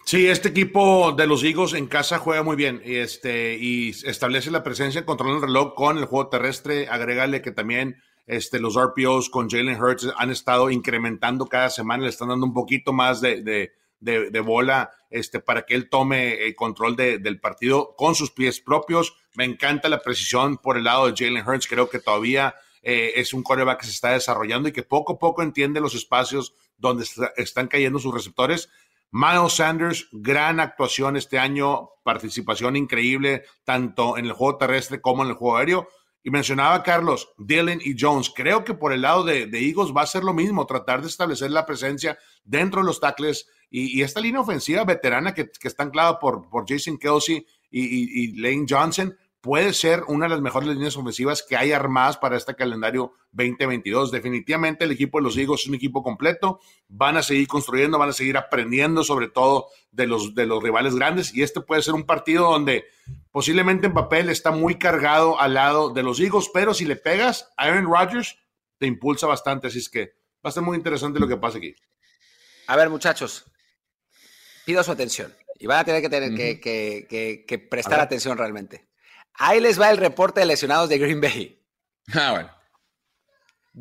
Sí, 0.06 0.26
este 0.26 0.48
equipo 0.48 1.12
de 1.12 1.26
los 1.26 1.44
Eagles 1.44 1.74
en 1.74 1.86
casa 1.86 2.18
juega 2.18 2.42
muy 2.42 2.56
bien 2.56 2.80
y, 2.82 2.96
este, 2.96 3.58
y 3.60 3.90
establece 3.90 4.50
la 4.50 4.62
presencia, 4.62 5.04
controla 5.04 5.36
el 5.36 5.42
reloj 5.42 5.74
con 5.74 5.98
el 5.98 6.06
juego 6.06 6.30
terrestre. 6.30 6.88
Agrégale 6.88 7.42
que 7.42 7.52
también 7.52 8.02
este, 8.26 8.58
los 8.58 8.76
RPOs 8.76 9.28
con 9.28 9.50
Jalen 9.50 9.78
Hurts 9.78 10.08
han 10.16 10.30
estado 10.30 10.70
incrementando 10.70 11.44
cada 11.44 11.68
semana, 11.68 12.04
le 12.04 12.08
están 12.08 12.28
dando 12.28 12.46
un 12.46 12.54
poquito 12.54 12.94
más 12.94 13.20
de, 13.20 13.42
de, 13.42 13.72
de, 14.00 14.40
bola 14.40 14.90
este, 15.10 15.40
para 15.40 15.62
que 15.62 15.74
él 15.74 15.88
tome 15.88 16.46
el 16.46 16.54
control 16.54 16.96
del 16.96 17.40
partido 17.40 17.94
con 17.96 18.14
sus 18.14 18.30
pies 18.30 18.60
propios. 18.60 19.14
Me 19.34 19.44
encanta 19.44 19.88
la 19.88 20.00
precisión 20.00 20.58
por 20.58 20.76
el 20.76 20.84
lado 20.84 21.10
de 21.10 21.14
Jalen 21.16 21.46
Hurts. 21.46 21.66
Creo 21.66 21.88
que 21.88 21.98
todavía 21.98 22.54
eh, 22.82 23.12
es 23.16 23.34
un 23.34 23.42
coreback 23.42 23.80
que 23.80 23.86
se 23.86 23.92
está 23.92 24.12
desarrollando 24.12 24.68
y 24.68 24.72
que 24.72 24.82
poco 24.82 25.14
a 25.14 25.18
poco 25.18 25.42
entiende 25.42 25.80
los 25.80 25.94
espacios 25.94 26.54
donde 26.76 27.04
están 27.36 27.68
cayendo 27.68 27.98
sus 27.98 28.14
receptores. 28.14 28.68
Miles 29.10 29.54
Sanders, 29.54 30.08
gran 30.12 30.60
actuación 30.60 31.16
este 31.16 31.38
año, 31.38 31.90
participación 32.04 32.76
increíble 32.76 33.44
tanto 33.64 34.18
en 34.18 34.26
el 34.26 34.32
juego 34.32 34.58
terrestre 34.58 35.00
como 35.00 35.22
en 35.24 35.30
el 35.30 35.34
juego 35.34 35.56
aéreo. 35.56 35.88
Y 36.22 36.30
mencionaba 36.30 36.82
Carlos, 36.82 37.30
Dylan 37.38 37.80
y 37.82 37.94
Jones. 37.98 38.30
Creo 38.34 38.64
que 38.64 38.74
por 38.74 38.92
el 38.92 39.02
lado 39.02 39.24
de, 39.24 39.46
de, 39.46 39.66
Eagles 39.66 39.94
va 39.96 40.02
a 40.02 40.06
ser 40.06 40.24
lo 40.24 40.34
mismo, 40.34 40.66
tratar 40.66 41.00
de 41.00 41.08
establecer 41.08 41.50
la 41.50 41.64
presencia 41.64 42.18
dentro 42.44 42.82
de 42.82 42.86
los 42.86 43.00
tackles 43.00 43.46
y, 43.70 44.02
esta 44.02 44.20
línea 44.20 44.40
ofensiva 44.40 44.84
veterana 44.84 45.34
que, 45.34 45.50
está 45.62 45.82
anclada 45.82 46.18
por, 46.18 46.48
por 46.48 46.64
Jason 46.68 46.98
Kelsey 46.98 47.46
y, 47.70 48.40
Lane 48.40 48.66
Johnson 48.68 49.16
puede 49.40 49.72
ser 49.72 50.02
una 50.08 50.26
de 50.26 50.30
las 50.30 50.40
mejores 50.40 50.68
líneas 50.68 50.96
ofensivas 50.96 51.44
que 51.48 51.56
hay 51.56 51.72
armadas 51.72 52.16
para 52.16 52.36
este 52.36 52.54
calendario 52.54 53.12
2022. 53.32 54.10
Definitivamente 54.10 54.84
el 54.84 54.90
equipo 54.90 55.18
de 55.18 55.24
los 55.24 55.36
Eagles 55.36 55.60
es 55.60 55.68
un 55.68 55.74
equipo 55.74 56.02
completo. 56.02 56.60
Van 56.88 57.16
a 57.16 57.22
seguir 57.22 57.46
construyendo, 57.46 57.98
van 57.98 58.08
a 58.08 58.12
seguir 58.12 58.36
aprendiendo 58.36 59.04
sobre 59.04 59.28
todo 59.28 59.68
de 59.92 60.06
los, 60.06 60.34
de 60.34 60.46
los 60.46 60.62
rivales 60.62 60.94
grandes 60.96 61.34
y 61.34 61.42
este 61.42 61.60
puede 61.60 61.82
ser 61.82 61.94
un 61.94 62.04
partido 62.04 62.50
donde 62.50 62.84
posiblemente 63.30 63.86
en 63.86 63.94
papel 63.94 64.28
está 64.28 64.50
muy 64.50 64.76
cargado 64.76 65.40
al 65.40 65.54
lado 65.54 65.90
de 65.90 66.02
los 66.02 66.18
Eagles, 66.20 66.50
pero 66.52 66.74
si 66.74 66.84
le 66.84 66.96
pegas 66.96 67.52
Aaron 67.56 67.86
Rodgers 67.86 68.38
te 68.78 68.86
impulsa 68.86 69.26
bastante, 69.26 69.68
así 69.68 69.78
es 69.78 69.88
que 69.88 70.12
va 70.44 70.50
a 70.50 70.52
ser 70.52 70.62
muy 70.62 70.76
interesante 70.76 71.20
lo 71.20 71.28
que 71.28 71.36
pasa 71.36 71.58
aquí. 71.58 71.74
A 72.66 72.76
ver 72.76 72.90
muchachos, 72.90 73.46
pido 74.68 74.84
su 74.84 74.92
atención 74.92 75.34
y 75.58 75.66
van 75.66 75.78
a 75.78 75.84
tener 75.84 76.02
que, 76.02 76.10
tener 76.10 76.34
que, 77.46 77.68
prestar 77.70 78.00
atención 78.00 78.36
realmente. 78.36 78.86
Ahí 79.32 79.60
les 79.60 79.80
va 79.80 79.90
el 79.90 79.96
reporte 79.96 80.40
de 80.40 80.46
lesionados 80.46 80.90
de 80.90 80.98
Green 80.98 81.22
Bay. 81.22 81.58
Ah, 82.12 82.32
bueno. 82.32 82.50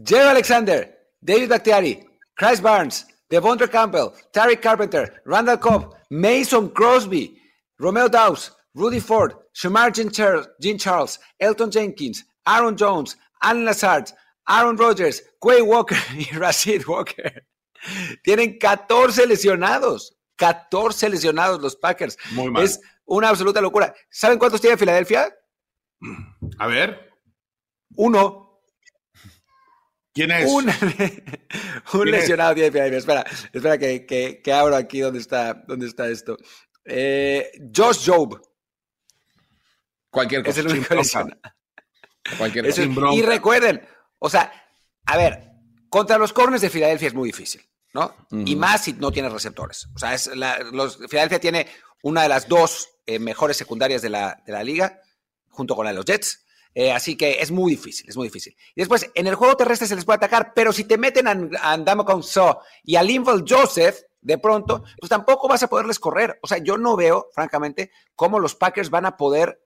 Jerry 0.05 0.29
Alexander, 0.29 0.97
David 1.19 1.49
Bakhtiari, 1.49 2.07
Chris 2.35 2.61
Barnes, 2.61 3.05
Devondre 3.29 3.69
Campbell, 3.69 4.13
Terry 4.31 4.55
Carpenter, 4.55 5.21
Randall 5.25 5.59
Cobb, 5.59 5.93
Mason 6.09 6.69
Crosby, 6.69 7.37
Romeo 7.77 8.07
Dawes, 8.07 8.53
Rudy 8.73 9.01
Ford, 9.01 9.33
Shamar 9.53 9.91
Jean 9.91 10.09
Charles, 10.09 11.19
Elton 11.37 11.69
Jenkins, 11.69 12.23
Aaron 12.45 12.77
Jones, 12.77 13.17
Alan 13.41 13.65
Lazard, 13.65 14.13
Aaron 14.47 14.77
Rodgers, 14.77 15.21
Quay 15.41 15.63
Walker 15.63 15.97
y 16.17 16.33
Rashid 16.33 16.87
Walker. 16.87 17.45
Tienen 18.23 18.57
14 18.57 19.27
lesionados. 19.27 20.16
14 20.37 21.09
lesionados 21.09 21.61
los 21.61 21.75
Packers. 21.75 22.17
Muy 22.31 22.49
mal. 22.49 22.63
Es 22.63 22.79
una 23.05 23.29
absoluta 23.29 23.59
locura. 23.59 23.93
¿Saben 24.09 24.39
cuántos 24.39 24.61
tiene 24.61 24.77
Filadelfia? 24.77 25.35
A 26.57 26.67
ver. 26.67 27.11
Uno. 27.95 28.61
¿Quién 30.13 30.31
es? 30.31 30.49
un 30.49 30.65
lesionado 32.05 32.55
tiene 32.55 32.71
Filadelfia. 32.71 32.97
Espera, 32.99 33.25
espera 33.51 33.77
que, 33.77 34.41
que, 34.41 34.53
abro 34.53 34.75
aquí 34.75 34.99
donde 34.99 35.19
está, 35.19 35.53
dónde 35.67 35.87
está 35.87 36.07
esto. 36.07 36.37
Eh, 36.85 37.51
Josh 37.75 38.09
Job. 38.09 38.41
Cualquier 40.09 40.43
cosa. 40.43 40.51
Es 40.51 40.65
el 40.65 40.71
único 40.71 40.95
lesionado. 40.95 41.39
Cualquier 42.37 42.65
cosa. 42.65 42.83
y 43.13 43.21
recuerden, 43.21 43.87
o 44.19 44.29
sea, 44.29 44.51
a 45.05 45.17
ver, 45.17 45.51
contra 45.89 46.17
los 46.17 46.33
corners 46.33 46.61
de 46.61 46.69
Filadelfia 46.69 47.07
es 47.07 47.13
muy 47.13 47.29
difícil. 47.29 47.61
¿No? 47.97 48.15
Y 48.45 48.55
más 48.55 48.83
si 48.83 48.93
no 48.93 49.11
tienes 49.11 49.31
receptores. 49.31 49.87
O 49.95 49.97
sea, 49.97 50.13
es 50.13 50.29
los, 50.71 50.97
Filadelfia 51.09 51.39
tiene 51.39 51.67
una 52.03 52.21
de 52.21 52.29
las 52.29 52.47
dos 52.47 52.89
eh, 53.07 53.17
mejores 53.17 53.57
secundarias 53.57 54.03
de 54.03 54.09
la, 54.09 54.41
de 54.45 54.53
la, 54.53 54.63
liga, 54.63 55.01
junto 55.49 55.75
con 55.75 55.85
la 55.85 55.91
de 55.91 55.95
los 55.95 56.05
Jets. 56.05 56.45
Eh, 56.75 56.91
así 56.91 57.17
que 57.17 57.41
es 57.41 57.49
muy 57.49 57.71
difícil, 57.71 58.07
es 58.07 58.15
muy 58.15 58.27
difícil. 58.27 58.55
Y 58.75 58.81
después, 58.81 59.09
en 59.15 59.25
el 59.25 59.33
juego 59.33 59.57
terrestre 59.57 59.87
se 59.87 59.95
les 59.95 60.05
puede 60.05 60.17
atacar, 60.17 60.53
pero 60.53 60.71
si 60.71 60.83
te 60.83 60.99
meten 60.99 61.27
a, 61.27 61.73
a 61.73 62.05
con 62.05 62.21
So 62.21 62.61
y 62.83 62.97
a 62.97 63.01
Linval 63.01 63.43
Joseph, 63.47 64.01
de 64.21 64.37
pronto, 64.37 64.83
pues 64.99 65.09
tampoco 65.09 65.47
vas 65.47 65.63
a 65.63 65.67
poderles 65.67 65.97
correr. 65.97 66.37
O 66.43 66.47
sea, 66.47 66.59
yo 66.59 66.77
no 66.77 66.95
veo, 66.95 67.29
francamente, 67.33 67.91
cómo 68.15 68.39
los 68.39 68.53
Packers 68.53 68.91
van 68.91 69.07
a 69.07 69.17
poder 69.17 69.63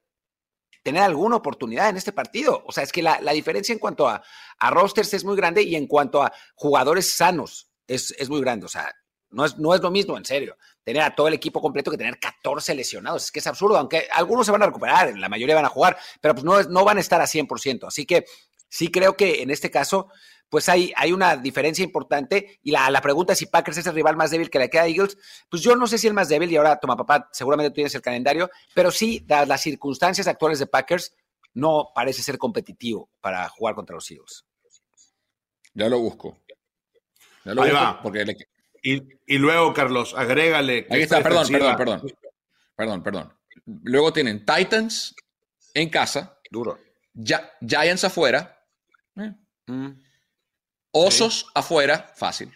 tener 0.84 1.04
alguna 1.04 1.36
oportunidad 1.36 1.90
en 1.90 1.98
este 1.98 2.14
partido. 2.14 2.64
O 2.66 2.72
sea, 2.72 2.84
es 2.84 2.94
que 2.94 3.02
la, 3.02 3.20
la 3.20 3.34
diferencia 3.34 3.74
en 3.74 3.80
cuanto 3.80 4.08
a, 4.08 4.24
a 4.60 4.70
rosters 4.70 5.14
es 5.14 5.26
muy 5.26 5.36
grande 5.36 5.64
y 5.64 5.76
en 5.76 5.88
cuanto 5.88 6.24
a 6.24 6.32
jugadores 6.56 7.14
sanos 7.14 7.71
es, 7.96 8.30
muy 8.30 8.42
grande. 8.42 8.66
O 8.66 8.70
sea, 8.70 8.92
no 9.30 9.46
es, 9.46 9.58
no 9.58 9.74
es 9.74 9.82
lo 9.82 9.92
mismo, 9.92 10.18
en 10.18 10.26
serio, 10.26 10.58
tener 10.84 11.02
a 11.04 11.16
todo 11.16 11.28
el 11.28 11.34
equipo 11.34 11.62
completo 11.62 11.92
que 11.92 11.98
tener 11.98 12.20
14 12.20 12.76
lesionados. 12.76 13.26
Es 13.26 13.32
que 13.32 13.40
es 13.40 13.48
absurdo, 13.48 13.78
aunque 13.78 14.08
algunos 14.12 14.46
se 14.46 14.52
van 14.52 14.64
a 14.64 14.68
recuperar, 14.68 15.18
la 15.18 15.30
mayoría 15.30 15.56
van 15.56 15.66
a 15.66 15.70
jugar, 15.70 15.98
pero 16.20 16.34
pues 16.34 16.44
no, 16.44 16.62
no 16.64 16.84
van 16.84 16.98
a 16.98 17.02
estar 17.02 17.22
a 17.22 17.26
100%. 17.26 17.88
Así 17.88 18.06
que 18.06 18.26
sí 18.70 18.90
creo 18.90 19.16
que 19.16 19.42
en 19.42 19.50
este 19.52 19.70
caso, 19.70 20.10
pues 20.50 20.68
hay, 20.70 20.94
hay 20.96 21.12
una 21.14 21.38
diferencia 21.38 21.84
importante. 21.84 22.60
Y 22.64 22.72
la, 22.72 22.90
la, 22.90 23.02
pregunta 23.02 23.34
es 23.34 23.40
si 23.40 23.46
Packers 23.46 23.78
es 23.78 23.88
el 23.88 23.96
rival 23.96 24.18
más 24.18 24.32
débil 24.32 24.50
que 24.50 24.60
le 24.60 24.70
queda 24.70 24.84
a 24.84 24.88
Eagles. 24.88 25.18
Pues 25.50 25.62
yo 25.62 25.76
no 25.76 25.88
sé 25.88 25.98
si 25.98 26.08
el 26.08 26.14
más 26.14 26.30
débil, 26.30 26.52
y 26.52 26.58
ahora 26.58 26.80
toma 26.80 26.98
papá, 26.98 27.30
seguramente 27.32 27.70
tú 27.70 27.76
tienes 27.76 27.96
el 27.96 28.02
calendario, 28.02 28.50
pero 28.74 28.92
sí, 28.92 29.26
las 29.28 29.62
circunstancias 29.62 30.28
actuales 30.28 30.60
de 30.60 30.68
Packers, 30.68 31.14
no 31.54 31.92
parece 31.94 32.24
ser 32.24 32.38
competitivo 32.38 33.10
para 33.20 33.48
jugar 33.50 33.76
contra 33.76 33.96
los 33.96 34.10
Eagles. 34.10 34.46
Ya 35.74 35.90
lo 35.90 36.00
busco. 36.00 36.38
Lo 37.46 37.62
Ahí 37.62 37.72
va. 37.72 38.02
Porque 38.02 38.26
y, 38.84 39.02
y, 39.28 39.38
luego, 39.38 39.74
Carlos, 39.74 40.14
agrégale. 40.16 40.88
Ahí 40.90 41.02
está, 41.02 41.22
perdón, 41.22 41.48
perdón, 41.48 41.76
perdón. 41.78 42.02
Perdón, 42.76 43.04
perdón. 43.04 43.34
Luego 43.84 44.12
tienen 44.12 44.46
Titans 44.46 45.16
en 45.74 45.90
casa. 45.90 46.40
Duro. 46.50 46.80
Giants 47.14 48.04
afuera. 48.04 48.66
Eh. 49.18 49.34
Mm. 49.68 49.92
Osos 50.92 51.48
afuera, 51.54 52.12
fácil. 52.16 52.52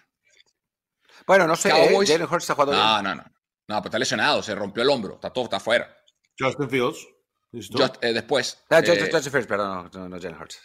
Bueno, 1.27 1.47
no 1.47 1.55
sé. 1.55 1.69
Cowboys. 1.69 2.09
¿eh? 2.09 2.13
Jalen 2.13 2.37
está 2.37 2.53
jugando 2.53 2.73
no, 2.73 3.01
no, 3.01 3.15
no. 3.15 3.23
No, 3.67 3.81
pues 3.81 3.85
está 3.85 3.97
lesionado, 3.97 4.43
se 4.43 4.53
rompió 4.53 4.83
el 4.83 4.89
hombro, 4.89 5.15
está 5.15 5.31
todo, 5.31 5.45
está 5.45 5.57
afuera. 5.57 5.95
Justin 6.37 6.69
Fields. 6.69 7.07
Just, 7.51 8.03
eh, 8.03 8.13
después. 8.13 8.63
No, 8.69 8.77
eh, 8.77 9.09
Justin 9.11 9.31
Fields, 9.31 9.47
perdón, 9.47 9.89
no, 9.93 10.09
no, 10.09 10.17
Jalen 10.19 10.39
Hurts. 10.39 10.59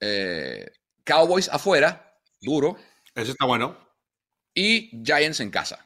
Eh, 0.00 0.66
Cowboys 1.04 1.48
afuera, 1.48 2.18
duro. 2.40 2.76
Ese 3.18 3.32
está 3.32 3.46
bueno. 3.46 3.76
Y 4.54 4.90
Giants 5.04 5.40
en 5.40 5.50
casa. 5.50 5.84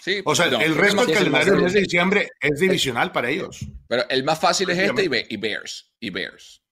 Sí, 0.00 0.20
o 0.24 0.34
sea, 0.34 0.46
el 0.46 0.74
resto 0.74 1.04
del 1.04 1.14
calendario 1.14 1.52
del 1.52 1.62
mes 1.62 1.72
de 1.74 1.80
diciembre 1.80 2.30
es 2.40 2.58
divisional 2.58 3.12
para 3.12 3.28
ellos. 3.28 3.66
Pero 3.86 4.02
el 4.08 4.24
más 4.24 4.40
fácil 4.40 4.68
es 4.70 4.78
este 4.78 5.04
y, 5.04 5.36
Bears. 5.36 5.92
Y 6.00 6.10
Bears. 6.10 6.62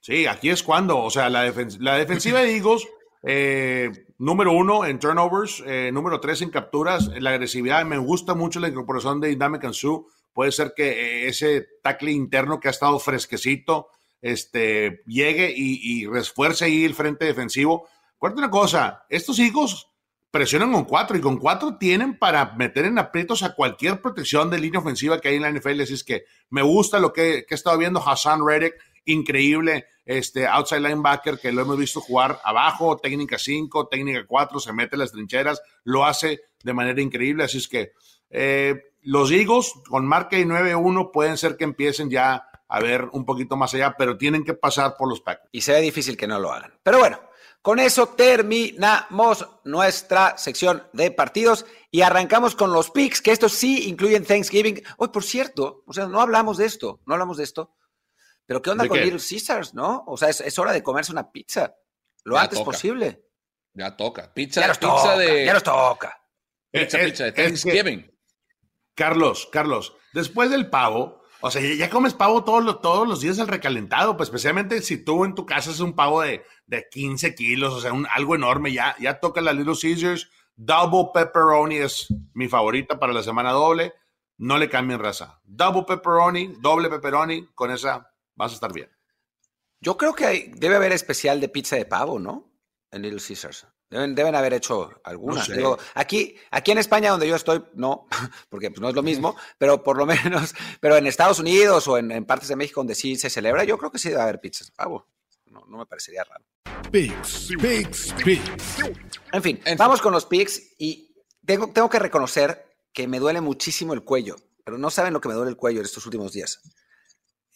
Sí, 0.00 0.26
aquí 0.26 0.50
es 0.50 0.62
cuando, 0.62 0.98
o 0.98 1.10
sea, 1.10 1.28
la, 1.28 1.52
la 1.80 1.96
defensiva 1.96 2.40
de 2.40 2.56
Eagles, 2.56 2.86
eh, 3.24 3.90
número 4.18 4.52
uno 4.52 4.84
en 4.84 4.98
turnovers, 4.98 5.62
eh, 5.66 5.90
número 5.92 6.20
tres 6.20 6.42
en 6.42 6.50
capturas, 6.50 7.08
la 7.18 7.30
agresividad, 7.30 7.84
me 7.84 7.98
gusta 7.98 8.34
mucho 8.34 8.60
la 8.60 8.68
incorporación 8.68 9.20
de 9.20 9.32
Indame 9.32 9.58
Kansu, 9.58 10.06
puede 10.32 10.52
ser 10.52 10.72
que 10.76 10.90
eh, 10.90 11.28
ese 11.28 11.66
tackle 11.82 12.12
interno 12.12 12.60
que 12.60 12.68
ha 12.68 12.72
estado 12.72 12.98
fresquecito, 12.98 13.88
este, 14.20 15.02
llegue 15.06 15.52
y, 15.56 15.80
y 15.82 16.06
refuerce 16.06 16.66
ahí 16.66 16.84
el 16.84 16.94
frente 16.94 17.24
defensivo. 17.24 17.88
Cuarta 18.20 18.38
una 18.38 18.50
cosa, 18.50 19.06
estos 19.08 19.38
Eagles 19.38 19.86
presionan 20.30 20.70
con 20.74 20.84
cuatro 20.84 21.16
y 21.16 21.22
con 21.22 21.38
cuatro 21.38 21.78
tienen 21.78 22.18
para 22.18 22.54
meter 22.54 22.84
en 22.84 22.98
aprietos 22.98 23.42
a 23.42 23.54
cualquier 23.54 24.02
protección 24.02 24.50
de 24.50 24.58
línea 24.58 24.78
ofensiva 24.78 25.18
que 25.18 25.28
hay 25.28 25.36
en 25.36 25.42
la 25.42 25.50
NFL. 25.50 25.80
Así 25.80 25.94
es 25.94 26.04
que 26.04 26.26
me 26.50 26.60
gusta 26.60 27.00
lo 27.00 27.14
que, 27.14 27.46
he 27.48 27.54
estado 27.54 27.78
viendo. 27.78 28.06
Hassan 28.06 28.46
Reddick, 28.46 28.74
increíble, 29.06 29.86
este 30.04 30.46
outside 30.46 30.80
linebacker 30.80 31.38
que 31.38 31.50
lo 31.50 31.62
hemos 31.62 31.78
visto 31.78 32.02
jugar 32.02 32.38
abajo, 32.44 32.98
técnica 32.98 33.38
5, 33.38 33.88
técnica 33.88 34.26
4, 34.26 34.60
se 34.60 34.74
mete 34.74 34.96
en 34.96 35.00
las 35.00 35.12
trincheras, 35.12 35.62
lo 35.84 36.04
hace 36.04 36.42
de 36.62 36.74
manera 36.74 37.00
increíble. 37.00 37.44
Así 37.44 37.56
es 37.56 37.68
que 37.68 37.92
eh, 38.28 38.82
los 39.00 39.30
Eagles 39.30 39.72
con 39.88 40.06
marca 40.06 40.38
y 40.38 40.44
9-1 40.44 41.10
pueden 41.10 41.38
ser 41.38 41.56
que 41.56 41.64
empiecen 41.64 42.10
ya 42.10 42.44
a 42.68 42.80
ver 42.80 43.08
un 43.12 43.24
poquito 43.24 43.56
más 43.56 43.72
allá, 43.72 43.94
pero 43.96 44.18
tienen 44.18 44.44
que 44.44 44.52
pasar 44.52 44.94
por 44.98 45.08
los 45.08 45.22
Packers. 45.22 45.48
Y 45.52 45.62
se 45.62 45.72
ve 45.72 45.80
difícil 45.80 46.18
que 46.18 46.26
no 46.26 46.38
lo 46.38 46.52
hagan. 46.52 46.74
Pero 46.82 46.98
bueno, 46.98 47.18
con 47.62 47.78
eso 47.78 48.08
terminamos 48.08 49.46
nuestra 49.64 50.38
sección 50.38 50.88
de 50.92 51.10
partidos 51.10 51.66
y 51.90 52.00
arrancamos 52.02 52.56
con 52.56 52.72
los 52.72 52.90
picks, 52.90 53.20
que 53.20 53.32
estos 53.32 53.52
sí 53.52 53.88
incluyen 53.88 54.24
Thanksgiving. 54.24 54.82
Hoy, 54.96 55.08
por 55.08 55.24
cierto, 55.24 55.82
o 55.86 55.92
sea, 55.92 56.06
no 56.06 56.20
hablamos 56.20 56.56
de 56.56 56.66
esto, 56.66 57.00
no 57.04 57.14
hablamos 57.14 57.36
de 57.36 57.44
esto. 57.44 57.76
Pero 58.46 58.62
¿qué 58.62 58.70
onda 58.70 58.88
con 58.88 58.98
Little 58.98 59.20
Caesars, 59.20 59.74
no? 59.74 60.04
O 60.06 60.16
sea, 60.16 60.28
es, 60.30 60.58
hora 60.58 60.72
de 60.72 60.82
comerse 60.82 61.12
una 61.12 61.30
pizza 61.30 61.74
lo 62.24 62.38
antes 62.38 62.60
posible. 62.60 63.24
Ya 63.74 63.96
toca. 63.96 64.32
Pizza, 64.32 64.60
ya 64.60 64.66
pizza 64.68 64.80
toca, 64.80 65.18
de. 65.18 65.44
Ya 65.44 65.54
nos 65.54 65.62
toca. 65.62 66.20
Pizza, 66.70 66.98
pizza 66.98 67.24
de 67.24 67.32
Thanksgiving. 67.32 68.18
Carlos, 68.94 69.48
Carlos, 69.52 69.94
después 70.12 70.50
del 70.50 70.68
pavo, 70.68 71.19
o 71.40 71.50
sea, 71.50 71.62
ya 71.62 71.88
comes 71.90 72.14
pavo 72.14 72.44
todos 72.44 72.64
los, 72.64 72.80
todos 72.80 73.08
los 73.08 73.20
días 73.20 73.38
el 73.38 73.48
recalentado, 73.48 74.16
pues 74.16 74.28
especialmente 74.28 74.82
si 74.82 75.02
tú 75.02 75.24
en 75.24 75.34
tu 75.34 75.46
casa 75.46 75.70
es 75.70 75.80
un 75.80 75.94
pavo 75.94 76.22
de, 76.22 76.44
de 76.66 76.86
15 76.90 77.34
kilos, 77.34 77.74
o 77.74 77.80
sea, 77.80 77.92
un, 77.92 78.06
algo 78.12 78.34
enorme, 78.34 78.72
ya, 78.72 78.94
ya 79.00 79.20
toca 79.20 79.40
la 79.40 79.52
Little 79.52 79.74
Caesars. 79.80 80.28
Double 80.56 81.10
pepperoni 81.14 81.76
es 81.76 82.08
mi 82.34 82.46
favorita 82.48 82.98
para 82.98 83.14
la 83.14 83.22
semana 83.22 83.52
doble. 83.52 83.94
No 84.36 84.58
le 84.58 84.68
cambien 84.68 85.00
raza. 85.00 85.40
Double 85.44 85.84
pepperoni, 85.86 86.56
doble 86.60 86.88
pepperoni, 86.88 87.46
con 87.54 87.70
esa 87.70 88.12
vas 88.34 88.52
a 88.52 88.54
estar 88.54 88.72
bien. 88.72 88.90
Yo 89.80 89.96
creo 89.96 90.14
que 90.14 90.52
debe 90.56 90.76
haber 90.76 90.92
especial 90.92 91.40
de 91.40 91.48
pizza 91.48 91.76
de 91.76 91.86
pavo, 91.86 92.18
¿no? 92.18 92.52
En 92.90 93.02
Little 93.02 93.20
Caesars. 93.26 93.66
Deben, 93.90 94.36
haber 94.36 94.54
hecho 94.54 95.00
alguna. 95.02 95.44
aquí, 95.94 96.36
aquí 96.52 96.70
en 96.70 96.78
España, 96.78 97.10
donde 97.10 97.26
yo 97.26 97.34
estoy, 97.34 97.64
no, 97.74 98.06
porque 98.48 98.70
pues, 98.70 98.80
no 98.80 98.88
es 98.88 98.94
lo 98.94 99.02
mismo, 99.02 99.36
pero 99.58 99.82
por 99.82 99.96
lo 99.96 100.06
menos, 100.06 100.54
pero 100.78 100.96
en 100.96 101.08
Estados 101.08 101.40
Unidos 101.40 101.88
o 101.88 101.98
en, 101.98 102.24
partes 102.24 102.48
de 102.48 102.56
México 102.56 102.80
donde 102.80 102.94
sí 102.94 103.16
se 103.16 103.28
celebra, 103.28 103.64
yo 103.64 103.76
creo 103.78 103.90
que 103.90 103.98
sí 103.98 104.08
debe 104.08 104.22
haber 104.22 104.40
pizzas 104.40 104.68
de 104.68 104.74
pavo. 104.74 105.08
No, 105.46 105.64
no 105.66 105.78
me 105.78 105.86
parecería 105.86 106.22
raro. 106.22 106.44
Pigs, 106.92 107.48
pigs, 107.60 108.14
pigs. 108.24 108.42
En 109.32 109.42
fin, 109.42 109.60
vamos 109.76 110.00
con 110.00 110.12
los 110.12 110.24
pigs 110.24 110.74
y 110.78 111.12
tengo, 111.44 111.72
tengo 111.72 111.90
que 111.90 111.98
reconocer 111.98 112.64
que 112.92 113.08
me 113.08 113.18
duele 113.18 113.40
muchísimo 113.40 113.92
el 113.92 114.04
cuello, 114.04 114.36
pero 114.64 114.78
no 114.78 114.90
saben 114.90 115.12
lo 115.12 115.20
que 115.20 115.28
me 115.28 115.34
duele 115.34 115.50
el 115.50 115.56
cuello 115.56 115.80
en 115.80 115.86
estos 115.86 116.06
últimos 116.06 116.32
días. 116.32 116.60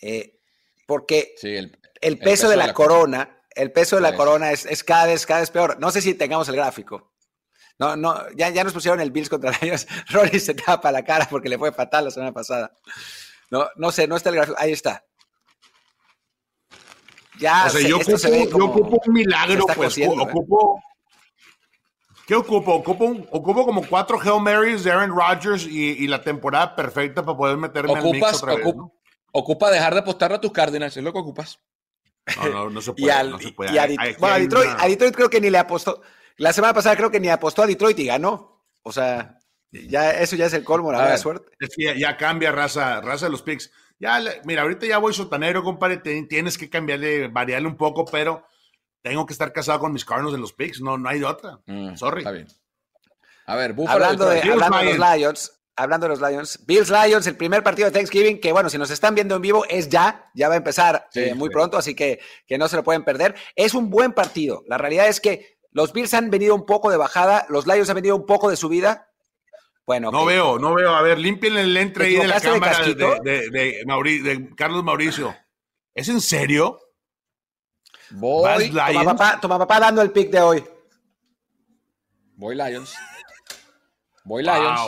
Eh, 0.02 0.40
porque 0.86 1.34
el, 1.42 2.18
peso 2.18 2.48
de 2.48 2.56
la 2.56 2.74
corona 2.74 3.43
el 3.54 3.72
peso 3.72 3.96
de 3.96 4.02
la 4.02 4.16
corona 4.16 4.52
es, 4.52 4.84
cada 4.84 5.06
vez, 5.06 5.26
cada 5.26 5.40
vez 5.40 5.50
peor. 5.50 5.78
No 5.80 5.90
sé 5.90 6.00
si 6.00 6.14
tengamos 6.14 6.48
el 6.48 6.56
gráfico. 6.56 7.12
No, 7.78 7.96
no, 7.96 8.30
ya, 8.36 8.50
ya 8.50 8.62
nos 8.62 8.72
pusieron 8.72 9.00
el 9.00 9.10
Bills 9.10 9.28
contra 9.28 9.52
ellos. 9.60 9.86
Rory 10.10 10.38
se 10.40 10.54
tapa 10.54 10.92
la 10.92 11.04
cara 11.04 11.26
porque 11.28 11.48
le 11.48 11.58
fue 11.58 11.72
fatal 11.72 12.04
la 12.04 12.10
semana 12.10 12.32
pasada. 12.32 12.72
No, 13.50 13.68
no 13.76 13.92
sé, 13.92 14.06
no 14.06 14.16
está 14.16 14.30
el 14.30 14.36
gráfico. 14.36 14.56
Ahí 14.58 14.72
está. 14.72 15.04
Ya, 17.38 17.66
o 17.66 17.70
sea, 17.70 17.80
yo, 17.80 17.96
ocupo, 17.96 18.16
yo, 18.16 18.64
ocupo, 18.64 19.02
un 19.06 19.12
milagro, 19.12 19.66
pues. 19.74 19.98
ocupo. 20.06 20.80
¿Qué 22.26 22.34
ocupo? 22.34 22.74
Ocupo, 22.74 23.26
ocupo 23.30 23.66
como 23.66 23.86
cuatro 23.86 24.18
Hail 24.18 24.40
Marys 24.40 24.84
de 24.84 24.92
Aaron 24.92 25.10
Rodgers 25.10 25.66
y, 25.66 26.06
la 26.06 26.22
temporada 26.22 26.74
perfecta 26.74 27.24
para 27.24 27.36
poder 27.36 27.56
meterme 27.56 27.92
en 27.92 27.98
el 27.98 28.12
mix 28.12 28.34
otra 28.34 28.54
vez, 28.54 28.74
Ocupa 29.32 29.68
dejar 29.68 29.94
de 29.94 30.00
apostar 30.00 30.32
a 30.32 30.40
tus 30.40 30.52
Cardinals, 30.52 30.96
es 30.96 31.02
lo 31.02 31.12
que 31.12 31.18
ocupas. 31.18 31.58
No, 32.36 32.48
no, 32.48 32.70
no 32.70 32.80
se 32.80 32.92
puede. 32.92 33.12
a, 33.12 33.86
Detroit, 34.88 35.14
creo 35.14 35.30
que 35.30 35.40
ni 35.40 35.50
le 35.50 35.58
apostó. 35.58 36.00
La 36.36 36.52
semana 36.52 36.74
pasada 36.74 36.96
creo 36.96 37.10
que 37.10 37.20
ni 37.20 37.28
apostó 37.28 37.62
a 37.62 37.66
Detroit 37.66 37.98
y 37.98 38.06
ganó. 38.06 38.64
O 38.82 38.92
sea, 38.92 39.38
ya 39.70 40.10
eso 40.12 40.36
ya 40.36 40.46
es 40.46 40.54
el 40.54 40.64
colmo, 40.64 40.92
la 40.92 40.98
mala 40.98 41.18
suerte. 41.18 41.50
Es 41.58 41.70
que 41.76 41.98
ya, 41.98 42.16
cambia 42.16 42.52
raza, 42.52 43.00
raza 43.00 43.26
de 43.26 43.32
los 43.32 43.42
picks. 43.42 43.70
Ya, 43.98 44.20
mira, 44.44 44.62
ahorita 44.62 44.86
ya 44.86 44.98
voy 44.98 45.14
sotanero, 45.14 45.62
compadre. 45.62 45.98
Tienes 45.98 46.58
que 46.58 46.70
cambiarle, 46.70 47.28
variarle 47.28 47.68
un 47.68 47.76
poco, 47.76 48.04
pero 48.04 48.46
tengo 49.02 49.26
que 49.26 49.32
estar 49.32 49.52
casado 49.52 49.80
con 49.80 49.92
mis 49.92 50.04
Cardinals 50.04 50.34
en 50.34 50.40
los 50.40 50.52
picks. 50.52 50.80
No, 50.80 50.98
no 50.98 51.08
hay 51.08 51.20
de 51.20 51.26
otra. 51.26 51.60
Mm, 51.66 51.94
Sorry. 51.96 52.20
Está 52.20 52.32
bien. 52.32 52.48
A 53.46 53.56
ver, 53.56 53.74
hablando, 53.86 54.26
de, 54.28 54.40
hablando 54.40 54.78
de, 54.78 54.94
los 54.94 55.16
Lions, 55.16 55.60
hablando 55.76 56.08
de 56.08 56.16
los 56.16 56.20
Lions, 56.20 56.64
Bills 56.66 56.90
Lions, 56.90 57.26
el 57.26 57.36
primer 57.36 57.62
partido 57.62 57.90
de 57.90 57.92
Thanksgiving, 57.92 58.40
que 58.40 58.52
bueno, 58.52 58.70
si 58.70 58.78
nos 58.78 58.90
están 58.90 59.14
viendo 59.14 59.36
en 59.36 59.42
vivo 59.42 59.64
es 59.68 59.88
ya, 59.88 60.30
ya 60.34 60.48
va 60.48 60.54
a 60.54 60.58
empezar 60.58 61.08
eh, 61.14 61.34
muy 61.34 61.50
pronto, 61.50 61.76
así 61.76 61.94
que, 61.94 62.20
que 62.46 62.58
no 62.58 62.68
se 62.68 62.76
lo 62.76 62.84
pueden 62.84 63.04
perder. 63.04 63.34
Es 63.56 63.74
un 63.74 63.90
buen 63.90 64.12
partido. 64.12 64.62
La 64.66 64.78
realidad 64.78 65.08
es 65.08 65.20
que 65.20 65.58
los 65.70 65.92
Bills 65.92 66.14
han 66.14 66.30
venido 66.30 66.54
un 66.54 66.66
poco 66.66 66.90
de 66.90 66.96
bajada, 66.96 67.46
los 67.48 67.66
Lions 67.66 67.88
han 67.88 67.96
venido 67.96 68.16
un 68.16 68.26
poco 68.26 68.48
de 68.48 68.56
subida. 68.56 69.10
Bueno, 69.86 70.10
no 70.10 70.24
veo, 70.24 70.58
no 70.58 70.74
veo. 70.74 70.94
A 70.94 71.02
ver, 71.02 71.18
limpien 71.18 71.56
el 71.56 71.76
entre 71.76 72.06
ahí 72.06 72.16
de 72.16 72.26
la 72.26 72.40
cámara 72.40 72.78
de, 72.80 73.50
de, 73.50 74.50
Carlos 74.56 74.82
Mauricio. 74.82 75.36
¿Es 75.94 76.08
en 76.08 76.20
serio? 76.20 76.80
Voy. 78.10 78.70
Toma 78.70 79.04
papá, 79.04 79.38
toma 79.40 79.58
papá 79.58 79.80
dando 79.80 80.00
el 80.00 80.10
pick 80.10 80.30
de 80.30 80.40
hoy. 80.40 80.64
Voy 82.36 82.54
Lions. 82.54 82.94
Voy 84.24 84.42
Lions. 84.42 84.80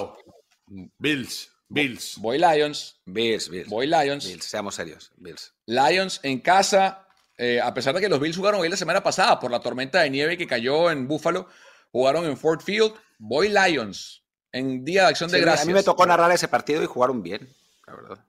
Bills, 0.66 1.50
Bills. 1.68 2.16
Voy 2.18 2.38
Lions. 2.38 3.00
Bills, 3.04 3.48
Bills. 3.48 3.68
Voy 3.68 3.86
Lions. 3.86 4.24
seamos 4.40 4.74
serios, 4.74 5.12
Bills. 5.16 5.52
Lions 5.66 6.20
en 6.22 6.40
casa, 6.40 7.06
eh, 7.36 7.60
a 7.60 7.72
pesar 7.74 7.94
de 7.94 8.00
que 8.00 8.08
los 8.08 8.20
Bills 8.20 8.36
jugaron 8.36 8.60
hoy 8.60 8.68
la 8.68 8.76
semana 8.76 9.02
pasada 9.02 9.38
por 9.40 9.50
la 9.50 9.60
tormenta 9.60 10.00
de 10.00 10.10
nieve 10.10 10.36
que 10.36 10.46
cayó 10.46 10.90
en 10.90 11.08
Buffalo, 11.08 11.48
jugaron 11.90 12.24
en 12.26 12.36
Ford 12.36 12.60
Field. 12.60 12.94
Voy 13.18 13.48
Lions 13.48 14.22
en 14.52 14.84
Día 14.84 15.02
de 15.02 15.08
Acción 15.08 15.30
de 15.30 15.40
Gracias. 15.40 15.64
A 15.64 15.66
mí 15.66 15.72
me 15.72 15.82
tocó 15.82 16.06
narrar 16.06 16.30
ese 16.32 16.48
partido 16.48 16.82
y 16.82 16.86
jugaron 16.86 17.22
bien, 17.22 17.48
la 17.86 17.94
verdad. 17.94 18.26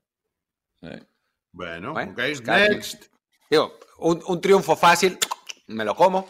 Bueno, 1.52 1.92
ok, 1.92 2.14
pues 2.16 2.44
next. 2.44 3.06
Digo, 3.50 3.80
un, 4.00 4.22
un 4.28 4.42
triunfo 4.42 4.76
fácil, 4.76 5.18
me 5.68 5.84
lo 5.86 5.96
como. 5.96 6.30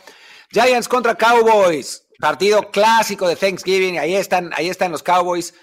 Giants 0.52 0.88
contra 0.88 1.16
Cowboys. 1.16 2.04
Partido 2.20 2.72
clásico 2.72 3.28
de 3.28 3.36
Thanksgiving. 3.36 4.00
Ahí 4.00 4.16
están, 4.16 4.52
ahí 4.56 4.70
están 4.70 4.92
los 4.92 5.04
Cowboys 5.04 5.54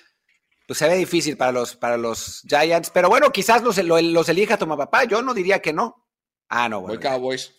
pues 0.66 0.78
se 0.78 0.88
ve 0.88 0.96
difícil 0.96 1.36
para 1.36 1.52
los, 1.52 1.76
para 1.76 1.96
los 1.96 2.42
Giants. 2.48 2.90
Pero 2.90 3.08
bueno, 3.08 3.30
quizás 3.30 3.62
los, 3.62 3.76
los 3.84 4.28
elija 4.28 4.56
Toma 4.56 4.76
Papá. 4.76 5.04
Yo 5.04 5.22
no 5.22 5.34
diría 5.34 5.60
que 5.60 5.72
no. 5.72 6.06
Ah, 6.48 6.68
no, 6.68 6.80
bueno. 6.80 6.94
Voy 6.94 7.02
Cowboys. 7.02 7.54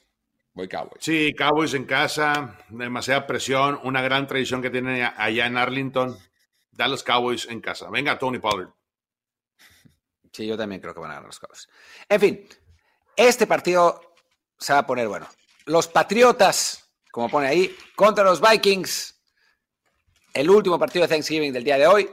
Voy 0.53 0.67
Cowboys. 0.67 1.03
Sí, 1.03 1.33
Cowboys 1.37 1.73
en 1.73 1.85
casa, 1.85 2.57
demasiada 2.69 3.27
presión, 3.27 3.79
una 3.83 4.01
gran 4.01 4.25
tradición 4.25 4.61
que 4.61 4.69
tienen 4.69 5.11
allá 5.17 5.45
en 5.45 5.57
Arlington. 5.57 6.17
Dallas 6.71 7.03
Cowboys 7.03 7.47
en 7.49 7.61
casa. 7.61 7.89
Venga, 7.89 8.17
Tony 8.17 8.39
Pollard. 8.39 8.69
Sí, 10.31 10.45
yo 10.45 10.57
también 10.57 10.81
creo 10.81 10.93
que 10.93 10.99
van 10.99 11.11
a 11.11 11.15
ganar 11.15 11.27
los 11.27 11.39
Cowboys. 11.39 11.69
En 12.09 12.19
fin, 12.19 12.47
este 13.15 13.47
partido 13.47 14.15
se 14.57 14.73
va 14.73 14.79
a 14.79 14.87
poner 14.87 15.07
bueno. 15.07 15.27
Los 15.65 15.87
Patriotas, 15.87 16.89
como 17.11 17.29
pone 17.29 17.47
ahí, 17.47 17.75
contra 17.95 18.23
los 18.23 18.41
Vikings. 18.41 19.15
El 20.33 20.49
último 20.49 20.77
partido 20.77 21.03
de 21.03 21.09
Thanksgiving 21.09 21.53
del 21.53 21.63
día 21.63 21.77
de 21.77 21.87
hoy. 21.87 22.09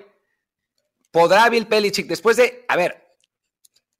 ¿Podrá 1.13 1.49
Bill 1.51 1.69
después 2.09 2.37
de, 2.37 2.65
a 2.69 2.77
ver, 2.77 3.17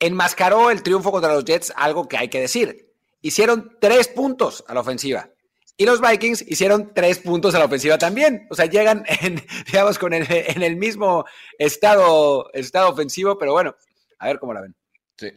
enmascaró 0.01 0.71
el 0.71 0.83
triunfo 0.83 1.13
contra 1.13 1.33
los 1.33 1.45
Jets, 1.45 1.73
algo 1.77 2.09
que 2.09 2.17
hay 2.17 2.29
que 2.29 2.41
decir. 2.41 2.93
Hicieron 3.21 3.77
tres 3.81 4.09
puntos 4.09 4.65
a 4.67 4.75
la 4.75 4.81
ofensiva. 4.81 5.31
Y 5.77 5.87
los 5.87 6.01
Vikings 6.01 6.43
hicieron 6.49 6.93
tres 6.95 7.19
puntos 7.19 7.55
a 7.55 7.59
la 7.59 7.67
ofensiva 7.67 7.99
también. 7.99 8.47
O 8.51 8.55
sea, 8.55 8.67
llegan 8.67 9.05
en, 9.21 9.45
digamos, 9.67 9.99
con 9.99 10.13
el, 10.13 10.27
en 10.29 10.63
el 10.63 10.77
mismo 10.77 11.25
estado, 11.59 12.51
estado 12.53 12.89
ofensivo, 12.91 13.39
pero 13.39 13.53
bueno, 13.53 13.77
a 14.19 14.27
ver 14.27 14.39
cómo 14.39 14.55
la 14.55 14.63
ven. 14.63 14.75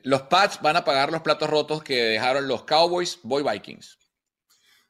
Los 0.04 0.24
Pats 0.24 0.62
van 0.62 0.78
a 0.78 0.86
pagar 0.86 1.12
los 1.12 1.22
platos 1.22 1.50
rotos 1.50 1.84
que 1.84 1.96
dejaron 1.96 2.48
los 2.48 2.64
Cowboys. 2.64 3.20
Voy 3.22 3.44
Vikings. 3.44 4.00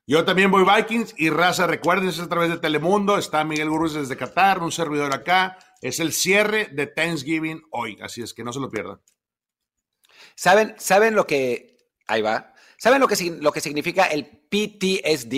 Yo 0.08 0.24
también 0.24 0.51
voy 0.51 0.64
Vikings 0.64 1.16
y 1.18 1.32
raza, 1.32 1.66
recuerden, 1.66 2.10
es 2.10 2.20
a 2.20 2.30
través 2.30 2.51
de 2.51 2.58
Telemundo, 2.58 3.18
está 3.18 3.43
Miguel 3.43 3.70
Gurús 3.70 3.95
desde 3.95 4.16
Qatar, 4.16 4.62
un 4.62 4.72
servidor 4.72 5.12
acá. 5.14 5.58
Es 5.82 5.99
el 5.99 6.14
cierre 6.14 6.68
de 6.72 6.86
Thanksgiving 6.86 7.64
hoy, 7.72 7.97
así 8.01 8.22
es 8.22 8.34
que 8.34 8.43
no 8.43 8.53
se 8.53 8.60
lo 8.60 8.70
pierdan. 8.70 9.01
¿Saben, 10.36 10.76
¿saben 10.78 11.16
lo 11.16 11.26
que... 11.26 11.78
Ahí 12.08 12.22
va. 12.22 12.53
¿Saben 12.78 12.99
lo 12.99 13.08
que, 13.08 13.16
lo 13.41 13.51
que 13.51 13.62
significa 13.62 14.06
el 14.06 14.26
PTSD? 14.28 15.34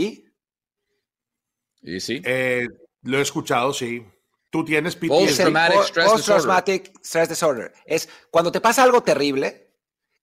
¿Y 1.81 1.99
sí? 2.01 2.21
Eh, 2.25 2.67
lo 3.03 3.19
he 3.19 3.21
escuchado, 3.21 3.71
sí. 3.71 4.05
Tú 4.49 4.65
tienes 4.65 4.97
PTSD. 4.97 5.07
Post-traumatic 5.07 5.87
stress, 5.87 7.03
stress 7.03 7.29
disorder. 7.29 7.73
Es 7.85 8.09
cuando 8.29 8.51
te 8.51 8.59
pasa 8.59 8.83
algo 8.83 9.01
terrible, 9.01 9.66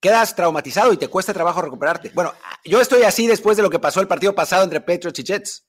quedas 0.05 0.37
traumatizado 0.37 0.93
y 0.93 0.99
te 0.99 1.09
cuesta 1.09 1.33
trabajo 1.33 1.63
recuperarte. 1.63 2.11
Bueno, 2.13 2.35
yo 2.63 2.79
estoy 2.79 3.05
así 3.05 3.27
después 3.27 3.57
de 3.57 3.63
lo 3.63 3.71
que 3.71 3.79
pasó 3.79 4.03
el 4.03 4.07
partido 4.07 4.35
pasado 4.35 4.63
entre 4.63 4.83
Patriots 4.83 5.19
y 5.19 5.25
Jets. 5.25 5.67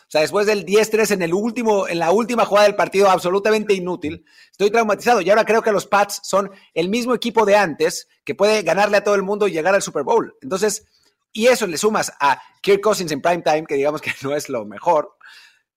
O 0.00 0.08
sea, 0.08 0.22
después 0.22 0.44
del 0.44 0.66
10-3 0.66 1.12
en 1.12 1.22
el 1.22 1.32
último, 1.32 1.86
en 1.86 2.00
la 2.00 2.10
última 2.10 2.44
jugada 2.44 2.66
del 2.66 2.74
partido, 2.74 3.08
absolutamente 3.08 3.74
inútil, 3.74 4.24
estoy 4.50 4.72
traumatizado. 4.72 5.20
Y 5.20 5.30
ahora 5.30 5.44
creo 5.44 5.62
que 5.62 5.70
los 5.70 5.86
Pats 5.86 6.18
son 6.24 6.50
el 6.74 6.88
mismo 6.88 7.14
equipo 7.14 7.46
de 7.46 7.54
antes 7.54 8.08
que 8.24 8.34
puede 8.34 8.62
ganarle 8.62 8.96
a 8.96 9.04
todo 9.04 9.14
el 9.14 9.22
mundo 9.22 9.46
y 9.46 9.52
llegar 9.52 9.76
al 9.76 9.82
Super 9.82 10.02
Bowl. 10.02 10.34
Entonces, 10.42 10.84
y 11.32 11.46
eso 11.46 11.68
le 11.68 11.78
sumas 11.78 12.12
a 12.18 12.42
Kirk 12.62 12.80
Cousins 12.80 13.12
en 13.12 13.22
prime 13.22 13.42
time, 13.42 13.66
que 13.66 13.76
digamos 13.76 14.00
que 14.00 14.10
no 14.22 14.34
es 14.34 14.48
lo 14.48 14.64
mejor, 14.64 15.16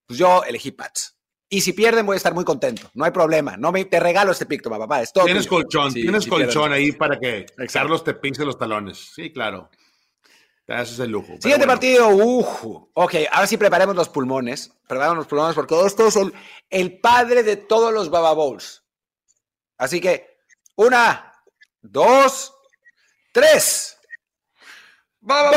pues 0.08 0.18
yo 0.18 0.44
elegí 0.46 0.72
Pats. 0.72 1.16
Y 1.52 1.62
si 1.62 1.74
pierden, 1.74 2.06
voy 2.06 2.14
a 2.14 2.18
estar 2.18 2.34
muy 2.34 2.46
contento. 2.46 2.92
No 2.94 3.06
hay 3.06 3.12
problema. 3.12 3.58
No 3.58 3.72
me, 3.72 3.84
te 3.86 4.00
regalo 4.00 4.32
este 4.32 4.46
pick, 4.46 4.68
papá. 4.70 5.02
Es 5.02 5.12
todo 5.12 5.26
tienes 5.26 5.48
colchón, 5.48 5.92
tienes 5.92 6.28
colchón 6.28 6.72
ahí 6.72 6.92
para 6.92 7.20
que 7.20 7.48
Carlos 7.74 8.04
te 8.04 8.14
pince 8.14 8.46
los 8.46 8.58
talones. 8.58 9.12
Sí, 9.16 9.32
claro. 9.34 9.70
Te 10.66 10.76
haces 10.76 11.00
el 11.00 11.10
lujo. 11.10 11.34
Siguiente 11.40 11.66
partido. 11.66 12.10
Uh, 12.10 12.90
ok, 12.94 13.16
ahora 13.32 13.48
sí 13.48 13.58
preparemos 13.58 13.96
los 13.96 14.10
pulmones. 14.10 14.72
Preparemos 14.88 15.18
los 15.18 15.28
pulmones 15.28 15.56
porque 15.56 15.84
esto 15.84 16.08
es 16.08 16.16
el, 16.16 16.32
el 16.70 17.00
padre 17.00 17.42
de 17.42 17.56
todos 17.56 17.92
los 17.92 18.12
Baba 18.12 18.34
Bowls. 18.34 18.84
Así 19.80 20.00
que, 20.00 20.38
una, 20.76 21.34
dos, 21.82 22.54
tres. 23.32 23.98
¡Baba 25.22 25.52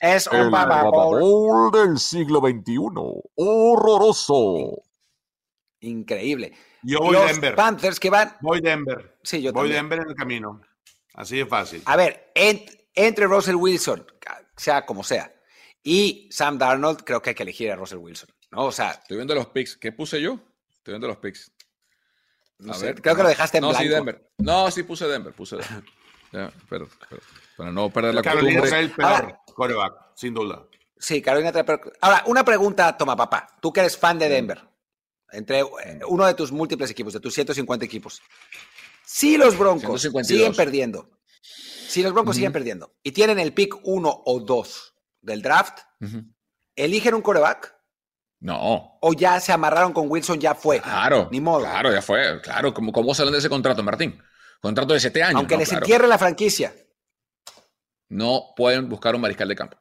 Es 0.00 0.26
un 0.28 0.50
Bowl 0.50 1.70
del 1.72 1.98
siglo 1.98 2.40
XXI. 2.40 2.78
Horroroso. 3.36 4.82
Increíble. 5.80 6.52
Yo 6.82 7.00
voy 7.00 7.12
Los 7.12 7.26
Denver. 7.26 7.54
Panthers 7.54 8.00
que 8.00 8.10
van. 8.10 8.36
Voy 8.40 8.60
Denver. 8.60 9.18
Sí, 9.22 9.42
yo 9.42 9.52
Voy 9.52 9.68
también. 9.68 9.82
Denver 9.82 10.00
en 10.00 10.08
el 10.10 10.14
camino. 10.14 10.60
Así 11.14 11.38
de 11.38 11.46
fácil. 11.46 11.82
A 11.84 11.96
ver, 11.96 12.30
ent- 12.34 12.78
entre 12.94 13.26
Russell 13.26 13.56
Wilson, 13.56 14.06
sea 14.56 14.86
como 14.86 15.02
sea, 15.02 15.32
y 15.90 16.28
Sam 16.30 16.58
Darnold, 16.58 17.02
creo 17.04 17.22
que 17.22 17.30
hay 17.30 17.34
que 17.34 17.42
elegir 17.44 17.70
a 17.72 17.76
Russell 17.76 17.98
Wilson. 17.98 18.28
¿no? 18.50 18.66
O 18.66 18.72
sea, 18.72 18.90
Estoy 18.90 19.16
viendo 19.16 19.34
los 19.34 19.46
picks. 19.46 19.76
¿Qué 19.76 19.92
puse 19.92 20.20
yo? 20.20 20.38
Estoy 20.70 20.92
viendo 20.92 21.08
los 21.08 21.16
picks. 21.18 21.50
no 22.58 22.72
A 22.72 22.76
sé, 22.76 22.86
ver. 22.86 23.02
creo 23.02 23.16
que 23.16 23.22
lo 23.22 23.28
dejaste 23.28 23.58
en 23.58 23.62
no, 23.62 23.68
blanco. 23.70 23.82
sí, 23.84 23.88
Denver. 23.88 24.30
No, 24.38 24.70
sí 24.70 24.82
puse 24.82 25.06
Denver. 25.06 25.32
Puse 25.32 25.56
Denver. 25.56 25.84
Ya, 26.30 26.52
pero, 26.68 26.86
pero- 27.08 27.22
para 27.56 27.72
no 27.72 27.88
perder 27.90 28.14
la 28.14 28.20
Carolina 28.22 28.60
es 28.62 28.70
costumbre. 28.70 28.80
el 28.84 28.90
peor 28.92 29.38
quarterback, 29.54 29.94
sin 30.14 30.34
duda. 30.34 30.66
Sí, 30.98 31.22
Carolina 31.22 31.50
trae 31.52 31.64
peor- 31.64 31.90
Ahora, 32.02 32.22
una 32.26 32.44
pregunta, 32.44 32.94
toma 32.98 33.16
papá. 33.16 33.56
Tú 33.62 33.72
que 33.72 33.80
eres 33.80 33.96
fan 33.96 34.18
de 34.18 34.28
Denver, 34.28 34.60
entre 35.32 35.60
eh, 35.60 36.00
uno 36.06 36.26
de 36.26 36.34
tus 36.34 36.52
múltiples 36.52 36.90
equipos, 36.90 37.14
de 37.14 37.20
tus 37.20 37.32
150 37.32 37.82
equipos. 37.86 38.20
Si 39.06 39.38
los 39.38 39.56
Broncos 39.56 40.02
152. 40.02 40.26
siguen 40.26 40.54
perdiendo, 40.54 41.08
si 41.40 42.02
los 42.02 42.12
Broncos 42.12 42.36
siguen 42.36 42.52
perdiendo 42.52 42.94
y 43.02 43.12
tienen 43.12 43.38
el 43.38 43.54
pick 43.54 43.76
1 43.82 44.22
o 44.26 44.40
2 44.40 44.94
del 45.20 45.42
draft. 45.42 45.80
¿eligen 46.76 47.14
un 47.14 47.22
coreback? 47.22 47.74
No. 48.40 48.98
¿O 49.00 49.12
ya 49.14 49.40
se 49.40 49.52
amarraron 49.52 49.92
con 49.92 50.08
Wilson? 50.10 50.38
Ya 50.38 50.54
fue. 50.54 50.80
Claro. 50.80 51.28
Ni 51.32 51.40
modo. 51.40 51.60
Claro, 51.64 51.92
ya 51.92 52.02
fue. 52.02 52.40
Claro. 52.40 52.72
¿Cómo, 52.72 52.92
cómo 52.92 53.12
salen 53.14 53.32
de 53.32 53.38
ese 53.40 53.48
contrato, 53.48 53.82
Martín? 53.82 54.20
Contrato 54.60 54.94
de 54.94 55.00
siete 55.00 55.22
años. 55.22 55.36
Aunque 55.38 55.54
No, 55.54 55.60
les 55.60 55.68
claro. 55.70 55.84
entierre 55.84 56.06
la 56.06 56.18
franquicia. 56.18 56.72
No 58.08 58.54
pueden 58.56 58.88
buscar 58.88 59.14
un 59.14 59.20
mariscal 59.20 59.48
de 59.48 59.56
campo. 59.56 59.76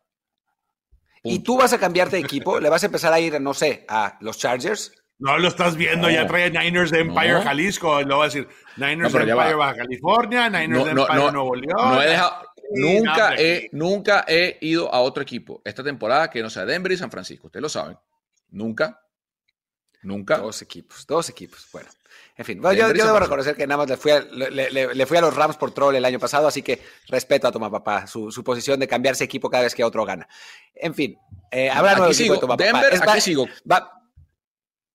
Y 1.24 1.40
tú 1.40 1.58
vas 1.58 1.74
a 1.74 1.80
cambiarte 1.80 2.16
de 2.16 2.22
equipo, 2.22 2.60
le 2.60 2.70
vas 2.70 2.84
a 2.84 2.86
empezar 2.86 3.12
a 3.12 3.20
ir, 3.20 3.40
no 3.42 3.54
sé, 3.54 3.86
a 3.90 4.18
los 4.22 4.38
Chargers. 4.38 4.94
No 5.20 5.38
lo 5.40 5.48
estás 5.48 5.76
viendo, 5.76 6.08
No. 6.08 6.14
ya 6.14 6.28
trae 6.28 6.50
Niners 6.52 6.92
de 6.92 7.00
Empire 7.02 7.34
No. 7.34 7.42
Jalisco. 7.42 8.02
Lo 8.04 8.20
va 8.20 8.26
a 8.26 8.28
decir 8.28 8.48
Niners 8.78 9.12
de 9.14 9.20
Empire 9.20 9.34
va. 9.36 9.56
Baja 9.56 9.76
California, 9.78 10.50
Niners 10.50 10.70
No, 10.80 10.86
de 10.86 10.92
Empire 10.92 11.16
no, 11.16 11.32
Nuevo 11.32 11.56
León. 11.56 11.76
no 11.78 12.02
he 12.02 12.08
dejado, 12.08 12.48
nunca, 12.72 13.36
he, 13.38 13.70
nunca 13.72 14.26
he 14.28 14.58
ido 14.62 14.94
a 14.94 15.00
otro 15.02 15.24
equipo 15.24 15.62
esta 15.66 15.84
temporada 15.84 16.30
que 16.30 16.42
no 16.42 16.50
sea 16.50 16.66
Denver 16.66 16.92
y 16.92 16.98
San 16.98 17.12
Francisco. 17.12 17.48
Ustedes 17.48 17.62
lo 17.62 17.70
saben. 17.70 17.98
Nunca. 18.50 19.02
Nunca. 20.04 20.38
Dos 20.38 20.62
equipos, 20.62 21.06
dos 21.08 21.28
equipos. 21.30 21.68
Bueno, 21.74 21.90
en 22.38 22.46
fin, 22.46 22.62
bueno, 22.62 22.78
yo, 22.80 22.94
yo 22.94 23.06
debo 23.06 23.20
reconocer 23.20 23.56
que 23.56 23.66
nada 23.66 23.80
más 23.80 23.90
le 23.90 23.98
fui, 23.98 24.12
a, 24.12 24.22
le, 24.22 24.52
le- 24.72 24.94
le 24.96 25.06
fui 25.06 25.18
a 25.18 25.22
los 25.22 25.36
Rams 25.36 25.58
por 25.58 25.72
troll 25.74 25.96
el 25.96 26.06
año 26.06 26.20
pasado, 26.20 26.48
así 26.48 26.62
que 26.62 26.82
respeto 27.08 27.48
a 27.48 27.52
Toma 27.52 27.70
Papá, 27.72 28.06
su, 28.08 28.32
su 28.32 28.44
posición 28.44 28.80
de 28.80 28.88
cambiarse 28.88 29.24
equipo 29.24 29.50
cada 29.50 29.64
vez 29.64 29.74
que 29.74 29.84
otro 29.84 30.06
gana. 30.06 30.28
En 30.76 30.94
fin, 30.94 31.18
eh, 31.52 31.70
habrá 31.70 31.94
equipo 31.94 32.14
sigo. 32.14 32.34
de 32.36 32.40
Toma 32.40 32.56
Papá. 32.58 32.64
Denver, 32.66 32.94
Es- 32.94 33.02
aquí 33.02 33.08
va- 33.10 33.20
sigo. 33.22 33.48
Va, 33.70 33.92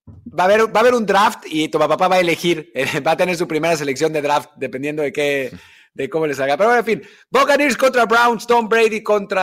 va 0.08 0.44
a 0.44 0.46
haber, 0.46 0.66
va 0.74 0.78
a 0.78 0.80
haber 0.80 0.94
un 0.94 1.04
draft 1.04 1.44
y 1.46 1.68
Toma 1.68 1.88
Papá 1.88 2.08
va 2.08 2.16
a 2.16 2.20
elegir, 2.20 2.72
va 3.06 3.10
a 3.12 3.16
tener 3.16 3.36
su 3.36 3.46
primera 3.48 3.76
selección 3.76 4.12
de 4.12 4.22
draft, 4.22 4.50
dependiendo 4.56 5.02
de 5.02 5.12
qué, 5.12 5.52
de 5.94 6.08
cómo 6.08 6.26
le 6.26 6.34
salga. 6.34 6.56
Pero 6.56 6.70
bueno, 6.70 6.80
en 6.80 6.86
fin, 6.86 7.02
Buccaneers 7.30 7.76
contra 7.76 8.06
Browns, 8.06 8.46
Tom 8.46 8.68
Brady 8.68 9.02
contra 9.02 9.42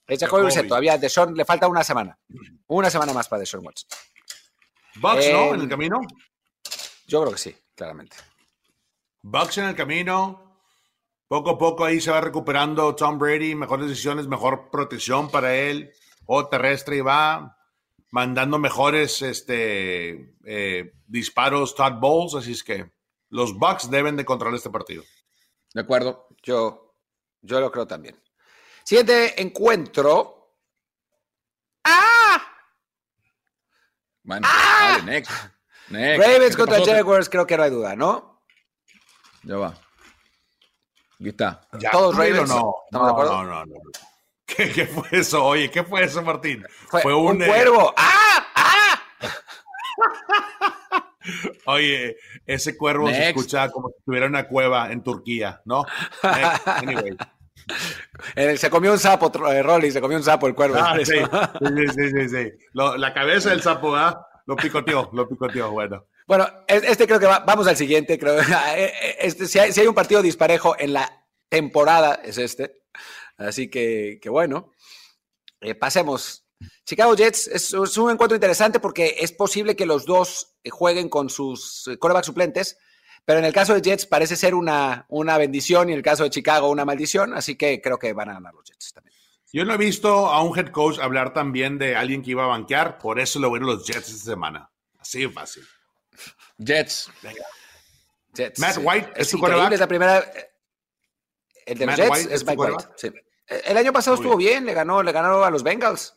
Es 0.06 0.20
Jacoby 0.20 0.42
Brissett, 0.44 0.68
todavía 0.68 0.98
Deshaun 0.98 1.34
le 1.34 1.44
falta 1.44 1.66
una 1.66 1.82
semana. 1.82 2.18
Una 2.66 2.90
semana 2.90 3.12
más 3.12 3.28
para 3.28 3.40
Deshaun 3.40 3.64
Watson. 3.64 3.88
Bucks, 4.96 5.24
Eh, 5.26 5.32
¿no? 5.32 5.54
En 5.54 5.62
el 5.62 5.68
camino. 5.68 6.00
Yo 7.06 7.20
creo 7.22 7.32
que 7.32 7.38
sí, 7.38 7.56
claramente. 7.74 8.16
Bucks 9.22 9.58
en 9.58 9.64
el 9.66 9.74
camino. 9.74 10.40
Poco 11.26 11.50
a 11.50 11.58
poco 11.58 11.84
ahí 11.84 12.00
se 12.00 12.10
va 12.10 12.20
recuperando 12.20 12.94
Tom 12.94 13.18
Brady. 13.18 13.54
Mejores 13.54 13.88
decisiones, 13.88 14.28
mejor 14.28 14.70
protección 14.70 15.30
para 15.30 15.54
él. 15.56 15.90
O 16.26 16.46
terrestre 16.48 16.96
y 16.96 17.00
va 17.00 17.56
mandando 18.14 18.60
mejores 18.60 19.22
este, 19.22 20.36
eh, 20.44 20.92
disparos 21.08 21.74
Todd 21.74 21.94
Bowles. 21.94 22.36
Así 22.36 22.52
es 22.52 22.62
que 22.62 22.92
los 23.30 23.58
Bucks 23.58 23.90
deben 23.90 24.14
de 24.14 24.24
controlar 24.24 24.54
este 24.54 24.70
partido. 24.70 25.02
De 25.74 25.80
acuerdo. 25.80 26.28
Yo, 26.40 26.94
yo 27.42 27.58
lo 27.58 27.72
creo 27.72 27.88
también. 27.88 28.16
Siguiente 28.84 29.42
encuentro. 29.42 30.54
¡Ah! 31.82 32.40
Bueno, 34.22 34.46
dale, 34.46 35.02
next. 35.02 35.32
Next. 35.88 36.24
Ravens 36.24 36.56
¿Qué 36.56 36.64
contra? 36.64 36.84
Jaguars, 36.84 37.28
creo 37.28 37.46
que 37.48 37.56
no 37.56 37.62
hay 37.64 37.70
duda, 37.70 37.96
¿no? 37.96 38.44
Ya 39.42 39.56
va. 39.56 39.74
Aquí 41.18 41.30
está. 41.30 41.66
¿Ya 41.80 41.90
¿Todos 41.90 42.16
Ravens? 42.16 42.48
No, 42.48 42.76
¿Estamos 42.84 42.92
de 42.92 42.98
no, 42.98 43.08
acuerdo? 43.08 43.42
no, 43.42 43.44
no, 43.44 43.66
no. 43.66 43.80
¿Qué, 44.56 44.70
qué 44.70 44.86
fue 44.86 45.06
eso? 45.12 45.44
Oye, 45.44 45.70
¿qué 45.70 45.82
fue 45.84 46.04
eso, 46.04 46.22
Martín? 46.22 46.64
Fue, 46.88 47.14
un, 47.14 47.42
eh, 47.42 47.46
cuervo. 47.46 47.92
¡Ah! 47.96 48.46
¡Ah! 48.54 49.00
Oye, 51.66 52.16
ese 52.46 52.76
cuervo 52.76 53.06
se 53.08 53.12
Next. 53.18 53.28
escucha 53.28 53.70
como 53.70 53.88
si 53.88 53.94
tuviera 54.04 54.26
una 54.26 54.46
cueva 54.46 54.92
en 54.92 55.02
Turquía, 55.02 55.62
¿no? 55.64 55.84
Next. 56.22 56.66
Anyway. 56.68 57.16
Eh, 58.36 58.58
se 58.58 58.68
comió 58.68 58.92
un 58.92 58.98
sapo, 58.98 59.32
eh, 59.50 59.62
Rolly, 59.62 59.90
se 59.90 60.00
comió 60.02 60.18
un 60.18 60.22
sapo 60.24 60.46
el 60.46 60.54
cuervo. 60.54 60.76
Ah, 60.78 60.96
sí, 60.98 61.04
sí, 61.06 61.16
sí, 61.94 62.10
sí, 62.10 62.28
sí. 62.28 62.52
Lo- 62.74 62.98
la 62.98 63.14
cabeza 63.14 63.50
del 63.50 63.62
sapo, 63.62 63.92
¿verdad? 63.92 64.18
Lo 64.46 64.54
picoteó, 64.56 65.08
lo 65.14 65.26
picoteó, 65.26 65.70
bueno. 65.70 66.04
Bueno, 66.26 66.46
es- 66.68 66.82
este 66.84 67.06
creo 67.06 67.18
que 67.18 67.26
va- 67.26 67.38
vamos 67.46 67.66
al 67.66 67.76
siguiente. 67.76 68.18
Creo. 68.18 68.36
Este, 69.18 69.46
si, 69.46 69.58
hay, 69.58 69.72
si 69.72 69.80
hay 69.80 69.86
un 69.86 69.94
partido 69.94 70.20
disparejo 70.20 70.76
en 70.78 70.92
la 70.92 71.24
temporada, 71.48 72.20
es 72.22 72.36
este. 72.36 72.82
Así 73.36 73.68
que, 73.68 74.18
que 74.20 74.28
bueno. 74.28 74.72
Eh, 75.60 75.74
pasemos. 75.74 76.44
Chicago 76.84 77.16
Jets 77.16 77.48
es, 77.48 77.72
es 77.72 77.96
un 77.96 78.10
encuentro 78.10 78.36
interesante 78.36 78.80
porque 78.80 79.16
es 79.18 79.32
posible 79.32 79.74
que 79.74 79.86
los 79.86 80.04
dos 80.04 80.54
eh, 80.62 80.70
jueguen 80.70 81.08
con 81.08 81.30
sus 81.30 81.88
eh, 81.88 81.98
quarterback 81.98 82.24
suplentes, 82.24 82.78
pero 83.24 83.38
en 83.38 83.44
el 83.44 83.52
caso 83.52 83.74
de 83.74 83.80
Jets 83.80 84.06
parece 84.06 84.36
ser 84.36 84.54
una, 84.54 85.06
una 85.08 85.38
bendición 85.38 85.88
y 85.88 85.92
en 85.92 85.98
el 85.98 86.04
caso 86.04 86.22
de 86.24 86.30
Chicago 86.30 86.68
una 86.68 86.84
maldición, 86.84 87.34
así 87.34 87.56
que 87.56 87.80
creo 87.80 87.98
que 87.98 88.12
van 88.12 88.28
a 88.28 88.34
ganar 88.34 88.54
los 88.54 88.64
Jets 88.64 88.92
también. 88.92 89.14
Yo 89.52 89.64
no 89.64 89.74
he 89.74 89.78
visto 89.78 90.26
a 90.26 90.42
un 90.42 90.58
head 90.58 90.68
coach 90.68 90.98
hablar 90.98 91.32
también 91.32 91.78
de 91.78 91.96
alguien 91.96 92.22
que 92.22 92.32
iba 92.32 92.44
a 92.44 92.48
banquear, 92.48 92.98
por 92.98 93.18
eso 93.18 93.38
lo 93.38 93.48
bueno 93.48 93.66
los 93.66 93.86
Jets 93.86 94.10
esta 94.10 94.32
semana. 94.32 94.70
Así 94.98 95.20
de 95.20 95.30
fácil. 95.30 95.64
Jets. 96.58 97.10
Jets. 98.34 98.58
Matt 98.58 98.78
White 98.82 99.12
es 99.16 99.28
su 99.28 99.36
increíble, 99.36 99.38
quarterback. 99.38 99.72
es 99.72 99.80
la 99.80 99.88
primera. 99.88 100.24
El 101.66 101.78
de 101.78 101.86
los 101.86 101.98
Matt 101.98 102.06
Jets 102.08 102.18
White 102.22 102.34
es 102.34 102.44
Mike 102.46 102.62
White. 102.62 102.84
sí. 102.96 103.10
El 103.46 103.76
año 103.76 103.92
pasado 103.92 104.16
Muy 104.16 104.24
estuvo 104.24 104.36
bien. 104.38 104.64
le 104.64 104.72
ganó, 104.72 105.02
le 105.02 105.12
ganó 105.12 105.44
a 105.44 105.50
los 105.50 105.62
Bengals. 105.62 106.16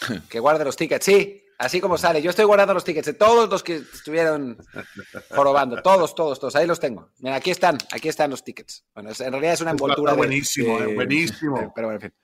que 0.28 0.40
guarde 0.40 0.64
los 0.64 0.76
tickets, 0.76 1.04
sí, 1.04 1.44
así 1.58 1.80
como 1.80 1.98
sale. 1.98 2.22
Yo 2.22 2.30
estoy 2.30 2.44
guardando 2.44 2.74
los 2.74 2.84
tickets 2.84 3.06
de 3.06 3.14
todos 3.14 3.48
los 3.48 3.62
que 3.62 3.76
estuvieron 3.76 4.58
jorobando, 5.30 5.80
todos, 5.82 6.14
todos, 6.14 6.38
todos. 6.38 6.56
Ahí 6.56 6.66
los 6.66 6.78
tengo. 6.80 7.10
Mira, 7.18 7.36
aquí 7.36 7.50
están, 7.50 7.78
aquí 7.92 8.08
están 8.08 8.30
los 8.30 8.44
tickets. 8.44 8.84
Bueno, 8.94 9.10
en 9.10 9.32
realidad 9.32 9.52
es 9.54 9.60
una 9.60 9.70
Está 9.72 9.84
envoltura. 9.84 10.12
de- 10.12 10.18
buenísimo, 10.18 10.78
de- 10.80 10.90
eh, 10.90 10.94
buenísimo. 10.94 11.72
Pero 11.74 11.88
bueno, 11.88 12.00
en 12.02 12.10
fin. 12.10 12.14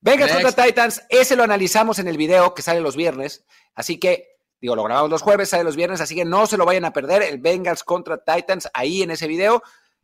Bengals 0.00 0.32
Next. 0.32 0.44
contra 0.44 0.64
Titans, 0.64 1.02
ese 1.08 1.36
lo 1.36 1.44
analizamos 1.44 1.98
en 2.00 2.08
el 2.08 2.16
video 2.16 2.54
que 2.54 2.62
sale 2.62 2.80
los 2.80 2.96
viernes. 2.96 3.44
Así 3.74 3.98
que, 4.00 4.36
digo, 4.60 4.74
lo 4.74 4.82
grabamos 4.82 5.10
los 5.10 5.22
jueves, 5.22 5.48
sale 5.48 5.62
los 5.62 5.76
viernes, 5.76 6.00
así 6.00 6.16
que 6.16 6.24
no 6.24 6.46
se 6.48 6.56
lo 6.56 6.64
vayan 6.64 6.84
a 6.84 6.92
perder. 6.92 7.22
El 7.22 7.38
Bengals 7.38 7.84
contra 7.84 8.18
Titans, 8.18 8.68
ahí 8.74 9.02
en 9.02 9.12
ese 9.12 9.28
video. 9.28 9.62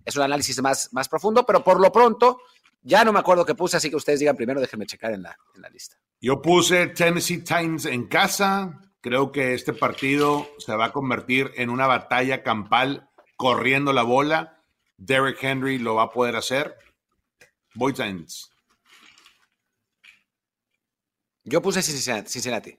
Es 0.09 0.17
un 0.17 0.23
análisis 0.23 0.63
más, 0.63 0.91
más 0.95 1.07
profundo, 1.07 1.45
pero 1.45 1.63
por 1.63 1.79
lo 1.79 1.93
pronto, 1.93 2.41
ya 2.81 3.05
no 3.05 3.13
me 3.13 3.19
acuerdo 3.19 3.45
qué 3.45 3.55
puse, 3.55 3.77
así 3.77 3.91
que 3.91 3.97
ustedes 3.97 4.21
digan 4.21 4.37
primero, 4.37 4.59
déjenme 4.59 4.87
checar 4.87 5.13
en 5.13 5.23
la, 5.23 5.37
en 5.55 5.61
la 5.61 5.69
lista. 5.69 5.99
Yo 6.19 6.41
puse 6.41 6.87
Tennessee 6.87 7.41
Titans 7.43 7.85
en 7.85 8.07
casa. 8.07 8.81
Creo 9.03 9.31
que 9.33 9.53
este 9.53 9.75
partido 9.75 10.49
se 10.57 10.75
va 10.75 10.87
a 10.87 10.93
convertir 10.93 11.53
en 11.57 11.69
una 11.69 11.87
batalla 11.87 12.43
campal 12.43 13.11
corriendo 13.37 13.93
la 13.93 14.03
bola. 14.03 14.63
Derrick 14.97 15.45
Henry 15.45 15.79
lo 15.79 15.97
va 15.97 16.05
a 16.05 16.11
poder 16.11 16.37
hacer. 16.37 16.79
Voy 17.75 17.93
Titans. 17.93 18.51
Yo 21.45 21.61
puse 21.61 21.83
Cincinnati. 21.83 22.31
Cincinnati. 22.31 22.79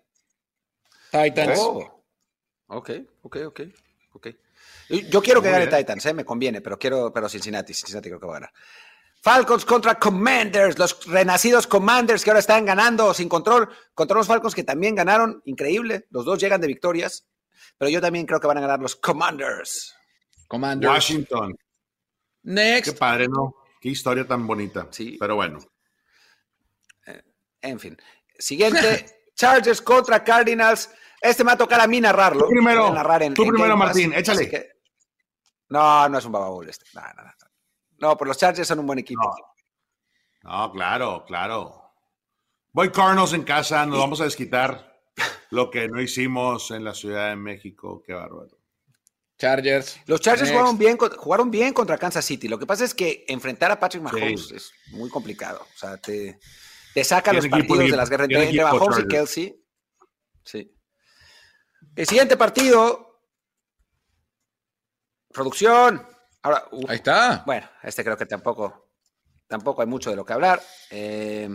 Titans. 1.11 1.59
Oh. 1.61 2.03
Ok, 2.69 2.89
ok, 3.21 3.37
ok, 3.45 3.61
ok. 4.13 4.27
Yo- 4.89 5.21
quiero 5.21 5.41
que 5.41 5.51
gane. 5.51 5.67
Titans, 5.67 6.05
eh, 6.07 6.13
me 6.13 6.25
conviene, 6.25 6.61
pero 6.61 6.77
quiero, 6.79 7.11
pero 7.13 7.29
Cincinnati, 7.29 7.73
Cincinnati 7.73 8.09
creo 8.09 8.19
que 8.19 8.25
va 8.25 8.33
a 8.37 8.39
ganar. 8.39 8.53
Falcons 9.21 9.65
contra 9.65 9.95
Commanders, 9.99 10.79
los 10.79 11.05
renacidos 11.05 11.67
Commanders 11.67 12.23
que 12.23 12.29
ahora 12.29 12.39
están 12.39 12.65
ganando 12.65 13.13
sin 13.13 13.27
control 13.27 13.69
contra 13.93 14.15
los 14.17 14.27
Falcons 14.27 14.55
que 14.55 14.63
también 14.63 14.95
ganaron, 14.95 15.41
increíble. 15.45 16.07
Los 16.09 16.23
dos 16.25 16.39
llegan 16.39 16.61
de 16.61 16.67
victorias, 16.67 17.27
pero 17.77 17.89
yo 17.89 17.99
también 17.99 18.25
creo 18.25 18.39
que 18.39 18.47
van 18.47 18.57
a 18.59 18.61
ganar 18.61 18.79
los 18.79 18.95
Commanders. 18.95 19.93
Commanders. 20.47 20.91
Washington. 20.93 21.53
Qué 21.53 21.59
Next. 22.43 22.97
padre, 22.97 23.27
¿no? 23.27 23.55
Qué 23.81 23.89
historia 23.89 24.25
tan 24.25 24.47
bonita. 24.47 24.87
Sí. 24.91 25.17
Pero 25.19 25.35
bueno. 25.35 25.59
En 27.61 27.79
fin. 27.79 27.97
Siguiente, 28.37 29.05
Chargers 29.35 29.81
contra 29.81 30.23
Cardinals. 30.23 30.89
Este 31.21 31.43
me 31.43 31.49
va 31.49 31.53
a 31.53 31.57
tocar 31.57 31.81
a 31.81 31.87
mí 31.87 31.99
narrarlo. 31.99 32.43
Tú 32.45 32.49
primero, 32.49 32.93
narrar 32.93 33.23
en- 33.23 33.33
tú 33.33 33.43
en 33.43 33.49
primero, 33.49 33.75
Martín, 33.75 34.13
échale. 34.13 34.78
No, 35.69 36.09
no 36.09 36.17
es 36.17 36.25
un 36.25 36.31
bababool 36.31 36.69
este. 36.69 36.85
No, 36.93 37.01
no, 37.01 37.23
no. 37.23 37.31
No, 37.99 38.17
pues 38.17 38.27
los 38.27 38.37
Chargers 38.37 38.67
son 38.67 38.79
un 38.79 38.87
buen 38.87 38.99
equipo. 38.99 39.35
No, 40.43 40.71
claro, 40.71 41.25
claro. 41.25 41.91
Voy 42.71 42.91
Cardinals 42.91 43.33
en 43.33 43.43
casa. 43.43 43.85
Nos 43.85 43.99
vamos 43.99 44.21
a 44.21 44.23
desquitar 44.23 45.01
lo 45.49 45.69
que 45.69 45.87
no 45.87 46.01
hicimos 46.01 46.71
en 46.71 46.83
la 46.83 46.93
Ciudad 46.93 47.29
de 47.29 47.35
México. 47.35 48.01
Qué 48.05 48.13
bárbaro. 48.13 48.57
Chargers. 49.37 49.99
Los 50.05 50.21
Chargers 50.21 50.51
jugaron 50.51 50.77
bien, 50.77 50.97
jugaron 50.97 51.49
bien 51.49 51.73
contra 51.73 51.97
Kansas 51.97 52.25
City. 52.25 52.47
Lo 52.47 52.59
que 52.59 52.65
pasa 52.65 52.83
es 52.83 52.93
que 52.93 53.25
enfrentar 53.27 53.71
a 53.71 53.79
Patrick 53.79 54.03
Mahomes 54.03 54.47
Sí. 54.47 54.55
es 54.55 54.71
muy 54.91 55.09
complicado. 55.09 55.61
O 55.61 55.77
sea, 55.77 55.97
te, 55.97 56.39
te 56.93 57.03
saca 57.03 57.31
los 57.33 57.47
partidos 57.47 57.89
de 57.89 57.97
las 57.97 58.09
guerras 58.09 58.27
entre, 58.29 58.63
Mahomes 58.63 58.99
y. 58.99 59.07
Kelsey. 59.07 59.63
Sí. 60.43 60.73
El 61.95 62.05
siguiente 62.05 62.37
partido. 62.37 63.08
Producción. 65.33 66.05
Ahora, 66.41 66.65
Ahí 66.87 66.95
está. 66.95 67.43
bueno, 67.45 67.69
este 67.83 68.03
creo 68.03 68.17
que 68.17 68.25
tampoco, 68.25 68.89
tampoco 69.47 69.81
hay 69.81 69.87
mucho 69.87 70.09
de 70.09 70.15
lo 70.15 70.25
que 70.25 70.33
hablar. 70.33 70.61
Eh, 70.89 71.49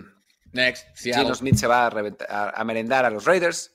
Next. 0.52 0.86
Gino 0.96 1.14
Seattle. 1.16 1.34
Smith 1.34 1.56
se 1.56 1.66
va 1.66 1.86
a, 1.86 1.90
revent- 1.90 2.26
a- 2.28 2.50
a 2.50 2.64
merendar 2.64 3.04
a 3.04 3.10
los 3.10 3.24
Raiders. 3.24 3.74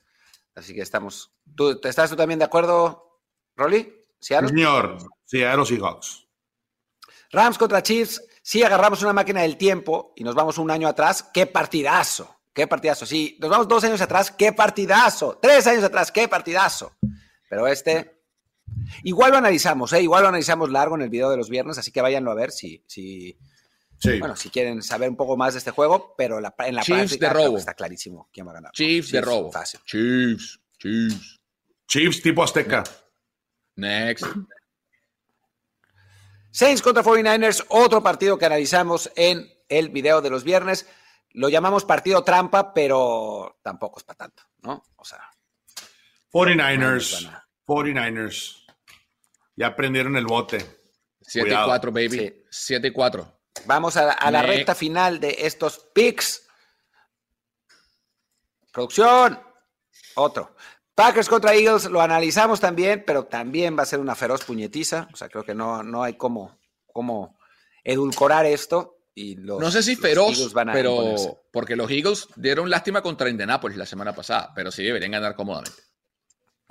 Así 0.56 0.74
que 0.74 0.82
estamos. 0.82 1.32
¿Tú, 1.56 1.80
¿Estás 1.84 2.10
tú 2.10 2.16
también 2.16 2.40
de 2.40 2.46
acuerdo, 2.46 3.22
Rolly? 3.56 3.84
Sí, 4.20 4.28
¿Seattle? 4.28 4.50
señor. 4.50 4.98
Los 5.32 5.68
Seahawks. 5.68 6.26
Rams 7.32 7.58
contra 7.58 7.84
Chiefs, 7.84 8.24
sí 8.42 8.64
agarramos 8.64 9.02
una 9.04 9.14
máquina 9.14 9.42
del 9.42 9.58
tiempo 9.58 10.14
y 10.16 10.24
nos 10.24 10.34
vamos 10.36 10.58
un 10.58 10.72
año 10.72 10.88
atrás, 10.88 11.24
qué 11.34 11.46
partidazo, 11.46 12.42
qué 12.54 12.66
partidazo. 12.68 13.06
Sí, 13.06 13.38
nos 13.40 13.50
vamos 13.52 13.68
dos 13.68 13.84
años 13.84 14.02
atrás, 14.02 14.32
qué 14.32 14.52
partidazo. 14.54 15.38
Tres 15.42 15.68
años 15.68 15.84
atrás, 15.84 16.12
qué 16.12 16.28
partidazo. 16.28 16.94
Pero 17.50 17.68
este, 17.68 18.19
igual 19.04 19.32
lo 19.32 19.38
analizamos, 19.38 19.94
¿eh? 19.94 20.02
igual 20.02 20.24
lo 20.24 20.30
analizamos 20.30 20.70
largo 20.72 20.96
en 20.96 21.02
el 21.02 21.10
video 21.10 21.30
de 21.30 21.38
los 21.38 21.50
viernes, 21.50 21.78
así 21.78 21.92
que 21.92 22.02
váyanlo 22.02 22.32
a 22.32 22.36
ver 22.36 22.52
si, 22.52 22.84
si, 22.88 23.38
Sí. 23.98 24.18
bueno, 24.20 24.36
si 24.36 24.50
quieren 24.50 24.82
saber 24.82 25.10
un 25.10 25.18
poco 25.18 25.36
más 25.36 25.54
de 25.54 25.60
este 25.60 25.72
juego, 25.72 26.16
pero 26.18 26.40
la- 26.40 26.54
en 26.60 26.76
la 26.76 26.82
Chiefs 26.84 27.00
práctica 27.18 27.28
de 27.28 27.34
robo. 27.34 27.58
está 27.58 27.74
clarísimo 27.74 28.30
quién 28.32 28.48
va 28.48 28.52
a 28.52 28.56
ganar. 28.56 28.72
Chiefs 28.72 29.12
de 29.12 29.22
robo. 29.22 29.52
Fácil. 29.52 29.80
Chiefs. 29.86 30.60
Chiefs. 30.78 31.40
Chiefs 31.88 32.22
tipo 32.22 32.44
Azteca. 32.44 32.84
Next. 33.76 34.26
Saints 36.52 36.82
contra 36.82 37.04
49ers, 37.04 37.64
otro 37.70 38.02
partido 38.02 38.38
que 38.38 38.46
analizamos 38.46 39.12
en 39.16 39.48
el 39.68 39.90
video 39.90 40.22
de 40.22 40.30
los 40.30 40.44
viernes. 40.44 40.88
Lo 41.32 41.48
llamamos 41.50 41.86
partido 41.86 42.24
trampa, 42.24 42.74
pero 42.74 43.60
tampoco 43.62 44.00
es 44.00 44.04
para 44.04 44.18
tanto, 44.18 44.44
¿no? 44.64 44.84
O 44.96 45.06
sea, 45.06 45.30
49ers. 46.32 47.24
Van 47.26 47.36
a- 47.36 47.48
49ers. 47.66 48.59
Ya 49.60 49.76
prendieron 49.76 50.16
el 50.16 50.26
bote. 50.26 50.58
7 51.22 51.40
y 51.40 51.42
Cuidado. 51.52 51.68
4, 51.68 51.92
baby. 51.92 52.10
Sí. 52.18 52.44
7 52.50 52.88
y 52.88 52.92
4. 52.92 53.40
vamos 53.66 53.98
a, 53.98 54.14
a 54.14 54.32
la 54.32 54.42
recta 54.42 54.74
final 54.74 55.20
de 55.20 55.36
estos 55.40 55.80
picks. 55.94 56.48
Producción. 58.72 59.40
Otro. 60.16 60.56
Packers 60.96 61.28
contra 61.30 61.54
Eagles 61.54 61.86
lo 61.86 62.02
analizamos 62.02 62.60
también, 62.60 63.04
pero 63.06 63.26
también 63.26 63.78
va 63.78 63.84
a 63.84 63.86
ser 63.86 64.00
una 64.00 64.16
feroz 64.16 64.44
puñetiza. 64.46 65.08
O 65.14 65.18
sea, 65.18 65.30
creo 65.30 65.44
que 65.44 65.56
no, 65.56 65.84
no 65.84 66.04
hay 66.04 66.14
cómo, 66.16 66.58
cómo 66.94 67.38
edulcorar 67.84 68.46
esto. 68.46 68.98
Y 69.16 69.36
los, 69.36 69.60
No 69.60 69.72
sé 69.72 69.84
si 69.84 69.98
feroz, 69.98 70.54
van 70.54 70.70
a 70.70 70.74
pero 70.74 70.92
imponerse. 70.96 71.38
porque 71.52 71.76
los 71.76 71.92
Eagles 71.92 72.28
dieron 72.38 72.70
lástima 72.70 73.02
contra 73.02 73.30
Indianapolis 73.30 73.78
la 73.78 73.86
semana 73.86 74.14
pasada, 74.16 74.54
pero 74.56 74.72
sí 74.72 74.84
deberían 74.84 75.12
ganar 75.12 75.36
cómodamente. 75.36 75.82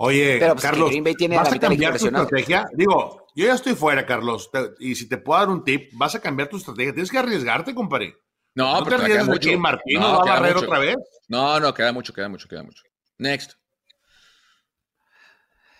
Oye, 0.01 0.37
Pero, 0.39 0.53
pues, 0.53 0.63
Carlos, 0.63 0.85
que 0.85 0.91
Green 0.91 1.03
Bay 1.03 1.15
tiene 1.15 1.35
¿vas 1.35 1.49
la 1.51 1.57
a 1.57 1.59
cambiar 1.59 1.97
tu 1.97 2.05
estrategia? 2.05 2.65
Digo, 2.73 3.27
yo 3.35 3.45
ya 3.45 3.53
estoy 3.53 3.75
fuera, 3.75 4.05
Carlos. 4.05 4.49
te- 4.49 4.71
y 4.79 4.95
si 4.95 5.09
te 5.09 5.17
puedo 5.17 5.39
dar 5.39 5.49
un 5.49 5.63
tip, 5.65 5.91
vas 5.95 6.15
a 6.15 6.21
cambiar 6.21 6.47
tu 6.47 6.55
estrategia. 6.55 6.93
Tienes 6.93 7.11
que 7.11 7.17
arriesgarte, 7.17 7.75
compadre. 7.75 8.15
No, 8.55 8.79
No, 8.79 8.83
te 8.85 8.95
arriesgues 8.95 9.27
mucho. 9.27 9.49
aquí, 9.49 9.57
Martín 9.57 9.99
No, 9.99 10.07
nos 10.13 10.19
va 10.19 10.23
a 10.23 10.39
barrer 10.39 10.55
mucho. 10.55 10.65
otra 10.67 10.79
vez. 10.79 10.95
No, 11.27 11.59
no, 11.59 11.73
queda 11.73 11.91
mucho, 11.91 12.13
queda 12.13 12.29
mucho, 12.29 12.47
queda 12.47 12.63
mucho. 12.63 12.83
Next. 13.17 13.51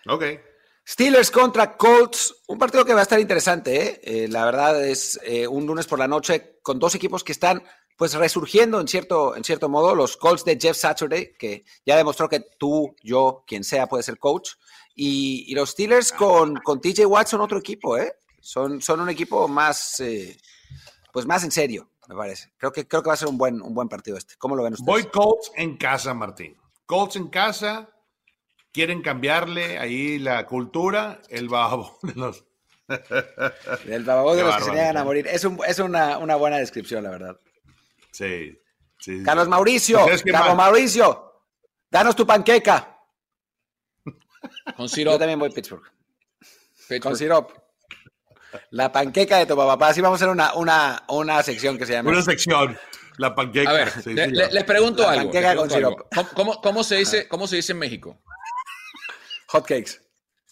Ok. 0.08 0.24
Steelers 0.86 1.30
contra 1.32 1.78
Colts, 1.78 2.44
un 2.48 2.58
partido 2.58 2.84
que 2.84 2.94
va 2.94 3.00
a 3.02 3.04
estar 3.04 3.20
interesante, 3.20 3.82
¿eh? 3.88 4.02
Eh, 4.04 4.28
la 4.28 4.44
verdad 4.46 4.84
es 4.86 5.20
eh, 5.24 5.48
un 5.48 5.66
lunes 5.66 5.86
por 5.88 6.00
la 6.00 6.08
noche 6.08 6.58
con 6.64 6.80
dos 6.80 6.96
equipos 6.96 7.24
que 7.24 7.32
están 7.32 7.64
pues 8.00 8.14
resurgiendo 8.14 8.80
en 8.80 8.88
cierto, 8.88 9.36
en 9.36 9.44
cierto 9.44 9.68
modo, 9.68 9.94
los 9.94 10.16
Colts 10.16 10.46
de 10.46 10.58
Jeff 10.58 10.78
Saturday, 10.78 11.34
que 11.38 11.66
ya 11.86 11.98
demostró 11.98 12.30
que 12.30 12.40
tú, 12.40 12.96
yo, 13.04 13.44
quien 13.46 13.66
sea, 13.66 13.88
puede 13.88 14.04
ser 14.04 14.18
coach, 14.18 14.52
y, 14.96 15.44
y 15.50 15.54
los 15.54 15.72
Steelers 15.72 16.14
con, 16.14 16.56
con 16.64 16.80
TJ 16.80 17.06
Watt 17.06 17.28
son 17.28 17.42
otro 17.42 17.58
equipo, 17.58 17.98
¿eh? 17.98 18.16
Son, 18.40 18.82
son 18.82 19.02
un 19.02 19.10
equipo 19.10 19.50
más, 19.50 20.00
eh, 20.00 20.38
pues 21.12 21.26
más 21.26 21.44
en 21.44 21.52
serio, 21.52 21.90
me 22.08 22.16
parece. 22.16 22.54
Creo 22.56 22.72
que, 22.72 22.88
creo 22.88 23.04
que 23.04 23.10
va 23.10 23.16
a 23.16 23.18
ser 23.18 23.28
un 23.28 23.38
buen, 23.38 23.62
un 23.62 23.74
buen 23.74 23.90
partido 23.90 24.18
este. 24.18 24.36
¿Cómo 24.38 24.56
lo 24.56 24.64
ven 24.64 24.74
ustedes? 24.76 24.88
Voy 24.88 25.04
Colts 25.04 25.52
en 25.58 25.76
casa, 25.76 26.14
Martín. 26.14 26.56
Colts 26.86 27.18
en 27.18 27.28
casa. 27.28 27.90
Quieren 28.72 29.02
cambiarle 29.02 29.78
ahí 29.78 30.20
la 30.20 30.46
cultura. 30.46 31.22
El 31.28 31.50
babo 31.50 31.98
de 32.04 32.14
los, 32.16 32.46
Del 33.86 34.06
bababú 34.06 34.36
de 34.36 34.44
los 34.44 34.56
que 34.56 34.64
se 34.64 34.72
niegan 34.72 34.96
a 34.96 35.04
morir. 35.04 35.28
Es, 35.28 35.44
un, 35.44 35.60
es 35.68 35.80
una, 35.80 36.18
una, 36.18 36.38
buena 36.38 36.60
descripción, 36.60 37.04
la 37.04 37.10
verdad. 37.10 37.38
Sí. 38.12 38.60
sí 39.00 39.24
Carlos 39.24 39.48
Mauricio, 39.48 40.06
Carlos 40.32 40.56
Mauricio, 40.56 41.44
danos 41.90 42.16
tu 42.16 42.26
panqueca. 42.26 42.98
Con 44.76 44.88
sirop. 44.88 45.14
Yo 45.14 45.20
también 45.20 45.40
voy 45.40 45.50
a 45.50 45.54
Pittsburgh. 45.54 45.84
Con 47.02 47.16
sirop. 47.16 47.52
La 48.72 48.92
panqueca 48.92 49.38
de 49.38 49.46
tu 49.46 49.56
papá. 49.56 49.90
Así 49.90 50.02
vamos 50.02 50.20
a 50.20 50.24
hacer 50.24 50.34
una, 50.34 50.54
una, 50.56 51.04
una 51.10 51.44
sección 51.44 51.78
que 51.78 51.86
se 51.86 51.94
llama. 51.94 52.10
Una 52.10 52.22
sección. 52.22 52.78
La 53.18 53.36
panqueca. 53.36 53.70
A 53.70 53.74
ver, 53.74 53.92
les 54.06 54.64
pregunto 54.64 55.04
la 55.04 55.12
algo. 55.12 55.24
Panqueca 55.26 55.56
con 55.56 55.70
sirop. 55.70 56.02
¿Cómo, 56.34 56.62
cómo, 56.62 56.84
se 56.84 56.96
dice, 56.96 57.28
¿Cómo 57.28 57.48
se 57.48 57.58
dice 57.58 57.74
en 57.74 57.80
México? 57.80 58.22
Hot 59.48 59.66
cakes. 59.66 60.02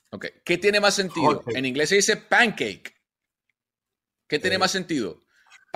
Okay. 0.09 0.31
¿Qué 0.43 0.57
tiene 0.57 0.79
más 0.79 0.93
sentido? 0.95 1.43
En 1.47 1.65
inglés 1.65 1.89
se 1.89 1.95
dice 1.95 2.17
pancake. 2.17 2.93
¿Qué 4.27 4.39
tiene 4.39 4.57
más 4.57 4.71
sentido? 4.71 5.23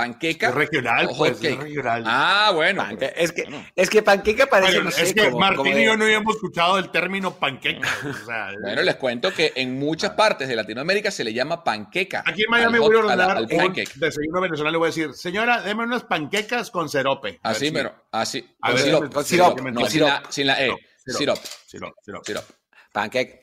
¿Panqueca? 0.02 0.50
Es 0.50 0.56
regional, 0.56 1.10
pues, 1.16 1.44
es 1.44 1.58
regional. 1.58 2.04
Ah, 2.08 2.52
bueno. 2.56 2.84
es, 3.16 3.32
que, 3.32 3.48
es 3.76 3.88
que 3.88 4.02
panqueca 4.02 4.48
parece, 4.48 4.78
bueno, 4.80 4.90
Es 4.90 5.14
que 5.14 5.30
Martín 5.30 5.78
y 5.78 5.86
yo 5.86 5.96
no 5.96 6.06
habíamos 6.06 6.38
escuchado 6.38 6.80
el 6.80 6.90
término 6.90 7.36
panqueca. 7.36 7.88
bueno, 8.64 8.82
les 8.82 8.96
cuento 8.96 9.32
que 9.32 9.54
en 9.56 9.78
muchas 9.78 10.14
partes 10.14 10.48
de 10.48 10.56
Latinoamérica 10.56 11.12
se 11.12 11.24
le 11.24 11.36
llama 11.36 11.64
panqueca. 11.64 12.24
Aquí 12.26 12.42
en 12.42 12.50
Miami 12.50 12.80
voy 12.80 12.96
a 12.96 13.00
ordenar 13.00 13.38
al, 13.38 13.44
un 13.44 13.74
desayuno 13.74 14.42
venezolano 14.42 14.72
le 14.72 14.78
voy 14.80 14.88
a 14.88 14.90
decir, 14.90 15.14
señora, 15.14 15.62
deme 15.62 15.84
unas 15.84 16.04
panquecas 16.04 16.72
con 16.72 16.90
serope. 16.90 17.40
Así, 17.44 17.70
pero, 17.70 17.94
así. 18.12 18.44
A 18.60 18.72
con, 18.72 19.12
con 19.12 19.24
sirop. 19.24 19.62
No, 19.62 19.86
sin, 19.86 20.02
la, 20.02 20.24
sin 20.30 20.48
la 20.48 20.66
E. 20.66 20.76
Sirop. 21.06 21.38
Sirop. 21.68 21.94
Sirop. 22.24 22.46
Panqueca. 22.92 23.36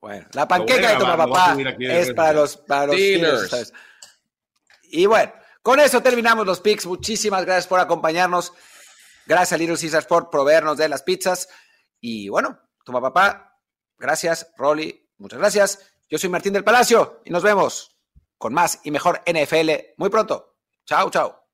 Bueno, 0.00 0.26
la 0.32 0.48
panqueca 0.48 0.92
de 0.92 0.96
tu 0.96 1.04
papá 1.04 1.56
es 1.78 2.14
para 2.14 2.32
los, 2.32 2.56
para 2.56 2.86
los. 2.86 2.96
Y 4.84 5.04
bueno, 5.04 5.30
con 5.66 5.80
eso 5.80 6.00
terminamos 6.00 6.46
los 6.46 6.60
picks. 6.60 6.86
Muchísimas 6.86 7.44
gracias 7.44 7.66
por 7.66 7.80
acompañarnos. 7.80 8.52
Gracias 9.26 9.52
a 9.52 9.56
Little 9.56 9.76
Caesars 9.76 10.06
por 10.06 10.30
proveernos 10.30 10.76
de 10.76 10.88
las 10.88 11.02
pizzas. 11.02 11.48
Y 12.00 12.28
bueno, 12.28 12.60
tu 12.84 12.92
papá, 12.92 13.58
gracias. 13.98 14.52
Rolly, 14.56 15.10
muchas 15.18 15.40
gracias. 15.40 15.80
Yo 16.08 16.18
soy 16.18 16.30
Martín 16.30 16.52
del 16.52 16.62
Palacio 16.62 17.20
y 17.24 17.30
nos 17.30 17.42
vemos 17.42 17.98
con 18.38 18.54
más 18.54 18.78
y 18.84 18.92
mejor 18.92 19.22
NFL 19.26 19.70
muy 19.96 20.08
pronto. 20.08 20.54
Chao, 20.84 21.10
chao. 21.10 21.45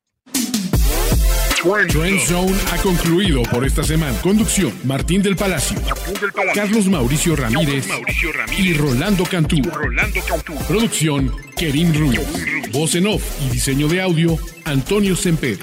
Trend 1.62 2.18
Zone 2.18 2.58
ha 2.72 2.76
concluido 2.78 3.42
por 3.44 3.64
esta 3.64 3.84
semana. 3.84 4.18
Conducción: 4.20 4.72
Martín 4.82 5.22
del 5.22 5.36
Palacio, 5.36 5.80
Carlos 6.54 6.86
Mauricio 6.86 7.36
Ramírez, 7.36 7.86
y 8.58 8.74
Rolando 8.74 9.24
Cantú. 9.24 9.62
Producción: 10.66 11.32
Kerim 11.56 11.94
Ruiz. 11.94 12.20
Voz 12.72 12.96
en 12.96 13.06
off 13.06 13.22
y 13.46 13.52
diseño 13.52 13.86
de 13.86 14.02
audio: 14.02 14.36
Antonio 14.64 15.14
Semper. 15.14 15.58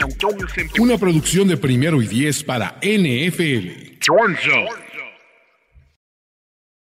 Una 0.79 0.97
producción 0.97 1.49
de 1.49 1.57
primero 1.57 2.01
y 2.01 2.07
diez 2.07 2.43
para 2.43 2.79
NFL. 2.81 3.99
Zone. 3.99 4.88